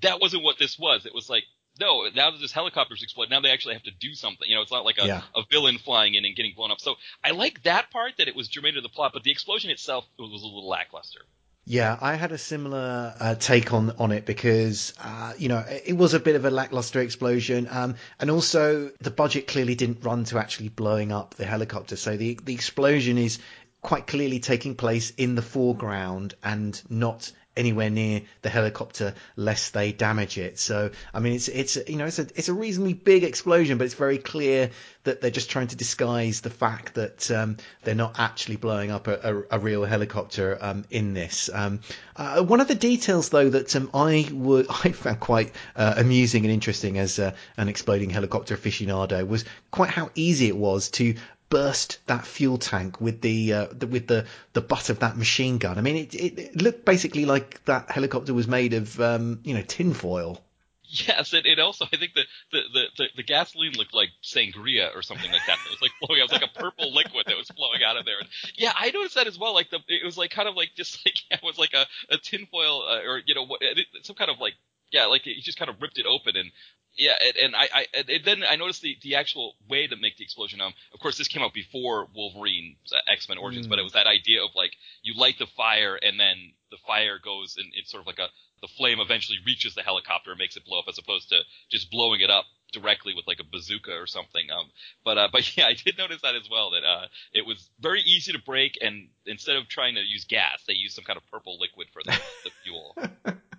that 0.00 0.20
wasn't 0.20 0.42
what 0.42 0.58
this 0.58 0.78
was. 0.78 1.06
It 1.06 1.14
was 1.14 1.28
like 1.28 1.44
no, 1.80 2.06
now 2.14 2.30
that 2.30 2.38
this 2.38 2.52
helicopter's 2.52 3.02
exploded, 3.02 3.30
now 3.30 3.40
they 3.40 3.50
actually 3.50 3.74
have 3.74 3.82
to 3.84 3.90
do 3.90 4.12
something. 4.14 4.46
You 4.46 4.56
know, 4.56 4.62
it's 4.62 4.70
not 4.70 4.84
like 4.84 4.98
a, 4.98 5.06
Yeah. 5.06 5.22
a 5.34 5.42
villain 5.50 5.78
flying 5.78 6.14
in 6.14 6.24
and 6.26 6.36
getting 6.36 6.52
blown 6.54 6.70
up. 6.70 6.80
So 6.80 6.96
I 7.24 7.30
like 7.30 7.62
that 7.62 7.90
part 7.90 8.12
that 8.18 8.28
it 8.28 8.36
was 8.36 8.48
germane 8.48 8.74
to 8.74 8.82
the 8.82 8.90
plot, 8.90 9.12
but 9.14 9.22
the 9.22 9.30
explosion 9.30 9.70
itself 9.70 10.06
was 10.18 10.28
a 10.42 10.46
little 10.46 10.68
lackluster. 10.68 11.20
Yeah, 11.64 11.96
I 12.00 12.16
had 12.16 12.32
a 12.32 12.38
similar 12.38 13.14
uh, 13.18 13.34
take 13.36 13.72
on 13.72 13.92
on 13.92 14.10
it 14.10 14.26
because 14.26 14.92
uh, 15.02 15.32
you 15.38 15.48
know 15.48 15.60
it 15.60 15.84
it 15.86 15.92
was 15.92 16.12
a 16.12 16.20
bit 16.20 16.34
of 16.36 16.44
a 16.44 16.50
lackluster 16.50 17.00
explosion, 17.00 17.68
um, 17.70 17.94
and 18.18 18.30
also 18.30 18.90
the 19.00 19.10
budget 19.12 19.46
clearly 19.46 19.74
didn't 19.76 20.04
run 20.04 20.24
to 20.24 20.38
actually 20.38 20.70
blowing 20.70 21.12
up 21.12 21.36
the 21.36 21.46
helicopter. 21.46 21.94
So 21.96 22.16
the 22.16 22.38
the 22.42 22.52
explosion 22.52 23.16
is 23.16 23.38
quite 23.80 24.06
clearly 24.08 24.40
taking 24.40 24.74
place 24.74 25.10
in 25.16 25.36
the 25.36 25.42
foreground 25.42 26.34
and 26.42 26.80
not 26.90 27.30
anywhere 27.56 27.90
near 27.90 28.22
the 28.42 28.48
helicopter 28.48 29.14
lest 29.36 29.74
they 29.74 29.92
damage 29.92 30.38
it. 30.38 30.58
So 30.58 30.90
I 31.12 31.20
mean 31.20 31.34
it's 31.34 31.48
it's 31.48 31.76
you 31.88 31.96
know 31.96 32.06
it's 32.06 32.18
a 32.18 32.26
it's 32.34 32.48
a 32.48 32.54
reasonably 32.54 32.94
big 32.94 33.24
explosion, 33.24 33.78
but 33.78 33.84
it's 33.84 33.94
very 33.94 34.18
clear 34.18 34.70
that 35.04 35.20
they're 35.20 35.30
just 35.30 35.50
trying 35.50 35.66
to 35.68 35.76
disguise 35.76 36.40
the 36.40 36.50
fact 36.50 36.94
that 36.94 37.30
um, 37.30 37.56
they're 37.82 37.94
not 37.94 38.18
actually 38.18 38.56
blowing 38.56 38.90
up 38.90 39.08
a, 39.08 39.18
a, 39.50 39.56
a 39.56 39.58
real 39.58 39.84
helicopter 39.84 40.56
um, 40.60 40.84
in 40.90 41.12
this. 41.12 41.50
Um, 41.52 41.80
uh, 42.14 42.42
one 42.42 42.60
of 42.60 42.68
the 42.68 42.74
details 42.74 43.28
though 43.30 43.50
that 43.50 43.74
um, 43.76 43.90
I 43.92 44.28
would 44.32 44.66
I 44.84 44.92
found 44.92 45.20
quite 45.20 45.52
uh, 45.76 45.94
amusing 45.96 46.44
and 46.44 46.52
interesting 46.52 46.98
as 46.98 47.18
uh, 47.18 47.34
an 47.56 47.68
exploding 47.68 48.10
helicopter 48.10 48.56
aficionado 48.56 49.26
was 49.26 49.44
quite 49.70 49.90
how 49.90 50.10
easy 50.14 50.48
it 50.48 50.56
was 50.56 50.90
to 50.90 51.14
burst 51.52 51.98
that 52.06 52.26
fuel 52.26 52.56
tank 52.56 52.98
with 52.98 53.20
the, 53.20 53.52
uh, 53.52 53.66
the 53.70 53.86
with 53.86 54.06
the 54.06 54.24
the 54.54 54.62
butt 54.62 54.88
of 54.88 55.00
that 55.00 55.18
machine 55.18 55.58
gun. 55.58 55.76
I 55.76 55.82
mean, 55.82 55.96
it, 55.96 56.14
it, 56.14 56.62
looked 56.62 56.86
basically 56.86 57.26
like 57.26 57.62
that 57.66 57.90
helicopter 57.90 58.32
was 58.32 58.48
made 58.48 58.72
of 58.72 58.98
um, 58.98 59.40
you 59.44 59.54
know 59.54 59.60
tinfoil. 59.60 60.42
Yes, 60.88 61.34
and 61.34 61.44
it 61.44 61.58
also 61.58 61.84
I 61.92 61.96
think 61.98 62.14
the 62.14 62.22
the, 62.52 62.60
the, 62.72 62.84
the 62.96 63.04
the 63.16 63.22
gasoline 63.22 63.72
looked 63.72 63.92
like 63.92 64.08
sangria 64.22 64.96
or 64.96 65.02
something 65.02 65.30
like 65.30 65.42
that. 65.46 65.58
It 65.66 65.70
was 65.70 65.82
like 65.82 65.90
flowing. 66.00 66.20
It 66.20 66.24
was 66.24 66.32
like 66.32 66.42
a 66.42 66.58
purple 66.58 66.94
liquid 66.94 67.26
that 67.26 67.36
was 67.36 67.48
flowing 67.48 67.82
out 67.86 67.98
of 67.98 68.06
there. 68.06 68.18
And 68.18 68.28
yeah, 68.56 68.72
I 68.74 68.90
noticed 68.90 69.16
that 69.16 69.26
as 69.26 69.38
well. 69.38 69.52
Like 69.52 69.68
the 69.68 69.80
it 69.88 70.06
was 70.06 70.16
like 70.16 70.30
kind 70.30 70.48
of 70.48 70.56
like 70.56 70.70
just 70.74 71.04
like 71.04 71.16
it 71.30 71.42
was 71.42 71.58
like 71.58 71.74
a 71.74 71.84
a 72.14 72.16
tinfoil 72.16 72.82
uh, 72.88 73.02
or 73.06 73.20
you 73.26 73.34
know 73.34 73.44
what 73.44 73.60
some 74.04 74.16
kind 74.16 74.30
of 74.30 74.40
like 74.40 74.54
yeah 74.92 75.06
like 75.06 75.22
he 75.22 75.40
just 75.40 75.58
kind 75.58 75.68
of 75.70 75.80
ripped 75.80 75.98
it 75.98 76.06
open 76.06 76.36
and 76.36 76.50
yeah 76.96 77.12
and, 77.26 77.36
and 77.36 77.56
I 77.56 77.68
I 77.74 77.86
and 78.10 78.24
then 78.24 78.42
I 78.48 78.56
noticed 78.56 78.82
the 78.82 78.96
the 79.02 79.16
actual 79.16 79.54
way 79.68 79.86
to 79.86 79.96
make 79.96 80.16
the 80.18 80.24
explosion. 80.24 80.60
Um, 80.60 80.72
of 80.94 81.00
course 81.00 81.18
this 81.18 81.28
came 81.28 81.42
out 81.42 81.54
before 81.54 82.06
Wolverine 82.14 82.76
uh, 82.94 83.10
X 83.10 83.28
Men 83.28 83.38
Origins, 83.38 83.66
Mm. 83.66 83.70
but 83.70 83.78
it 83.78 83.82
was 83.82 83.94
that 83.94 84.06
idea 84.06 84.42
of 84.44 84.50
like 84.54 84.72
you 85.02 85.14
light 85.18 85.38
the 85.38 85.46
fire 85.56 85.96
and 86.00 86.20
then 86.20 86.52
the 86.70 86.76
fire 86.86 87.18
goes 87.22 87.56
and 87.58 87.66
it's 87.74 87.90
sort 87.90 88.02
of 88.02 88.06
like 88.06 88.18
a 88.18 88.28
the 88.60 88.68
flame 88.76 89.00
eventually 89.00 89.38
reaches 89.44 89.74
the 89.74 89.82
helicopter 89.82 90.30
and 90.30 90.38
makes 90.38 90.56
it 90.56 90.64
blow 90.64 90.78
up 90.78 90.84
as 90.88 90.96
opposed 90.98 91.28
to 91.30 91.40
just 91.68 91.90
blowing 91.90 92.20
it 92.20 92.30
up 92.30 92.44
directly 92.72 93.12
with 93.12 93.26
like 93.26 93.40
a 93.40 93.44
bazooka 93.44 93.90
or 93.92 94.06
something. 94.06 94.50
Um, 94.50 94.70
but 95.04 95.18
uh, 95.18 95.28
but 95.32 95.56
yeah, 95.56 95.66
I 95.66 95.74
did 95.74 95.98
notice 95.98 96.22
that 96.22 96.36
as 96.36 96.48
well. 96.50 96.70
That 96.70 96.84
uh, 96.84 97.06
it 97.32 97.44
was 97.44 97.68
very 97.80 98.00
easy 98.02 98.32
to 98.32 98.38
break, 98.38 98.78
and 98.80 99.08
instead 99.26 99.56
of 99.56 99.68
trying 99.68 99.96
to 99.96 100.00
use 100.00 100.24
gas, 100.26 100.62
they 100.68 100.74
used 100.74 100.94
some 100.94 101.04
kind 101.04 101.16
of 101.16 101.24
purple 101.30 101.58
liquid 101.58 101.88
for 101.92 102.02
the, 102.04 102.12
the 102.44 102.50
fuel. 102.62 102.96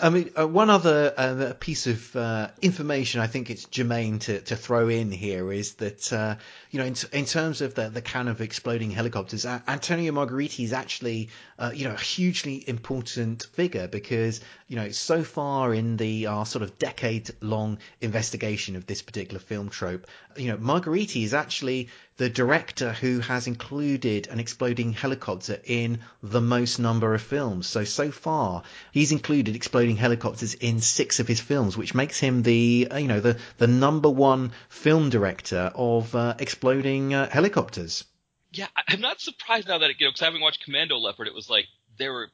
I 0.00 0.10
mean, 0.10 0.30
uh, 0.38 0.46
one 0.48 0.68
other 0.70 1.14
uh, 1.16 1.52
piece 1.58 1.86
of 1.86 2.16
uh, 2.16 2.48
information 2.60 3.20
I 3.20 3.26
think 3.26 3.50
it's 3.50 3.64
germane 3.66 4.18
to, 4.20 4.40
to 4.40 4.56
throw 4.56 4.88
in 4.88 5.10
here 5.10 5.52
is 5.52 5.74
that, 5.74 6.12
uh, 6.12 6.36
you 6.70 6.78
know, 6.78 6.84
in, 6.86 6.94
in 7.12 7.24
terms 7.24 7.60
of 7.60 7.74
the, 7.74 7.88
the 7.88 8.02
kind 8.02 8.28
of 8.28 8.40
exploding 8.40 8.90
helicopters, 8.90 9.46
Antonio 9.46 10.12
Margheriti 10.12 10.64
is 10.64 10.72
actually, 10.72 11.28
uh, 11.58 11.70
you 11.74 11.84
know, 11.86 11.94
a 11.94 11.98
hugely 12.00 12.64
important 12.68 13.44
figure 13.52 13.86
because, 13.86 14.40
you 14.66 14.76
know, 14.76 14.90
so 14.90 15.22
far 15.22 15.72
in 15.72 15.96
the 15.98 16.24
sort 16.44 16.62
of 16.62 16.78
decade 16.78 17.30
long 17.40 17.78
investigation 18.00 18.76
of 18.76 18.86
this 18.86 19.02
particular 19.02 19.40
film 19.40 19.68
trope, 19.68 20.06
you 20.36 20.48
know, 20.48 20.56
Margheriti 20.56 21.22
is 21.24 21.34
actually 21.34 21.88
the 22.16 22.28
director 22.30 22.92
who 22.92 23.20
has 23.20 23.46
included 23.46 24.26
an 24.28 24.38
exploding 24.38 24.92
helicopter 24.92 25.58
in 25.64 25.98
the 26.22 26.40
most 26.40 26.78
number 26.78 27.14
of 27.14 27.22
films. 27.22 27.66
So, 27.66 27.84
so 27.84 28.10
far, 28.10 28.62
he's 29.02 29.10
included 29.10 29.56
exploding 29.56 29.96
helicopters 29.96 30.54
in 30.54 30.80
six 30.80 31.18
of 31.18 31.26
his 31.26 31.40
films, 31.40 31.76
which 31.76 31.92
makes 31.92 32.20
him 32.20 32.44
the, 32.44 32.86
uh, 32.88 32.96
you 32.96 33.08
know, 33.08 33.18
the, 33.18 33.36
the 33.58 33.66
number 33.66 34.08
one 34.08 34.52
film 34.68 35.10
director 35.10 35.72
of 35.74 36.14
uh, 36.14 36.34
exploding 36.38 37.12
uh, 37.12 37.28
helicopters. 37.28 38.04
Yeah, 38.52 38.68
I'm 38.86 39.00
not 39.00 39.20
surprised 39.20 39.66
now 39.66 39.78
that 39.78 39.90
it, 39.90 39.96
you 39.98 40.06
know, 40.06 40.10
because 40.12 40.20
having 40.20 40.40
watched 40.40 40.62
Commando 40.64 40.98
Leopard, 40.98 41.26
it 41.26 41.34
was 41.34 41.50
like 41.50 41.64
there 41.98 42.12
were 42.12 42.28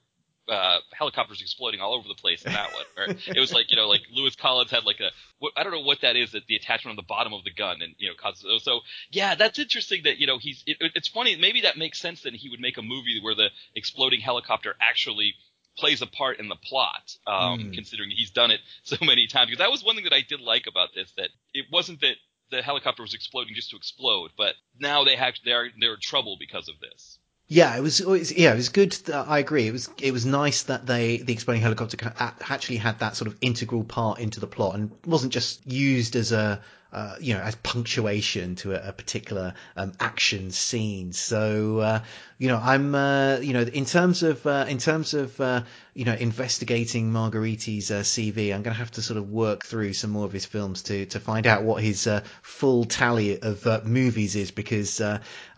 uh, 0.47 0.79
helicopters 0.93 1.41
exploding 1.41 1.81
all 1.81 1.95
over 1.95 2.07
the 2.07 2.15
place 2.15 2.45
in 2.45 2.53
that 2.53 2.75
one. 2.75 2.85
Where 2.95 3.17
it 3.35 3.41
was 3.41 3.53
like 3.53 3.71
you 3.71 3.77
know, 3.77 3.89
like 3.89 4.03
Lewis 4.13 4.35
Collins 4.37 4.71
had 4.71 4.85
like 4.85 5.01
a 5.01 5.11
what, 5.39 5.53
I 5.57 5.63
don't 5.63 5.73
know 5.73 5.83
what 5.83 6.01
that 6.03 6.17
is, 6.17 6.33
that 6.33 6.47
the 6.47 6.57
attachment 6.57 6.93
on 6.93 6.97
the 6.97 7.07
bottom 7.07 7.33
of 7.33 7.45
the 7.45 7.53
gun, 7.53 7.81
and 7.83 7.95
you 7.99 8.09
know, 8.09 8.15
causes 8.15 8.63
so 8.63 8.81
yeah, 9.11 9.37
that's 9.37 9.59
interesting. 9.59 10.03
That 10.05 10.19
you 10.19 10.27
know, 10.27 10.39
he's 10.39 10.65
it, 10.67 10.77
it's 10.95 11.09
funny. 11.09 11.37
Maybe 11.37 11.63
that 11.63 11.79
makes 11.79 11.99
sense 11.99 12.23
that 12.23 12.35
he 12.35 12.49
would 12.51 12.61
make 12.61 12.79
a 12.79 12.83
movie 12.83 13.21
where 13.23 13.35
the 13.35 13.49
exploding 13.75 14.21
helicopter 14.21 14.75
actually 14.81 15.35
plays 15.79 16.03
a 16.03 16.07
part 16.07 16.39
in 16.41 16.49
the 16.49 16.57
plot, 16.57 17.17
um, 17.27 17.59
Mm. 17.61 17.75
considering 17.75 18.11
he's 18.11 18.31
done 18.31 18.51
it 18.51 18.61
so 18.83 18.97
many 19.01 19.27
times. 19.27 19.47
Because 19.51 19.59
that 19.65 19.71
was 19.71 19.83
one 19.85 19.95
thing 19.95 20.05
that 20.05 20.13
I 20.13 20.23
did 20.23 20.41
like 20.41 20.67
about 20.67 20.89
this, 20.95 21.11
that 21.17 21.31
it 21.55 21.67
wasn't 21.73 22.01
that 22.01 22.17
the 22.51 22.63
helicopter 22.63 23.03
was 23.03 23.15
exploding 23.15 23.55
just 23.55 23.71
to 23.71 23.77
explode, 23.77 24.31
but 24.37 24.55
now 24.79 25.05
they 25.05 25.17
have 25.17 25.35
they're 25.45 25.69
they're 25.81 25.95
in 25.95 26.01
trouble 26.01 26.37
because 26.39 26.69
of 26.69 26.75
this. 26.81 27.19
Yeah, 27.51 27.77
it 27.77 27.81
was. 27.81 28.01
it 28.01 28.07
was- 28.07 28.31
Yeah, 28.37 28.53
it 28.53 28.57
was 28.57 28.69
good. 28.69 28.93
that- 29.07 29.27
I 29.29 29.39
agree. 29.39 29.67
It 29.67 29.73
was. 29.73 29.89
It 30.01 30.13
was 30.13 30.27
nice 30.27 30.65
that 30.65 30.85
they, 30.87 31.17
the 31.19 31.33
exploding 31.33 31.63
helicopter, 31.63 32.13
actually 32.19 32.77
had 32.77 32.99
that 32.99 33.17
sort 33.17 33.29
of 33.31 33.39
integral 33.41 33.85
part 33.85 34.19
into 34.19 34.39
the 34.41 34.47
plot 34.47 34.75
and 34.75 34.91
wasn't 35.07 35.33
just 35.33 35.67
used 35.67 36.15
as 36.17 36.33
a, 36.33 36.61
uh, 36.91 37.17
you 37.21 37.35
know, 37.35 37.41
as 37.41 37.55
punctuation 37.57 38.55
to 38.57 38.73
a, 38.73 38.89
a 38.89 38.93
particular 38.93 39.53
um, 39.77 39.93
action 40.01 40.51
scene. 40.51 41.13
So, 41.13 41.81
uh, 41.81 42.01
you 42.39 42.49
know, 42.49 42.57
I'm, 42.57 42.95
uh, 42.95 43.39
you 43.39 43.53
know, 43.53 43.61
in 43.61 43.85
terms 43.85 44.23
of, 44.23 44.47
uh, 44.47 44.65
in 44.67 44.79
terms 44.79 45.13
of, 45.13 45.39
uh, 45.39 45.65
you 45.93 46.07
know, 46.07 46.15
investigating 46.15 47.13
Margheriti's 47.13 47.91
uh, 47.91 48.01
CV, 48.01 48.55
I'm 48.55 48.63
going 48.63 48.75
to 48.75 48.79
have 48.79 48.93
to 48.93 49.03
sort 49.03 49.19
of 49.19 49.29
work 49.31 49.67
through 49.67 49.93
some 49.93 50.11
more 50.11 50.25
of 50.25 50.33
his 50.33 50.47
films 50.47 50.83
to 50.85 51.05
to 51.07 51.21
find 51.21 51.47
out 51.47 51.63
what 51.63 51.83
his 51.83 52.09
full 52.41 52.85
tally 52.85 53.39
of 53.41 53.85
movies 53.85 54.35
is 54.37 54.51
because 54.51 55.01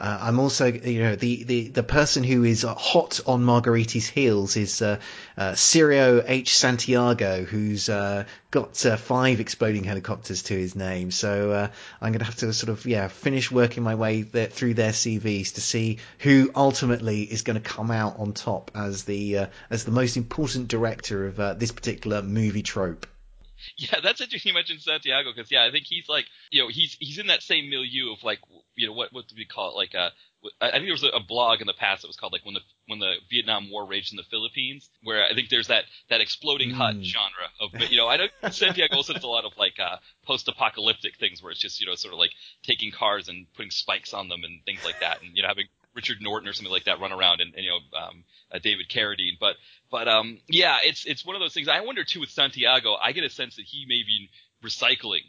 I'm 0.01 0.41
also, 0.41 0.67
you 0.67 1.03
know, 1.03 1.17
the, 1.17 1.45
the, 1.45 1.69
the 1.69 1.83
person 1.83 2.25
who 2.25 2.43
is 2.43 2.63
hot 2.63 3.21
on 3.27 3.45
Margheriti's 3.45 4.09
heels 4.09 4.57
is 4.57 4.83
Cirio 5.39 6.25
H. 6.27 6.57
Santiago, 6.57 7.45
who's 7.45 7.89
uh, 7.89 8.25
got 8.51 8.85
uh, 8.85 8.97
five 8.97 9.41
exploding 9.41 9.85
helicopters 9.85 10.43
to 10.45 10.55
his 10.55 10.75
name. 10.75 11.11
So 11.11 11.53
uh, 11.53 11.69
I'm 12.01 12.13
going 12.13 12.21
to 12.21 12.25
have 12.25 12.37
to 12.37 12.53
sort 12.53 12.71
of, 12.71 12.85
yeah, 12.85 13.09
finish 13.09 13.51
working 13.51 13.83
my 13.83 13.95
way 13.95 14.23
there, 14.23 14.47
through 14.47 14.75
their 14.75 14.91
CVs 14.91 15.55
to 15.55 15.61
see 15.61 15.99
who 16.19 16.51
ultimately 16.55 17.23
is 17.23 17.43
going 17.43 17.61
to 17.61 17.69
come 17.69 17.91
out 17.91 18.19
on 18.19 18.33
top 18.33 18.71
as 18.75 19.05
the 19.05 19.39
uh, 19.39 19.47
as 19.71 19.85
the 19.85 19.93
most 19.93 20.17
important 20.17 20.69
director 20.69 21.27
of 21.27 21.39
uh, 21.39 21.55
this 21.55 21.73
particular 21.73 22.23
movie 22.23 22.63
trope. 22.63 23.07
Yeah, 23.77 24.01
that's 24.03 24.21
interesting 24.21 24.51
you 24.51 24.55
mentioned 24.55 24.81
Santiago 24.81 25.33
because 25.35 25.51
yeah, 25.51 25.65
I 25.65 25.71
think 25.71 25.85
he's 25.87 26.09
like 26.09 26.25
you 26.51 26.63
know 26.63 26.69
he's 26.69 26.97
he's 26.99 27.19
in 27.19 27.27
that 27.27 27.43
same 27.43 27.69
milieu 27.69 28.13
of 28.13 28.23
like 28.23 28.39
you 28.75 28.87
know 28.87 28.95
what 28.95 29.13
what 29.13 29.29
do 29.29 29.35
we 29.37 29.45
call 29.45 29.73
it 29.73 29.77
like 29.77 29.95
a 29.95 30.13
I 30.61 30.71
think 30.71 30.85
there 30.85 30.93
was 30.93 31.05
a 31.05 31.21
blog 31.21 31.61
in 31.61 31.67
the 31.67 31.75
past 31.75 32.01
that 32.03 32.09
was 32.09 32.17
called 32.17 32.33
like 32.33 32.45
when 32.47 32.55
the 32.55 32.61
when 32.87 32.99
the 32.99 33.15
Vietnam 33.29 33.71
War 33.71 33.85
raged 33.87 34.13
in 34.13 34.17
the 34.17 34.23
Philippines, 34.31 34.89
where 35.03 35.23
I 35.25 35.35
think 35.35 35.51
there's 35.51 35.67
that 35.69 35.85
that 36.09 36.21
exploding 36.23 36.71
hut 36.71 36.97
Mm. 36.97 37.05
genre 37.05 37.49
of 37.61 37.71
you 37.91 37.99
know 37.99 38.09
I 38.09 38.17
know 38.17 38.27
Santiago 38.51 38.97
also 38.97 39.13
does 39.13 39.23
a 39.23 39.29
lot 39.29 39.45
of 39.45 39.53
like 39.59 39.79
uh, 39.79 39.97
post-apocalyptic 40.25 41.17
things 41.19 41.43
where 41.43 41.51
it's 41.53 41.61
just 41.61 41.81
you 41.81 41.87
know 41.87 41.95
sort 41.95 42.15
of 42.15 42.19
like 42.19 42.31
taking 42.63 42.91
cars 42.91 43.29
and 43.29 43.47
putting 43.55 43.71
spikes 43.71 44.15
on 44.15 44.29
them 44.29 44.43
and 44.45 44.65
things 44.65 44.85
like 44.85 45.01
that, 45.01 45.21
and 45.23 45.37
you 45.37 45.43
know 45.43 45.49
having 45.49 45.67
Richard 45.95 46.19
Norton 46.23 46.49
or 46.49 46.53
something 46.53 46.73
like 46.73 46.85
that 46.85 47.01
run 47.01 47.13
around 47.13 47.41
and, 47.41 47.55
and 47.55 47.65
you 47.65 47.71
know 47.71 47.99
um, 47.99 48.25
uh, 48.51 48.59
David 48.59 48.89
Carradine, 48.89 49.39
but 49.39 49.57
but 49.91 50.09
um 50.09 50.39
yeah 50.49 50.79
it's 50.83 51.05
it's 51.05 51.25
one 51.27 51.37
of 51.37 51.41
those 51.41 51.53
things. 51.53 51.69
I 51.69 51.81
wonder 51.83 52.05
too 52.05 52.21
with 52.21 52.31
Santiago, 52.31 52.95
I 52.95 53.13
get 53.13 53.25
a 53.25 53.31
sense 53.31 53.57
that 53.57 53.67
he 53.67 53.85
may 53.87 54.03
be 54.07 54.31
recycling 54.65 55.23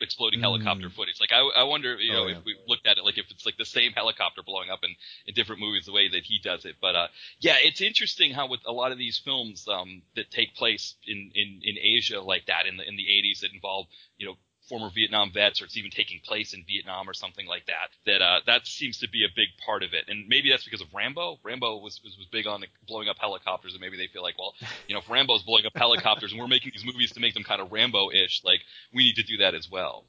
exploding 0.00 0.40
Mm. 0.40 0.42
helicopter 0.42 0.90
footage. 0.90 1.18
Like 1.20 1.32
I, 1.32 1.40
I 1.56 1.62
wonder, 1.64 1.96
you 1.96 2.12
know, 2.12 2.24
Oh, 2.24 2.26
yeah. 2.28 2.38
if 2.38 2.44
we 2.44 2.56
looked 2.66 2.86
at 2.86 2.98
it, 2.98 3.04
like 3.04 3.18
if 3.18 3.30
it's 3.30 3.46
like 3.46 3.56
the 3.56 3.64
same 3.64 3.92
helicopter 3.92 4.42
blowing 4.44 4.70
up 4.70 4.80
in, 4.82 4.94
in 5.26 5.34
different 5.34 5.60
movies, 5.60 5.86
the 5.86 5.92
way 5.92 6.08
that 6.08 6.24
he 6.24 6.38
does 6.42 6.64
it. 6.64 6.76
But 6.80 6.96
uh, 6.96 7.08
yeah, 7.40 7.56
it's 7.62 7.80
interesting 7.80 8.32
how 8.32 8.46
with 8.48 8.60
a 8.66 8.72
lot 8.72 8.92
of 8.92 8.98
these 8.98 9.18
films 9.24 9.66
um, 9.68 10.02
that 10.16 10.30
take 10.30 10.54
place 10.54 10.94
in, 11.06 11.30
in, 11.34 11.60
in 11.62 11.76
Asia 11.78 12.20
like 12.20 12.46
that 12.46 12.66
in 12.66 12.76
the 12.76 12.86
in 12.86 12.96
the 12.96 13.04
80s 13.04 13.40
that 13.40 13.52
involve, 13.52 13.86
you 14.18 14.26
know. 14.26 14.34
Former 14.68 14.90
Vietnam 14.94 15.30
vets, 15.32 15.62
or 15.62 15.64
it's 15.64 15.76
even 15.76 15.90
taking 15.90 16.20
place 16.24 16.54
in 16.54 16.64
Vietnam 16.66 17.08
or 17.08 17.14
something 17.14 17.46
like 17.46 17.66
that. 17.66 17.90
That 18.06 18.22
uh, 18.22 18.40
that 18.46 18.66
seems 18.66 18.98
to 18.98 19.08
be 19.08 19.24
a 19.24 19.28
big 19.34 19.48
part 19.64 19.82
of 19.82 19.94
it, 19.94 20.04
and 20.08 20.26
maybe 20.28 20.50
that's 20.50 20.64
because 20.64 20.80
of 20.80 20.88
Rambo. 20.94 21.38
Rambo 21.44 21.78
was 21.78 22.00
was, 22.02 22.16
was 22.16 22.26
big 22.30 22.46
on 22.46 22.64
blowing 22.86 23.08
up 23.08 23.16
helicopters, 23.18 23.74
and 23.74 23.80
maybe 23.80 23.96
they 23.96 24.08
feel 24.08 24.22
like, 24.22 24.38
well, 24.38 24.54
you 24.88 24.94
know, 24.94 25.00
if 25.00 25.08
Rambo's 25.08 25.42
blowing 25.42 25.66
up 25.66 25.72
helicopters, 25.76 26.32
and 26.32 26.40
we're 26.40 26.48
making 26.48 26.72
these 26.74 26.84
movies 26.84 27.12
to 27.12 27.20
make 27.20 27.34
them 27.34 27.44
kind 27.44 27.60
of 27.60 27.72
Rambo-ish, 27.72 28.42
like 28.44 28.60
we 28.92 29.04
need 29.04 29.16
to 29.16 29.22
do 29.22 29.38
that 29.38 29.54
as 29.54 29.68
well. 29.70 30.04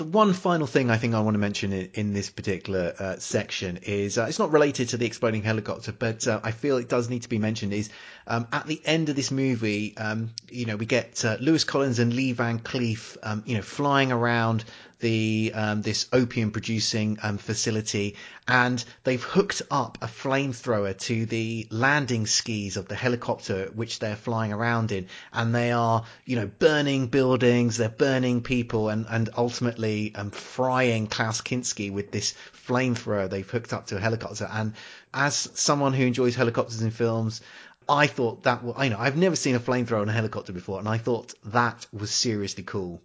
The 0.00 0.04
one 0.06 0.32
final 0.32 0.66
thing 0.66 0.90
I 0.90 0.96
think 0.96 1.12
I 1.12 1.20
want 1.20 1.34
to 1.34 1.38
mention 1.38 1.74
in, 1.74 1.90
in 1.92 2.12
this 2.14 2.30
particular 2.30 2.94
uh, 2.98 3.16
section 3.18 3.76
is 3.82 4.16
uh, 4.16 4.24
it's 4.30 4.38
not 4.38 4.50
related 4.50 4.88
to 4.88 4.96
the 4.96 5.04
exploding 5.04 5.42
helicopter, 5.42 5.92
but 5.92 6.26
uh, 6.26 6.40
I 6.42 6.52
feel 6.52 6.78
it 6.78 6.88
does 6.88 7.10
need 7.10 7.20
to 7.24 7.28
be 7.28 7.36
mentioned. 7.36 7.74
Is 7.74 7.90
um, 8.26 8.48
at 8.50 8.66
the 8.66 8.80
end 8.86 9.10
of 9.10 9.16
this 9.16 9.30
movie, 9.30 9.94
um, 9.98 10.30
you 10.48 10.64
know, 10.64 10.76
we 10.76 10.86
get 10.86 11.22
uh, 11.22 11.36
Lewis 11.38 11.64
Collins 11.64 11.98
and 11.98 12.14
Lee 12.14 12.32
Van 12.32 12.60
Cleef, 12.60 13.18
um, 13.22 13.42
you 13.44 13.56
know, 13.56 13.62
flying 13.62 14.10
around 14.10 14.64
the 15.00 15.52
um, 15.54 15.82
this 15.82 16.06
opium 16.12 16.50
producing 16.50 17.18
um, 17.22 17.38
facility, 17.38 18.16
and 18.46 18.84
they've 19.04 19.22
hooked 19.22 19.62
up 19.70 19.98
a 20.02 20.06
flamethrower 20.06 20.96
to 20.98 21.26
the 21.26 21.66
landing 21.70 22.26
skis 22.26 22.76
of 22.76 22.88
the 22.88 22.94
helicopter 22.94 23.70
which 23.74 23.98
they're 23.98 24.16
flying 24.16 24.52
around 24.52 24.92
in, 24.92 25.06
and 25.32 25.54
they 25.54 25.72
are, 25.72 26.04
you 26.24 26.36
know, 26.36 26.46
burning 26.46 27.08
buildings, 27.08 27.76
they're 27.76 27.88
burning 27.88 28.42
people, 28.42 28.88
and 28.88 29.06
and 29.08 29.30
ultimately 29.36 30.14
um, 30.14 30.30
frying 30.30 31.06
Klaus 31.06 31.40
Kinski 31.40 31.90
with 31.92 32.10
this 32.12 32.34
flamethrower 32.66 33.28
they've 33.28 33.48
hooked 33.48 33.72
up 33.72 33.86
to 33.86 33.96
a 33.96 34.00
helicopter. 34.00 34.48
And 34.52 34.74
as 35.12 35.48
someone 35.54 35.92
who 35.92 36.04
enjoys 36.04 36.34
helicopters 36.34 36.82
in 36.82 36.90
films. 36.90 37.40
I 37.88 38.06
thought 38.06 38.44
that 38.44 38.62
was, 38.62 38.76
I 38.78 38.88
know, 38.88 38.98
I've 39.00 39.16
never 39.16 39.34
seen 39.34 39.56
a 39.56 39.60
flamethrower 39.60 40.04
in 40.04 40.08
a 40.08 40.12
helicopter 40.12 40.52
before, 40.52 40.78
and 40.78 40.88
I 40.88 40.98
thought 40.98 41.34
that 41.46 41.86
was 41.92 42.12
seriously 42.12 42.62
cool. 42.62 43.02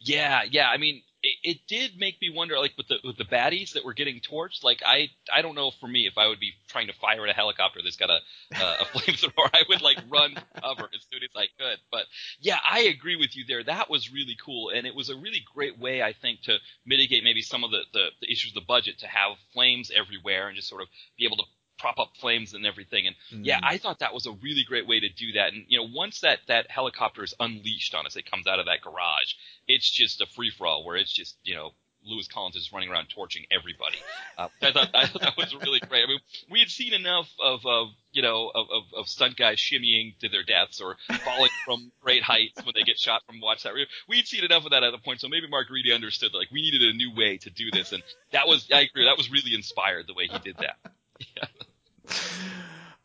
Yeah, 0.00 0.42
yeah. 0.50 0.68
I 0.68 0.78
mean, 0.78 1.02
it, 1.26 1.50
it 1.50 1.58
did 1.66 1.98
make 1.98 2.20
me 2.20 2.30
wonder, 2.30 2.58
like 2.58 2.74
with 2.76 2.88
the 2.88 2.96
with 3.04 3.16
the 3.16 3.24
baddies 3.24 3.72
that 3.72 3.84
were 3.84 3.94
getting 3.94 4.20
torched. 4.20 4.62
Like, 4.62 4.82
I 4.86 5.08
I 5.32 5.42
don't 5.42 5.54
know 5.54 5.72
for 5.80 5.88
me 5.88 6.06
if 6.06 6.16
I 6.16 6.28
would 6.28 6.38
be 6.38 6.52
trying 6.68 6.86
to 6.86 6.92
fire 6.94 7.24
at 7.24 7.30
a 7.30 7.32
helicopter 7.32 7.80
that's 7.82 7.96
got 7.96 8.10
a 8.10 8.18
uh, 8.54 8.76
a 8.80 8.84
flamethrower, 8.98 9.50
I 9.52 9.62
would 9.68 9.82
like 9.82 9.98
run 10.08 10.34
for 10.34 10.60
cover 10.60 10.88
as 10.94 11.04
soon 11.10 11.22
as 11.22 11.30
I 11.36 11.46
could. 11.58 11.78
But 11.90 12.04
yeah, 12.40 12.58
I 12.68 12.80
agree 12.82 13.16
with 13.16 13.36
you 13.36 13.44
there. 13.46 13.64
That 13.64 13.90
was 13.90 14.12
really 14.12 14.36
cool, 14.44 14.70
and 14.70 14.86
it 14.86 14.94
was 14.94 15.08
a 15.10 15.16
really 15.16 15.44
great 15.54 15.78
way, 15.78 16.02
I 16.02 16.12
think, 16.12 16.42
to 16.42 16.58
mitigate 16.84 17.24
maybe 17.24 17.42
some 17.42 17.64
of 17.64 17.70
the 17.70 17.82
the, 17.92 18.08
the 18.20 18.30
issues 18.30 18.52
of 18.52 18.62
the 18.62 18.66
budget 18.66 18.98
to 19.00 19.06
have 19.06 19.32
flames 19.52 19.90
everywhere 19.94 20.48
and 20.48 20.56
just 20.56 20.68
sort 20.68 20.82
of 20.82 20.88
be 21.18 21.24
able 21.24 21.38
to 21.38 21.44
prop 21.78 21.98
up 21.98 22.12
flames 22.20 22.54
and 22.54 22.66
everything. 22.66 23.06
And 23.06 23.46
yeah, 23.46 23.60
I 23.62 23.78
thought 23.78 24.00
that 24.00 24.14
was 24.14 24.26
a 24.26 24.32
really 24.32 24.64
great 24.66 24.86
way 24.86 25.00
to 25.00 25.08
do 25.08 25.32
that. 25.32 25.52
And 25.52 25.64
you 25.68 25.78
know, 25.78 25.88
once 25.92 26.20
that 26.20 26.38
that 26.48 26.70
helicopter 26.70 27.22
is 27.22 27.34
unleashed 27.38 27.94
on 27.94 28.06
us, 28.06 28.16
it 28.16 28.30
comes 28.30 28.46
out 28.46 28.58
of 28.58 28.66
that 28.66 28.82
garage. 28.82 29.34
It's 29.68 29.90
just 29.90 30.20
a 30.20 30.26
free 30.26 30.50
for 30.50 30.66
all 30.66 30.84
where 30.84 30.96
it's 30.96 31.12
just 31.12 31.36
you 31.44 31.54
know. 31.54 31.72
Lewis 32.08 32.28
Collins 32.28 32.54
is 32.54 32.72
running 32.72 32.88
around 32.88 33.08
torching 33.08 33.46
everybody. 33.50 33.96
Uh, 34.38 34.46
I 34.62 34.70
thought 34.70 34.90
I 34.94 35.06
thought 35.06 35.22
that 35.22 35.36
was 35.36 35.52
really 35.54 35.80
great. 35.80 36.04
I 36.04 36.06
mean, 36.06 36.20
we 36.48 36.60
had 36.60 36.68
seen 36.68 36.92
enough 36.94 37.28
of, 37.42 37.66
of 37.66 37.88
you 38.12 38.22
know 38.22 38.50
of, 38.54 38.66
of, 38.70 38.82
of 38.96 39.08
stunt 39.08 39.36
guys 39.36 39.58
shimmying 39.58 40.16
to 40.20 40.28
their 40.28 40.44
deaths 40.44 40.80
or 40.80 40.96
falling 41.24 41.50
from 41.64 41.90
great 42.00 42.22
heights 42.22 42.64
when 42.64 42.74
they 42.76 42.84
get 42.84 42.98
shot 42.98 43.22
from 43.26 43.40
watch 43.40 43.64
that. 43.64 43.74
We 44.08 44.18
had 44.18 44.26
seen 44.28 44.44
enough 44.44 44.64
of 44.64 44.70
that 44.70 44.84
at 44.84 44.92
the 44.92 44.98
point, 44.98 45.20
so 45.20 45.28
maybe 45.28 45.48
Margheriti 45.48 45.92
understood 45.92 46.32
that, 46.32 46.38
like 46.38 46.52
we 46.52 46.62
needed 46.62 46.82
a 46.82 46.92
new 46.92 47.12
way 47.12 47.38
to 47.38 47.50
do 47.50 47.72
this, 47.72 47.90
and 47.92 48.04
that 48.30 48.46
was 48.46 48.68
I 48.72 48.82
agree 48.82 49.04
that 49.06 49.18
was 49.18 49.30
really 49.30 49.54
inspired 49.54 50.06
the 50.06 50.14
way 50.14 50.28
he 50.28 50.38
did 50.38 50.58
that. 50.58 50.76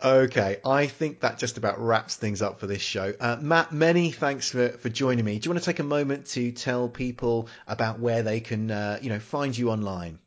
Okay, 0.03 0.57
I 0.65 0.87
think 0.87 1.19
that 1.21 1.37
just 1.37 1.57
about 1.57 1.79
wraps 1.79 2.15
things 2.15 2.41
up 2.41 2.59
for 2.59 2.65
this 2.67 2.81
show. 2.81 3.13
Uh, 3.19 3.37
Matt, 3.39 3.71
many 3.71 4.11
thanks 4.11 4.49
for, 4.49 4.69
for 4.69 4.89
joining 4.89 5.23
me. 5.25 5.37
Do 5.37 5.47
you 5.47 5.51
want 5.53 5.63
to 5.63 5.65
take 5.71 5.79
a 5.79 5.83
moment 5.83 6.25
to 6.27 6.51
tell 6.51 6.89
people 6.89 7.47
about 7.67 7.99
where 7.99 8.23
they 8.23 8.39
can, 8.39 8.71
uh, 8.71 8.97
you 9.01 9.09
know, 9.09 9.19
find 9.19 9.55
you 9.55 9.69
online? 9.69 10.17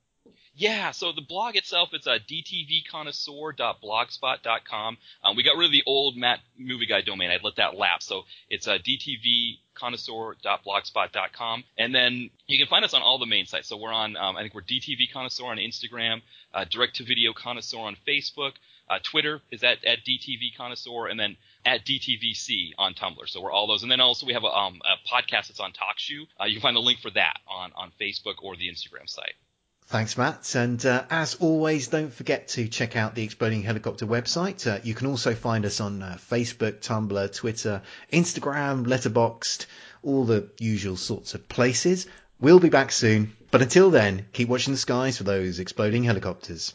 Yeah, 0.56 0.92
so 0.92 1.10
the 1.10 1.20
blog 1.20 1.56
itself 1.56 1.88
is 1.94 2.06
uh, 2.06 2.18
dtvconnoisseur.blogspot.com. 2.30 4.98
Um, 5.24 5.36
we 5.36 5.42
got 5.42 5.56
rid 5.56 5.66
of 5.66 5.72
the 5.72 5.82
old 5.84 6.16
Matt 6.16 6.38
Movie 6.56 6.86
Guy 6.86 7.00
domain. 7.00 7.30
I'd 7.30 7.42
let 7.42 7.56
that 7.56 7.76
lapse. 7.76 8.06
So 8.06 8.22
it's 8.48 8.68
uh, 8.68 8.78
dtvconnoisseur.blogspot.com. 8.78 11.64
And 11.76 11.92
then 11.92 12.30
you 12.46 12.58
can 12.58 12.68
find 12.68 12.84
us 12.84 12.94
on 12.94 13.02
all 13.02 13.18
the 13.18 13.26
main 13.26 13.46
sites. 13.46 13.68
So 13.68 13.76
we're 13.76 13.92
on, 13.92 14.16
um, 14.16 14.36
I 14.36 14.42
think 14.42 14.54
we're 14.54 14.62
DTV 14.62 15.10
Connoisseur 15.12 15.46
on 15.46 15.56
Instagram, 15.56 16.22
uh, 16.54 16.66
Direct 16.70 16.94
to 16.96 17.04
Video 17.04 17.32
Connoisseur 17.32 17.80
on 17.80 17.96
Facebook. 18.06 18.52
Uh, 18.88 19.00
Twitter 19.02 19.40
is 19.50 19.64
at, 19.64 19.84
at 19.84 20.04
DTV 20.06 20.54
Connoisseur, 20.56 21.08
and 21.08 21.18
then 21.18 21.36
at 21.64 21.84
DTVC 21.84 22.74
on 22.78 22.94
Tumblr. 22.94 23.26
So 23.26 23.40
we're 23.40 23.50
all 23.50 23.66
those. 23.66 23.82
And 23.82 23.90
then 23.90 24.00
also 24.00 24.24
we 24.26 24.34
have 24.34 24.44
a, 24.44 24.56
um, 24.56 24.80
a 24.84 24.94
podcast 25.12 25.48
that's 25.48 25.58
on 25.58 25.72
TalkShoe. 25.72 26.28
Uh, 26.40 26.44
you 26.44 26.54
can 26.54 26.62
find 26.62 26.76
the 26.76 26.80
link 26.80 27.00
for 27.00 27.10
that 27.10 27.40
on, 27.48 27.72
on 27.74 27.90
Facebook 28.00 28.36
or 28.42 28.54
the 28.54 28.68
Instagram 28.68 29.08
site. 29.08 29.34
Thanks, 29.86 30.16
Matt. 30.16 30.54
And 30.54 30.84
uh, 30.84 31.04
as 31.10 31.36
always, 31.36 31.88
don't 31.88 32.12
forget 32.12 32.48
to 32.48 32.68
check 32.68 32.96
out 32.96 33.14
the 33.14 33.22
Exploding 33.22 33.62
Helicopter 33.62 34.06
website. 34.06 34.66
Uh, 34.66 34.80
you 34.82 34.94
can 34.94 35.06
also 35.06 35.34
find 35.34 35.64
us 35.66 35.80
on 35.80 36.02
uh, 36.02 36.16
Facebook, 36.30 36.80
Tumblr, 36.80 37.34
Twitter, 37.34 37.82
Instagram, 38.12 38.86
Letterboxd, 38.86 39.66
all 40.02 40.24
the 40.24 40.48
usual 40.58 40.96
sorts 40.96 41.34
of 41.34 41.48
places. 41.48 42.06
We'll 42.40 42.60
be 42.60 42.70
back 42.70 42.92
soon, 42.92 43.36
but 43.50 43.62
until 43.62 43.90
then, 43.90 44.26
keep 44.32 44.48
watching 44.48 44.72
the 44.72 44.78
skies 44.78 45.18
for 45.18 45.24
those 45.24 45.60
exploding 45.60 46.02
helicopters. 46.02 46.74